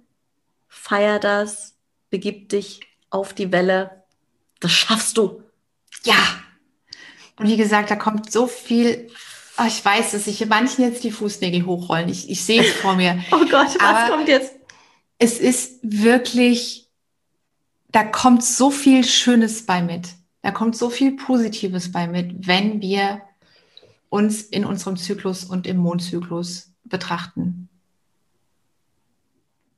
feier 0.67 1.19
das, 1.19 1.75
begib 2.09 2.49
dich 2.49 2.81
auf 3.09 3.33
die 3.33 3.51
Welle, 3.51 4.03
das 4.59 4.71
schaffst 4.71 5.17
du. 5.17 5.43
Ja. 6.03 6.15
Und 7.37 7.47
wie 7.47 7.57
gesagt, 7.57 7.91
da 7.91 7.95
kommt 7.95 8.31
so 8.31 8.47
viel 8.47 9.09
Oh, 9.59 9.65
ich 9.67 9.83
weiß, 9.83 10.11
dass 10.11 10.25
sich 10.25 10.45
manchen 10.45 10.83
jetzt 10.83 11.03
die 11.03 11.09
Fußnägel 11.09 11.65
hochrollen. 11.65 12.09
Ich, 12.09 12.29
ich 12.29 12.43
sehe 12.45 12.61
es 12.61 12.73
vor 12.73 12.95
mir. 12.95 13.23
oh 13.31 13.39
Gott, 13.39 13.75
was 13.79 13.79
Aber 13.79 14.15
kommt 14.15 14.27
jetzt? 14.27 14.53
Es 15.17 15.39
ist 15.39 15.79
wirklich 15.81 16.87
da 17.89 18.03
kommt 18.03 18.43
so 18.43 18.69
viel 18.69 19.03
Schönes 19.03 19.65
bei 19.65 19.81
mit. 19.81 20.09
Da 20.41 20.51
kommt 20.51 20.77
so 20.77 20.89
viel 20.89 21.15
Positives 21.15 21.91
bei 21.91 22.07
mit, 22.07 22.47
wenn 22.47 22.81
wir 22.81 23.21
uns 24.09 24.41
in 24.41 24.65
unserem 24.65 24.97
Zyklus 24.97 25.43
und 25.43 25.67
im 25.67 25.77
Mondzyklus 25.77 26.71
betrachten. 26.83 27.66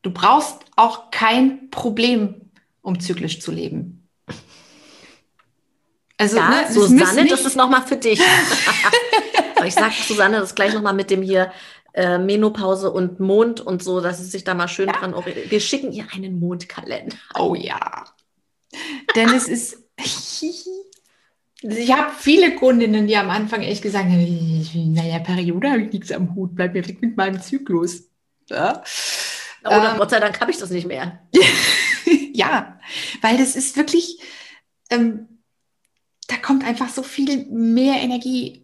Du 0.02 0.12
brauchst 0.12 0.58
auch 0.76 1.12
kein 1.12 1.70
Problem, 1.72 2.52
um 2.82 3.00
zyklisch 3.00 3.41
zu 3.41 3.52
leben. 3.52 4.08
Also, 6.18 6.38
ja, 6.38 6.50
ne, 6.50 6.72
Susanne, 6.72 7.26
das 7.28 7.45
ist 7.45 7.56
nochmal 7.56 7.82
für 7.82 7.95
dich. 7.95 8.20
ich 9.66 9.74
sage 9.74 9.93
Susanne 10.06 10.39
das 10.39 10.54
gleich 10.54 10.74
nochmal 10.74 10.93
mit 10.93 11.10
dem 11.10 11.22
hier 11.22 11.52
äh, 11.93 12.18
Menopause 12.18 12.91
und 12.91 13.20
Mond 13.20 13.62
und 13.62 13.84
so, 13.84 14.02
dass 14.02 14.20
es 14.20 14.32
sich 14.32 14.43
da 14.43 14.54
mal 14.54 14.68
schön 14.68 14.88
ja. 14.88 14.93
dran 14.93 15.14
orientiert. 15.14 15.52
Wir 15.52 15.60
schicken 15.60 15.91
ihr 15.91 16.08
einen 16.14 16.39
Mondkalender. 16.39 17.16
Oh 17.38 17.56
ja. 17.56 18.06
Denn 19.16 19.30
es 19.30 19.47
ist. 19.47 19.78
ich 21.62 21.93
habe 21.93 22.12
viele 22.18 22.56
Kundinnen, 22.56 23.08
die 23.08 23.16
am 23.16 23.30
Anfang 23.30 23.62
echt 23.62 23.82
gesagt 23.82 24.06
haben: 24.06 24.93
Naja, 24.93 25.20
Periode 25.20 25.72
habe 25.72 25.84
ich 25.84 25.93
nichts 25.93 26.12
am 26.12 26.36
Hut, 26.36 26.56
bleib 26.56 26.74
mir 26.74 26.88
weg 26.88 27.02
mit 27.02 27.18
meinem 27.18 27.41
Zyklus. 27.41 28.10
Ja. 28.50 28.84
Oder 29.64 29.91
ähm, 29.91 29.97
Gott 29.97 30.10
sei 30.10 30.20
Dank 30.20 30.39
habe 30.39 30.51
ich 30.51 30.57
das 30.57 30.70
nicht 30.70 30.88
mehr. 30.88 31.28
ja, 32.34 32.80
weil 33.22 33.38
das 33.38 33.55
ist 33.55 33.76
wirklich. 33.78 34.20
Ähm, 34.89 35.28
da 36.28 36.38
kommt 36.38 36.64
einfach 36.64 36.89
so 36.89 37.01
viel 37.01 37.47
mehr 37.47 37.95
Energie 38.01 38.64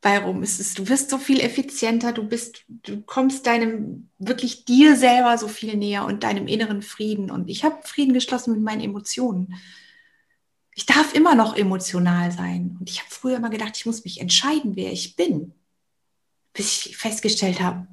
bei 0.00 0.18
rum. 0.18 0.42
Es 0.42 0.60
ist, 0.60 0.78
du 0.78 0.88
wirst 0.88 1.10
so 1.10 1.18
viel 1.18 1.40
effizienter, 1.40 2.12
du 2.12 2.24
bist, 2.24 2.64
du 2.68 3.02
kommst 3.02 3.46
deinem 3.46 4.08
wirklich 4.18 4.64
dir 4.64 4.96
selber 4.96 5.36
so 5.38 5.48
viel 5.48 5.76
näher 5.76 6.04
und 6.04 6.24
deinem 6.24 6.46
inneren 6.46 6.82
Frieden. 6.82 7.30
Und 7.30 7.48
ich 7.48 7.64
habe 7.64 7.78
Frieden 7.84 8.14
geschlossen 8.14 8.52
mit 8.52 8.62
meinen 8.62 8.82
Emotionen. 8.82 9.54
Ich 10.74 10.86
darf 10.86 11.14
immer 11.14 11.34
noch 11.34 11.56
emotional 11.56 12.32
sein. 12.32 12.76
Und 12.78 12.88
ich 12.88 13.00
habe 13.00 13.10
früher 13.10 13.36
immer 13.36 13.50
gedacht, 13.50 13.76
ich 13.76 13.86
muss 13.86 14.04
mich 14.04 14.20
entscheiden, 14.20 14.76
wer 14.76 14.92
ich 14.92 15.16
bin. 15.16 15.52
Bis 16.52 16.86
ich 16.86 16.96
festgestellt 16.96 17.60
habe, 17.60 17.86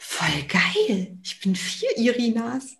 voll 0.00 0.42
geil. 0.48 1.18
Ich 1.22 1.40
bin 1.40 1.54
vier 1.54 1.96
Irinas. 1.96 2.76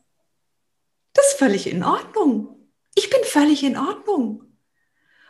Das 1.12 1.26
ist 1.26 1.38
völlig 1.38 1.66
in 1.66 1.84
Ordnung. 1.84 2.56
Ich 2.94 3.10
bin 3.10 3.20
völlig 3.24 3.62
in 3.62 3.76
Ordnung. 3.76 4.44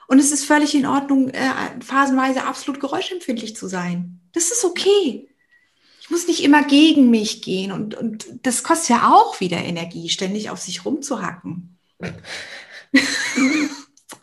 Und 0.07 0.19
es 0.19 0.33
ist 0.33 0.45
völlig 0.45 0.75
in 0.75 0.87
Ordnung, 0.87 1.31
äh, 1.31 1.53
phasenweise 1.81 2.45
absolut 2.45 2.81
geräuschempfindlich 2.81 3.57
zu 3.57 3.69
sein. 3.69 4.21
Das 4.33 4.51
ist 4.51 4.65
okay. 4.65 5.29
Ich 6.01 6.11
muss 6.11 6.27
nicht 6.27 6.43
immer 6.43 6.65
gegen 6.65 7.11
mich 7.11 7.43
gehen. 7.43 7.73
Und, 7.73 7.95
und 7.95 8.27
das 8.43 8.63
kostet 8.63 8.91
ja 8.91 9.13
auch 9.13 9.41
wieder 9.41 9.59
Energie, 9.59 10.09
ständig 10.09 10.51
auf 10.51 10.61
sich 10.61 10.85
rumzuhacken. 10.85 11.79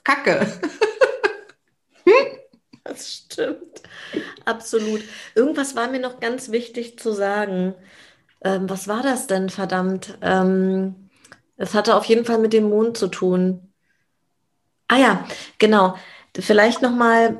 Kacke. 0.04 0.60
das 2.90 3.14
stimmt. 3.14 3.82
Absolut. 4.46 5.02
Irgendwas 5.36 5.76
war 5.76 5.90
mir 5.90 6.00
noch 6.00 6.20
ganz 6.20 6.52
wichtig 6.52 7.00
zu 7.00 7.12
sagen. 7.12 7.76
Ähm, 8.44 8.70
was 8.70 8.88
war 8.88 9.04
das 9.04 9.28
denn, 9.28 9.50
verdammt? 9.50 10.18
Ähm, 10.22 11.10
es 11.58 11.74
hatte 11.74 11.96
auf 11.96 12.06
jeden 12.06 12.26
Fall 12.26 12.40
mit 12.40 12.54
dem 12.54 12.70
Mond 12.70 12.98
zu 12.98 13.08
tun. 13.08 13.74
Ah 14.88 14.98
ja, 14.98 15.26
genau. 15.58 15.96
Vielleicht 16.40 16.82
nochmal, 16.82 17.40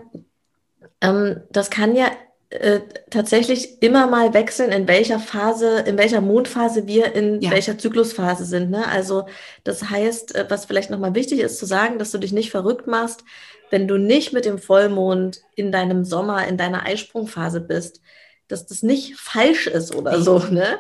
ähm, 1.02 1.42
das 1.52 1.70
kann 1.70 1.96
ja 1.96 2.10
äh, 2.50 2.80
tatsächlich 3.10 3.82
immer 3.84 4.08
mal 4.08 4.34
wechseln, 4.34 4.72
in 4.72 4.88
welcher 4.88 5.20
Phase, 5.20 5.80
in 5.80 5.98
welcher 5.98 6.22
Mondphase 6.22 6.88
wir 6.88 7.14
in 7.14 7.42
ja. 7.42 7.52
welcher 7.52 7.78
Zyklusphase 7.78 8.46
sind. 8.46 8.72
Ne? 8.72 8.88
Also 8.88 9.28
das 9.64 9.90
heißt, 9.90 10.34
äh, 10.36 10.46
was 10.50 10.66
vielleicht 10.66 10.90
nochmal 10.90 11.14
wichtig 11.14 11.42
ist 11.42 11.60
zu 11.60 11.66
sagen, 11.66 12.00
dass 12.00 12.12
du 12.12 12.18
dich 12.18 12.32
nicht 12.32 12.50
verrückt 12.50 12.88
machst, 12.88 13.24
wenn 13.70 13.88
du 13.88 13.98
nicht 13.98 14.34
mit 14.34 14.46
dem 14.46 14.60
Vollmond 14.60 15.42
in 15.56 15.72
deinem 15.72 16.06
Sommer, 16.06 16.48
in 16.48 16.58
deiner 16.58 16.86
Eisprungphase 16.86 17.62
bist, 17.62 18.02
dass 18.48 18.66
das 18.66 18.84
nicht 18.84 19.16
falsch 19.18 19.68
ist 19.68 19.94
oder 19.96 20.22
so. 20.22 20.40
Ne? 20.40 20.78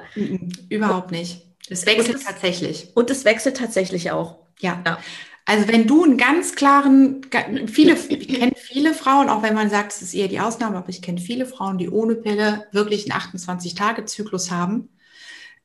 Überhaupt 0.70 1.12
nicht. 1.12 1.48
Es 1.70 1.86
wechselt 1.86 2.24
tatsächlich. 2.24 2.92
Und 2.96 3.10
es 3.10 3.26
wechselt 3.26 3.58
tatsächlich 3.58 4.12
auch. 4.12 4.38
Ja. 4.60 4.82
ja. 4.86 4.98
Also 5.46 5.68
wenn 5.70 5.88
du 5.88 6.04
einen 6.04 6.18
ganz 6.18 6.56
klaren, 6.56 7.22
viele, 7.68 7.96
ich 8.10 8.28
kenne 8.28 8.54
viele 8.56 8.94
Frauen, 8.94 9.30
auch 9.30 9.44
wenn 9.44 9.54
man 9.54 9.70
sagt, 9.70 9.94
es 9.94 10.02
ist 10.02 10.14
eher 10.14 10.28
die 10.28 10.40
Ausnahme, 10.40 10.78
aber 10.78 10.90
ich 10.90 11.02
kenne 11.02 11.20
viele 11.20 11.46
Frauen, 11.46 11.78
die 11.78 11.90
ohne 11.90 12.16
Pille 12.16 12.68
wirklich 12.72 13.12
einen 13.12 13.22
28-Tage-Zyklus 13.22 14.52
haben. 14.52 14.90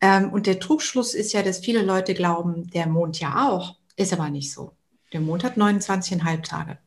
Ähm, 0.01 0.33
und 0.33 0.47
der 0.47 0.59
Trugschluss 0.59 1.15
ist 1.15 1.33
ja, 1.33 1.43
dass 1.43 1.61
viele 1.61 1.83
Leute 1.83 2.15
glauben, 2.15 2.69
der 2.71 2.87
Mond 2.87 3.21
ja 3.21 3.49
auch. 3.49 3.77
Ist 3.97 4.13
aber 4.13 4.31
nicht 4.31 4.53
so. 4.53 4.73
Der 5.13 5.21
Mond 5.21 5.45
hat 5.45 5.57
29,5 5.57 6.43
Tage. 6.43 6.79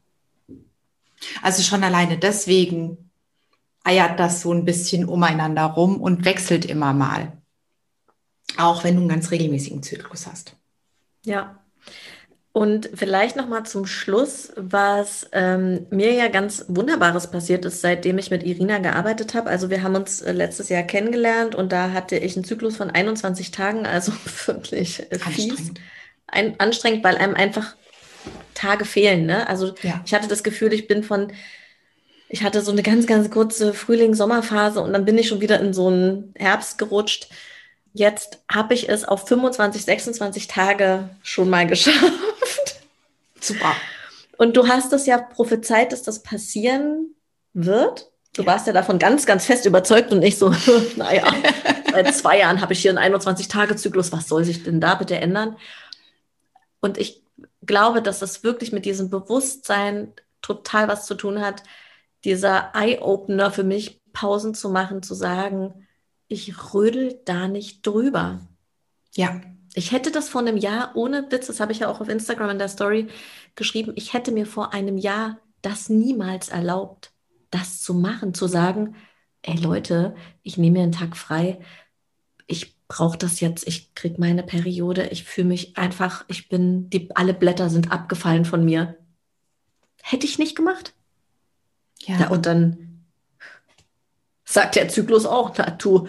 Also 1.42 1.64
schon 1.64 1.84
alleine 1.84 2.18
deswegen 2.18 3.12
eiert 3.84 4.20
das 4.20 4.42
so 4.42 4.54
ein 4.54 4.66
bisschen 4.66 5.06
umeinander 5.06 5.66
rum 5.66 6.02
und 6.02 6.26
wechselt 6.26 6.66
immer 6.66 6.94
mal. 6.94 7.34
Auch 8.58 8.84
wenn 8.84 8.96
du 8.96 9.02
einen 9.02 9.10
ganz 9.10 9.32
regelmäßigen 9.32 9.84
Zyklus 9.84 10.28
hast. 10.28 10.56
Ja, 11.24 11.60
und 12.56 12.90
vielleicht 12.94 13.36
noch 13.36 13.50
mal 13.50 13.66
zum 13.66 13.86
Schluss, 13.86 14.54
was 14.56 15.28
ähm, 15.34 15.88
mir 15.90 16.14
ja 16.14 16.30
ganz 16.30 16.64
Wunderbares 16.70 17.30
passiert 17.30 17.66
ist, 17.66 17.82
seitdem 17.82 18.18
ich 18.18 18.32
mit 18.32 18.44
Irina 18.44 18.78
gearbeitet 18.78 19.34
habe. 19.34 19.50
Also 19.50 19.70
wir 19.70 19.84
haben 19.84 19.96
uns 19.96 20.22
äh, 20.22 20.32
letztes 20.32 20.70
Jahr 20.70 20.84
kennengelernt 20.84 21.54
und 21.54 21.74
da 21.74 21.92
hatte 21.92 22.16
ich 22.16 22.38
einen 22.38 22.46
Zyklus 22.46 22.78
von 22.78 22.90
21 22.90 23.52
Tagen, 23.52 23.86
also 23.86 24.14
wirklich 24.46 25.06
fies. 25.12 25.52
Anstrengend. 25.52 25.82
Ein, 26.28 26.60
anstrengend, 26.62 27.04
weil 27.04 27.18
einem 27.18 27.36
einfach 27.36 27.76
Tage 28.56 28.86
fehlen. 28.86 29.28
Ne? 29.28 29.48
Also 29.48 29.76
ja. 29.84 30.02
ich 30.06 30.14
hatte 30.14 30.28
das 30.28 30.44
Gefühl, 30.44 30.74
ich 30.74 30.88
bin 30.88 31.04
von, 31.04 31.32
ich 32.30 32.44
hatte 32.44 32.62
so 32.62 32.72
eine 32.72 32.82
ganz, 32.82 33.06
ganz 33.06 33.30
kurze 33.30 33.74
Frühling-Sommerphase 33.74 34.82
und 34.82 34.94
dann 34.94 35.06
bin 35.06 35.18
ich 35.18 35.28
schon 35.28 35.42
wieder 35.42 35.60
in 35.60 35.74
so 35.74 35.88
einen 35.88 36.34
Herbst 36.36 36.80
gerutscht. 36.80 37.30
Jetzt 37.94 38.40
habe 38.52 38.74
ich 38.74 38.90
es 38.90 39.06
auf 39.06 39.28
25, 39.28 39.86
26 39.86 40.48
Tage 40.48 41.10
schon 41.22 41.50
mal 41.50 41.68
geschafft. 41.68 42.82
Super. 43.40 43.76
Und 44.38 44.58
du 44.58 44.68
hast 44.68 44.92
es 44.92 45.06
ja 45.06 45.18
prophezeit, 45.18 45.92
dass 45.92 46.04
das 46.04 46.24
passieren 46.24 47.16
wird. 47.54 48.10
Du 48.34 48.42
ja. 48.42 48.48
warst 48.48 48.68
ja 48.68 48.74
davon 48.74 49.00
ganz, 49.00 49.26
ganz 49.26 49.46
fest 49.46 49.66
überzeugt 49.66 50.12
und 50.12 50.22
ich 50.22 50.38
so, 50.38 50.54
naja, 50.96 51.24
seit 51.92 52.14
zwei 52.14 52.40
Jahren 52.40 52.62
habe 52.62 52.74
ich 52.74 52.80
hier 52.80 52.98
einen 52.98 53.16
21-Tage-Zyklus, 53.16 54.12
was 54.12 54.28
soll 54.28 54.44
sich 54.44 54.64
denn 54.64 54.82
da 54.82 54.96
bitte 54.96 55.16
ändern? 55.16 55.56
Und 56.82 56.98
ich 56.98 57.25
glaube, 57.66 58.02
dass 58.02 58.20
das 58.20 58.44
wirklich 58.44 58.72
mit 58.72 58.86
diesem 58.86 59.10
Bewusstsein 59.10 60.14
total 60.42 60.88
was 60.88 61.06
zu 61.06 61.16
tun 61.16 61.42
hat, 61.42 61.64
dieser 62.24 62.72
Eye-Opener 62.74 63.52
für 63.52 63.64
mich, 63.64 64.02
Pausen 64.14 64.54
zu 64.54 64.70
machen, 64.70 65.04
zu 65.04 65.14
sagen, 65.14 65.88
ich 66.28 66.74
rödel 66.74 67.20
da 67.26 67.48
nicht 67.48 67.86
drüber. 67.86 68.48
Ja. 69.16 69.42
Ich 69.78 69.92
hätte 69.92 70.10
das 70.10 70.30
vor 70.30 70.40
einem 70.40 70.56
Jahr, 70.56 70.96
ohne 70.96 71.30
Witz, 71.32 71.48
das 71.48 71.60
habe 71.60 71.74
ich 71.74 71.80
ja 71.80 71.90
auch 71.90 72.00
auf 72.00 72.08
Instagram 72.08 72.52
in 72.52 72.60
der 72.60 72.70
Story 72.70 73.08
geschrieben, 73.56 73.92
ich 73.96 74.14
hätte 74.14 74.32
mir 74.32 74.46
vor 74.46 74.74
einem 74.74 74.98
Jahr 74.98 75.40
das 75.62 75.90
niemals 75.90 76.48
erlaubt, 76.48 77.12
das 77.50 77.82
zu 77.82 77.94
machen, 77.94 78.34
zu 78.34 78.48
sagen, 78.48 78.96
ey 79.42 79.58
Leute, 79.58 80.16
ich 80.44 80.58
nehme 80.58 80.78
mir 80.78 80.84
einen 80.84 80.92
Tag 80.94 81.18
frei, 81.18 81.60
ich 82.48 82.75
brauche 82.88 83.18
das 83.18 83.40
jetzt, 83.40 83.68
ich 83.68 83.94
kriege 83.96 84.20
meine 84.20 84.44
Periode, 84.44 85.08
ich 85.08 85.24
fühle 85.24 85.48
mich 85.48 85.78
einfach, 85.78 86.26
ich 86.28 86.50
bin, 86.50 86.90
die, 86.90 87.10
alle 87.16 87.34
Blätter 87.34 87.70
sind 87.70 87.92
abgefallen 87.92 88.46
von 88.46 88.64
mir. 88.64 88.98
Hätte 90.04 90.26
ich 90.26 90.40
nicht 90.40 90.56
gemacht. 90.56 90.94
Ja. 92.06 92.20
ja 92.20 92.30
und 92.30 92.46
dann 92.46 93.06
sagt 94.44 94.76
der 94.76 94.90
Zyklus 94.90 95.26
auch, 95.26 95.54
na 95.58 95.72
du 95.72 96.08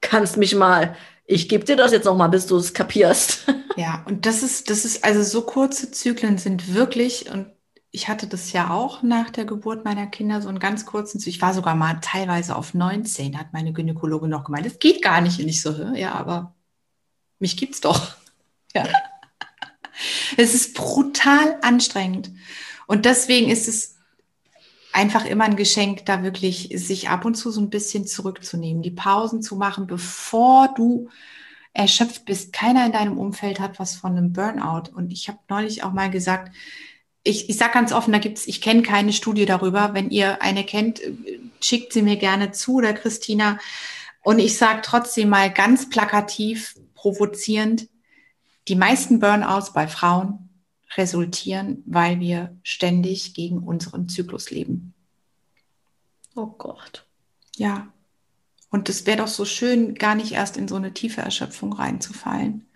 kannst 0.00 0.36
mich 0.36 0.54
mal 0.54 0.96
ich 1.30 1.48
gebe 1.48 1.64
dir 1.64 1.76
das 1.76 1.92
jetzt 1.92 2.06
noch 2.06 2.16
mal, 2.16 2.28
bis 2.28 2.46
du 2.46 2.56
es 2.56 2.74
kapierst. 2.74 3.46
Ja, 3.76 4.02
und 4.08 4.26
das 4.26 4.42
ist, 4.42 4.70
das 4.70 4.84
ist, 4.84 5.04
also 5.04 5.22
so 5.22 5.42
kurze 5.42 5.92
Zyklen 5.92 6.36
sind 6.36 6.74
wirklich, 6.74 7.30
und 7.30 7.46
ich 7.90 8.08
hatte 8.08 8.26
das 8.26 8.52
ja 8.52 8.70
auch 8.70 9.02
nach 9.02 9.30
der 9.30 9.44
Geburt 9.44 9.84
meiner 9.84 10.06
Kinder, 10.06 10.42
so 10.42 10.48
einen 10.48 10.58
ganz 10.58 10.84
kurzen. 10.84 11.22
Ich 11.24 11.40
war 11.40 11.54
sogar 11.54 11.74
mal 11.74 12.00
teilweise 12.02 12.54
auf 12.54 12.74
19, 12.74 13.38
hat 13.38 13.52
meine 13.52 13.72
Gynäkologe 13.72 14.28
noch 14.28 14.44
gemeint. 14.44 14.66
Das 14.66 14.78
geht 14.78 15.02
gar 15.02 15.20
nicht. 15.20 15.40
Und 15.40 15.48
ich 15.48 15.62
so, 15.62 15.72
ja, 15.94 16.12
aber 16.12 16.54
mich 17.38 17.56
gibt's 17.56 17.80
doch. 17.80 18.16
Ja. 18.74 18.86
Es 20.36 20.52
ist 20.54 20.74
brutal 20.74 21.56
anstrengend. 21.62 22.30
Und 22.86 23.06
deswegen 23.06 23.48
ist 23.50 23.66
es 23.66 23.96
einfach 24.92 25.24
immer 25.24 25.44
ein 25.44 25.56
Geschenk, 25.56 26.04
da 26.04 26.22
wirklich 26.22 26.68
sich 26.74 27.08
ab 27.08 27.24
und 27.24 27.34
zu 27.34 27.50
so 27.50 27.62
ein 27.62 27.70
bisschen 27.70 28.06
zurückzunehmen, 28.06 28.82
die 28.82 28.90
Pausen 28.90 29.40
zu 29.40 29.56
machen, 29.56 29.86
bevor 29.86 30.68
du 30.76 31.08
erschöpft 31.72 32.26
bist. 32.26 32.52
Keiner 32.52 32.84
in 32.84 32.92
deinem 32.92 33.16
Umfeld 33.16 33.58
hat 33.58 33.78
was 33.78 33.96
von 33.96 34.16
einem 34.16 34.34
Burnout. 34.34 34.90
Und 34.94 35.12
ich 35.12 35.28
habe 35.28 35.38
neulich 35.48 35.82
auch 35.82 35.92
mal 35.92 36.10
gesagt, 36.10 36.54
ich, 37.28 37.50
ich 37.50 37.58
sage 37.58 37.74
ganz 37.74 37.92
offen, 37.92 38.12
da 38.12 38.18
gibt's, 38.18 38.46
ich 38.46 38.60
kenne 38.60 38.82
keine 38.82 39.12
Studie 39.12 39.44
darüber. 39.44 39.92
Wenn 39.92 40.10
ihr 40.10 40.40
eine 40.40 40.64
kennt, 40.64 41.00
schickt 41.60 41.92
sie 41.92 42.02
mir 42.02 42.16
gerne 42.16 42.52
zu 42.52 42.76
oder 42.76 42.94
Christina. 42.94 43.58
Und 44.22 44.38
ich 44.38 44.56
sage 44.56 44.80
trotzdem 44.82 45.28
mal 45.28 45.52
ganz 45.52 45.90
plakativ, 45.90 46.76
provozierend, 46.94 47.88
die 48.66 48.76
meisten 48.76 49.20
Burnouts 49.20 49.72
bei 49.72 49.86
Frauen 49.88 50.48
resultieren, 50.96 51.82
weil 51.86 52.18
wir 52.18 52.56
ständig 52.62 53.34
gegen 53.34 53.58
unseren 53.58 54.08
Zyklus 54.08 54.50
leben. 54.50 54.94
Oh 56.34 56.46
Gott. 56.46 57.06
Ja. 57.56 57.88
Und 58.70 58.88
es 58.88 59.06
wäre 59.06 59.18
doch 59.18 59.28
so 59.28 59.44
schön, 59.44 59.94
gar 59.94 60.14
nicht 60.14 60.32
erst 60.32 60.56
in 60.56 60.68
so 60.68 60.76
eine 60.76 60.94
tiefe 60.94 61.20
Erschöpfung 61.20 61.72
reinzufallen. 61.72 62.67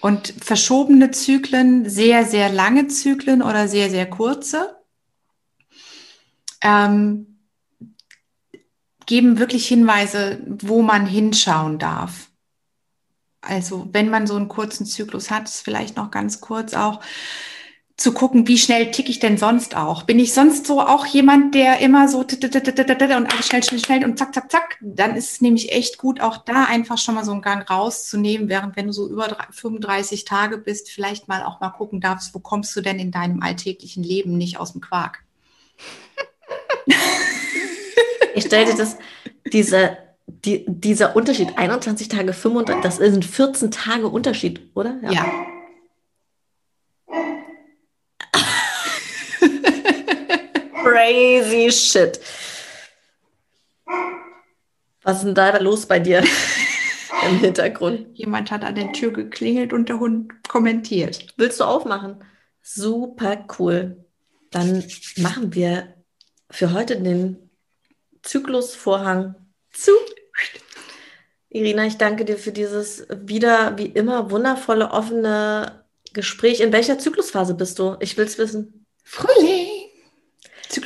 Und 0.00 0.32
verschobene 0.40 1.10
Zyklen, 1.10 1.88
sehr, 1.88 2.24
sehr 2.24 2.50
lange 2.50 2.86
Zyklen 2.88 3.42
oder 3.42 3.66
sehr, 3.66 3.90
sehr 3.90 4.08
kurze, 4.08 4.76
ähm, 6.60 7.38
geben 9.06 9.38
wirklich 9.38 9.66
Hinweise, 9.66 10.40
wo 10.46 10.82
man 10.82 11.06
hinschauen 11.06 11.78
darf. 11.78 12.28
Also 13.40 13.88
wenn 13.92 14.10
man 14.10 14.26
so 14.26 14.36
einen 14.36 14.48
kurzen 14.48 14.84
Zyklus 14.84 15.30
hat, 15.30 15.44
ist 15.44 15.62
vielleicht 15.62 15.96
noch 15.96 16.10
ganz 16.10 16.40
kurz 16.40 16.74
auch 16.74 17.00
zu 17.98 18.12
gucken, 18.12 18.46
wie 18.46 18.58
schnell 18.58 18.92
ticke 18.92 19.10
ich 19.10 19.18
denn 19.18 19.38
sonst 19.38 19.76
auch? 19.76 20.04
Bin 20.04 20.20
ich 20.20 20.32
sonst 20.32 20.68
so 20.68 20.80
auch 20.80 21.04
jemand, 21.04 21.52
der 21.56 21.80
immer 21.80 22.06
so 22.06 22.20
und 22.20 22.32
alles 22.32 23.46
schnell, 23.46 23.64
schnell, 23.64 23.80
schnell 23.80 24.04
und 24.04 24.16
zack, 24.16 24.32
zack, 24.32 24.52
zack? 24.52 24.78
Dann 24.80 25.16
ist 25.16 25.32
es 25.32 25.40
nämlich 25.40 25.72
echt 25.72 25.98
gut, 25.98 26.20
auch 26.20 26.36
da 26.36 26.64
einfach 26.64 26.96
schon 26.96 27.16
mal 27.16 27.24
so 27.24 27.32
einen 27.32 27.42
Gang 27.42 27.68
rauszunehmen, 27.68 28.48
während 28.48 28.76
wenn 28.76 28.86
du 28.86 28.92
so 28.92 29.10
über 29.10 29.36
35 29.50 30.24
Tage 30.24 30.58
bist, 30.58 30.90
vielleicht 30.90 31.26
mal 31.26 31.42
auch 31.42 31.60
mal 31.60 31.70
gucken 31.70 32.00
darfst, 32.00 32.32
wo 32.34 32.38
kommst 32.38 32.74
du 32.76 32.82
denn 32.82 33.00
in 33.00 33.10
deinem 33.10 33.42
alltäglichen 33.42 34.04
Leben 34.04 34.38
nicht 34.38 34.60
aus 34.60 34.72
dem 34.72 34.80
Quark? 34.80 35.24
Ich 38.34 38.44
stelle 38.44 38.66
dir 38.66 38.76
das, 38.76 38.96
diese 39.52 39.98
die, 40.28 40.64
dieser 40.68 41.16
Unterschied, 41.16 41.58
21 41.58 42.06
Tage, 42.06 42.32
35, 42.32 42.82
das 42.82 42.96
sind 42.98 43.24
14 43.24 43.72
Tage 43.72 44.06
Unterschied, 44.06 44.60
oder? 44.74 44.96
Ja. 45.02 45.10
ja. 45.10 45.57
Crazy 50.82 51.70
shit. 51.70 52.20
Was 55.02 55.18
ist 55.18 55.24
denn 55.24 55.34
da 55.34 55.56
los 55.58 55.86
bei 55.86 55.98
dir 55.98 56.22
im 57.28 57.38
Hintergrund? 57.38 58.06
Jemand 58.14 58.50
hat 58.50 58.64
an 58.64 58.74
der 58.74 58.92
Tür 58.92 59.12
geklingelt 59.12 59.72
und 59.72 59.88
der 59.88 60.00
Hund 60.00 60.32
kommentiert. 60.48 61.26
Willst 61.36 61.60
du 61.60 61.64
aufmachen? 61.64 62.22
Super 62.62 63.46
cool. 63.58 64.04
Dann 64.50 64.84
machen 65.16 65.54
wir 65.54 65.94
für 66.50 66.72
heute 66.72 67.00
den 67.00 67.50
Zyklusvorhang 68.22 69.34
zu. 69.72 69.92
Irina, 71.50 71.86
ich 71.86 71.96
danke 71.96 72.24
dir 72.24 72.36
für 72.36 72.52
dieses 72.52 73.06
wieder 73.10 73.78
wie 73.78 73.86
immer 73.86 74.30
wundervolle, 74.30 74.90
offene 74.90 75.84
Gespräch. 76.12 76.60
In 76.60 76.72
welcher 76.72 76.98
Zyklusphase 76.98 77.54
bist 77.54 77.78
du? 77.78 77.96
Ich 78.00 78.16
will 78.16 78.26
es 78.26 78.38
wissen. 78.38 78.86
Frühling. 79.04 79.77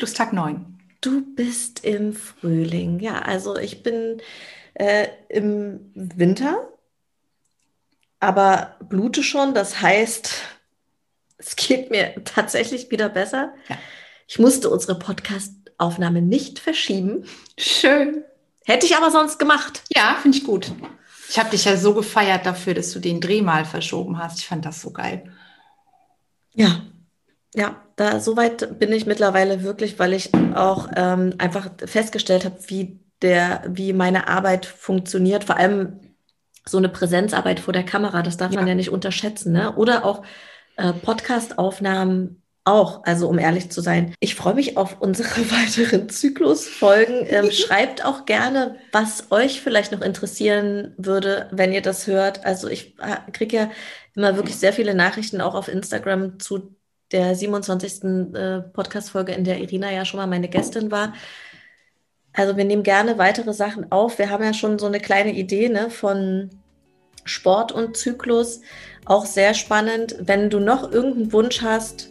Zyklustag 0.03 0.33
9. 0.33 0.81
Du 1.01 1.23
bist 1.37 1.85
im 1.85 2.13
Frühling. 2.13 2.99
Ja, 2.99 3.21
also 3.21 3.57
ich 3.57 3.85
bin 3.85 4.21
äh, 4.75 5.07
im 5.29 5.93
Winter, 5.95 6.69
aber 8.19 8.75
blute 8.81 9.23
schon. 9.23 9.55
Das 9.55 9.81
heißt, 9.81 10.33
es 11.39 11.55
geht 11.55 11.93
mir 11.93 12.15
tatsächlich 12.25 12.91
wieder 12.91 13.09
besser. 13.11 13.55
Ja. 13.69 13.79
Ich 14.27 14.41
musste 14.41 14.71
unsere 14.71 14.99
Podcast-Aufnahme 14.99 16.21
nicht 16.21 16.59
verschieben. 16.59 17.25
Schön. 17.57 18.25
Hätte 18.65 18.87
ich 18.87 18.97
aber 18.97 19.13
sonst 19.13 19.39
gemacht. 19.39 19.85
Ja, 19.95 20.19
finde 20.21 20.37
ich 20.37 20.43
gut. 20.43 20.73
Ich 21.29 21.39
habe 21.39 21.51
dich 21.51 21.65
ja 21.65 21.77
so 21.77 21.95
gefeiert 21.95 22.45
dafür, 22.45 22.75
dass 22.75 22.91
du 22.91 22.99
den 22.99 23.21
Dreh 23.21 23.41
mal 23.41 23.65
verschoben 23.65 24.19
hast. 24.19 24.41
Ich 24.41 24.49
fand 24.49 24.65
das 24.65 24.81
so 24.81 24.91
geil. 24.91 25.33
Ja, 26.55 26.83
ja, 27.55 27.81
da 28.03 28.19
soweit 28.19 28.81
bin 28.81 28.93
ich 28.93 29.07
mittlerweile 29.07 29.63
wirklich, 29.63 29.99
weil 29.99 30.13
ich 30.13 30.35
auch 30.55 30.89
ähm, 30.97 31.35
einfach 31.39 31.71
festgestellt 31.85 32.45
habe, 32.45 32.57
wie 32.67 32.99
der, 33.23 33.63
wie 33.69 33.93
meine 33.93 34.27
Arbeit 34.27 34.67
funktioniert. 34.67 35.45
Vor 35.45 35.57
allem 35.57 36.01
so 36.67 36.79
eine 36.79 36.89
Präsenzarbeit 36.89 37.61
vor 37.61 37.73
der 37.73 37.85
Kamera, 37.85 38.23
das 38.23 38.37
darf 38.37 38.53
ja. 38.53 38.59
man 38.59 38.67
ja 38.67 38.75
nicht 38.75 38.91
unterschätzen. 38.91 39.53
Ne? 39.53 39.77
Oder 39.77 40.05
auch 40.05 40.25
äh, 40.77 40.93
Podcast-Aufnahmen 40.93 42.43
auch, 42.65 43.05
also 43.05 43.29
um 43.29 43.39
ehrlich 43.39 43.71
zu 43.71 43.81
sein. 43.81 44.15
Ich 44.19 44.35
freue 44.35 44.55
mich 44.55 44.77
auf 44.77 45.01
unsere 45.01 45.29
weiteren 45.51 46.09
Zyklusfolgen. 46.09 47.25
Ähm, 47.29 47.51
schreibt 47.53 48.05
auch 48.05 48.27
gerne, 48.27 48.77
was 48.91 49.31
euch 49.31 49.61
vielleicht 49.61 49.93
noch 49.93 50.01
interessieren 50.01 50.95
würde, 50.97 51.49
wenn 51.53 51.73
ihr 51.73 51.83
das 51.83 52.09
hört. 52.09 52.45
Also 52.45 52.67
ich 52.67 52.97
äh, 52.99 53.31
kriege 53.31 53.57
ja 53.57 53.71
immer 54.17 54.35
wirklich 54.35 54.57
sehr 54.57 54.73
viele 54.73 54.97
Nachrichten 54.97 55.41
auch 55.41 55.55
auf 55.55 55.69
Instagram 55.69 56.41
zu 56.41 56.75
der 57.13 57.35
27. 57.35 58.35
Äh, 58.35 58.61
Podcast-Folge, 58.73 59.33
in 59.33 59.45
der 59.45 59.61
Irina 59.61 59.93
ja 59.93 60.05
schon 60.05 60.19
mal 60.19 60.27
meine 60.27 60.49
Gästin 60.49 60.91
war. 60.91 61.13
Also 62.33 62.57
wir 62.57 62.65
nehmen 62.65 62.83
gerne 62.83 63.19
weitere 63.19 63.53
Sachen 63.53 63.93
auf. 63.93 64.19
Wir 64.19 64.31
haben 64.31 64.43
ja 64.43 64.55
schon 64.55 64.79
so 64.79 64.87
eine 64.87 65.01
kleine 65.01 65.33
Idee 65.33 65.69
ne, 65.69 65.91
von 65.91 66.51
Sport 67.25 67.73
und 67.73 67.97
Zyklus. 67.97 68.63
Auch 69.05 69.27
sehr 69.27 69.55
spannend. 69.55 70.17
Wenn 70.21 70.49
du 70.49 70.59
noch 70.59 70.91
irgendeinen 70.91 71.33
Wunsch 71.33 71.61
hast, 71.63 72.11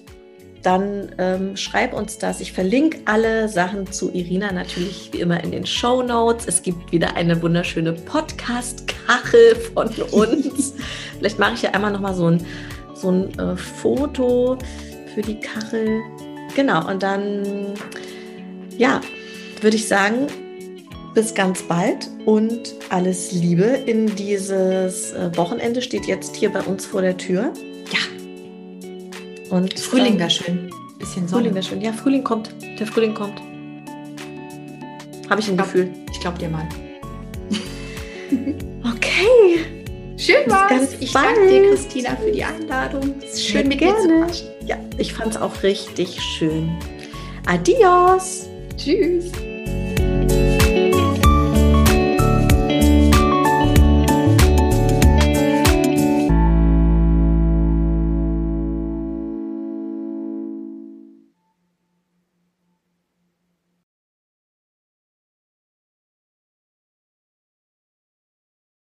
dann 0.62 1.12
ähm, 1.18 1.58
schreib 1.58 1.94
uns 1.94 2.20
das. 2.20 2.40
Ich 2.40 2.54
verlinke 2.54 3.00
alle 3.06 3.50
Sachen 3.50 3.92
zu 3.92 4.14
Irina 4.14 4.52
natürlich 4.52 5.10
wie 5.12 5.20
immer 5.20 5.44
in 5.44 5.52
den 5.52 5.66
Show 5.66 6.04
Notes. 6.04 6.46
Es 6.48 6.62
gibt 6.62 6.92
wieder 6.92 7.16
eine 7.16 7.42
wunderschöne 7.42 7.94
Podcast-Kachel 7.94 9.56
von 9.74 9.88
uns. 10.12 10.74
Vielleicht 11.18 11.40
mache 11.40 11.56
ich 11.56 11.62
ja 11.64 11.72
einmal 11.72 11.92
nochmal 11.92 12.14
so 12.14 12.28
ein, 12.28 12.46
so 12.94 13.10
ein 13.10 13.40
äh, 13.40 13.58
Foto 13.58 14.58
für 15.14 15.22
die 15.22 15.40
Kachel. 15.40 16.02
Genau, 16.56 16.88
und 16.90 17.04
dann, 17.04 17.74
ja, 18.78 19.02
würde 19.62 19.76
ich 19.76 19.88
sagen, 19.88 20.28
bis 21.14 21.34
ganz 21.34 21.62
bald 21.64 22.10
und 22.26 22.76
alles 22.90 23.32
Liebe 23.32 23.64
in 23.64 24.16
dieses 24.16 25.12
äh, 25.14 25.36
Wochenende 25.36 25.82
steht 25.82 26.06
jetzt 26.06 26.36
hier 26.36 26.52
bei 26.52 26.62
uns 26.62 26.86
vor 26.86 27.02
der 27.02 27.18
Tür. 27.18 27.54
Ja, 27.92 28.00
und 29.52 29.78
Frühling 29.80 30.18
wäre 30.18 30.30
schön. 30.30 30.70
Bisschen 30.98 31.28
Sonne. 31.28 31.42
Frühling 31.42 31.56
wäre 31.56 31.66
schön. 31.66 31.82
Ja, 31.82 31.92
Frühling 31.92 32.24
kommt. 32.24 32.56
Der 32.80 32.88
Frühling 32.88 33.14
kommt. 33.14 33.42
Habe 35.30 35.42
ich 35.42 35.50
ein 35.50 35.56
glaub, 35.56 35.68
Gefühl. 35.68 35.92
Ich 36.12 36.20
glaube 36.20 36.38
dir 36.38 36.50
mal. 36.50 36.68
okay. 38.96 39.66
Schön 40.18 40.50
war's. 40.50 40.96
Ich 41.00 41.12
bald. 41.12 41.36
danke 41.36 41.50
dir, 41.50 41.70
Christina, 41.70 42.16
für 42.16 42.32
die 42.32 42.44
Einladung. 42.44 43.16
Es 43.22 43.34
ist 43.34 43.48
schön, 43.48 43.62
Sehr 43.62 43.68
mit 43.68 43.82
dir 43.82 43.96
zu 43.98 44.08
gerne. 44.08 44.26
quatschen. 44.26 44.48
Ja, 44.72 44.78
ich 44.98 45.14
fand 45.14 45.36
es 45.36 45.42
auch 45.42 45.64
richtig 45.64 46.22
schön. 46.22 46.72
Adios. 47.46 48.48
Tschüss. 48.78 49.34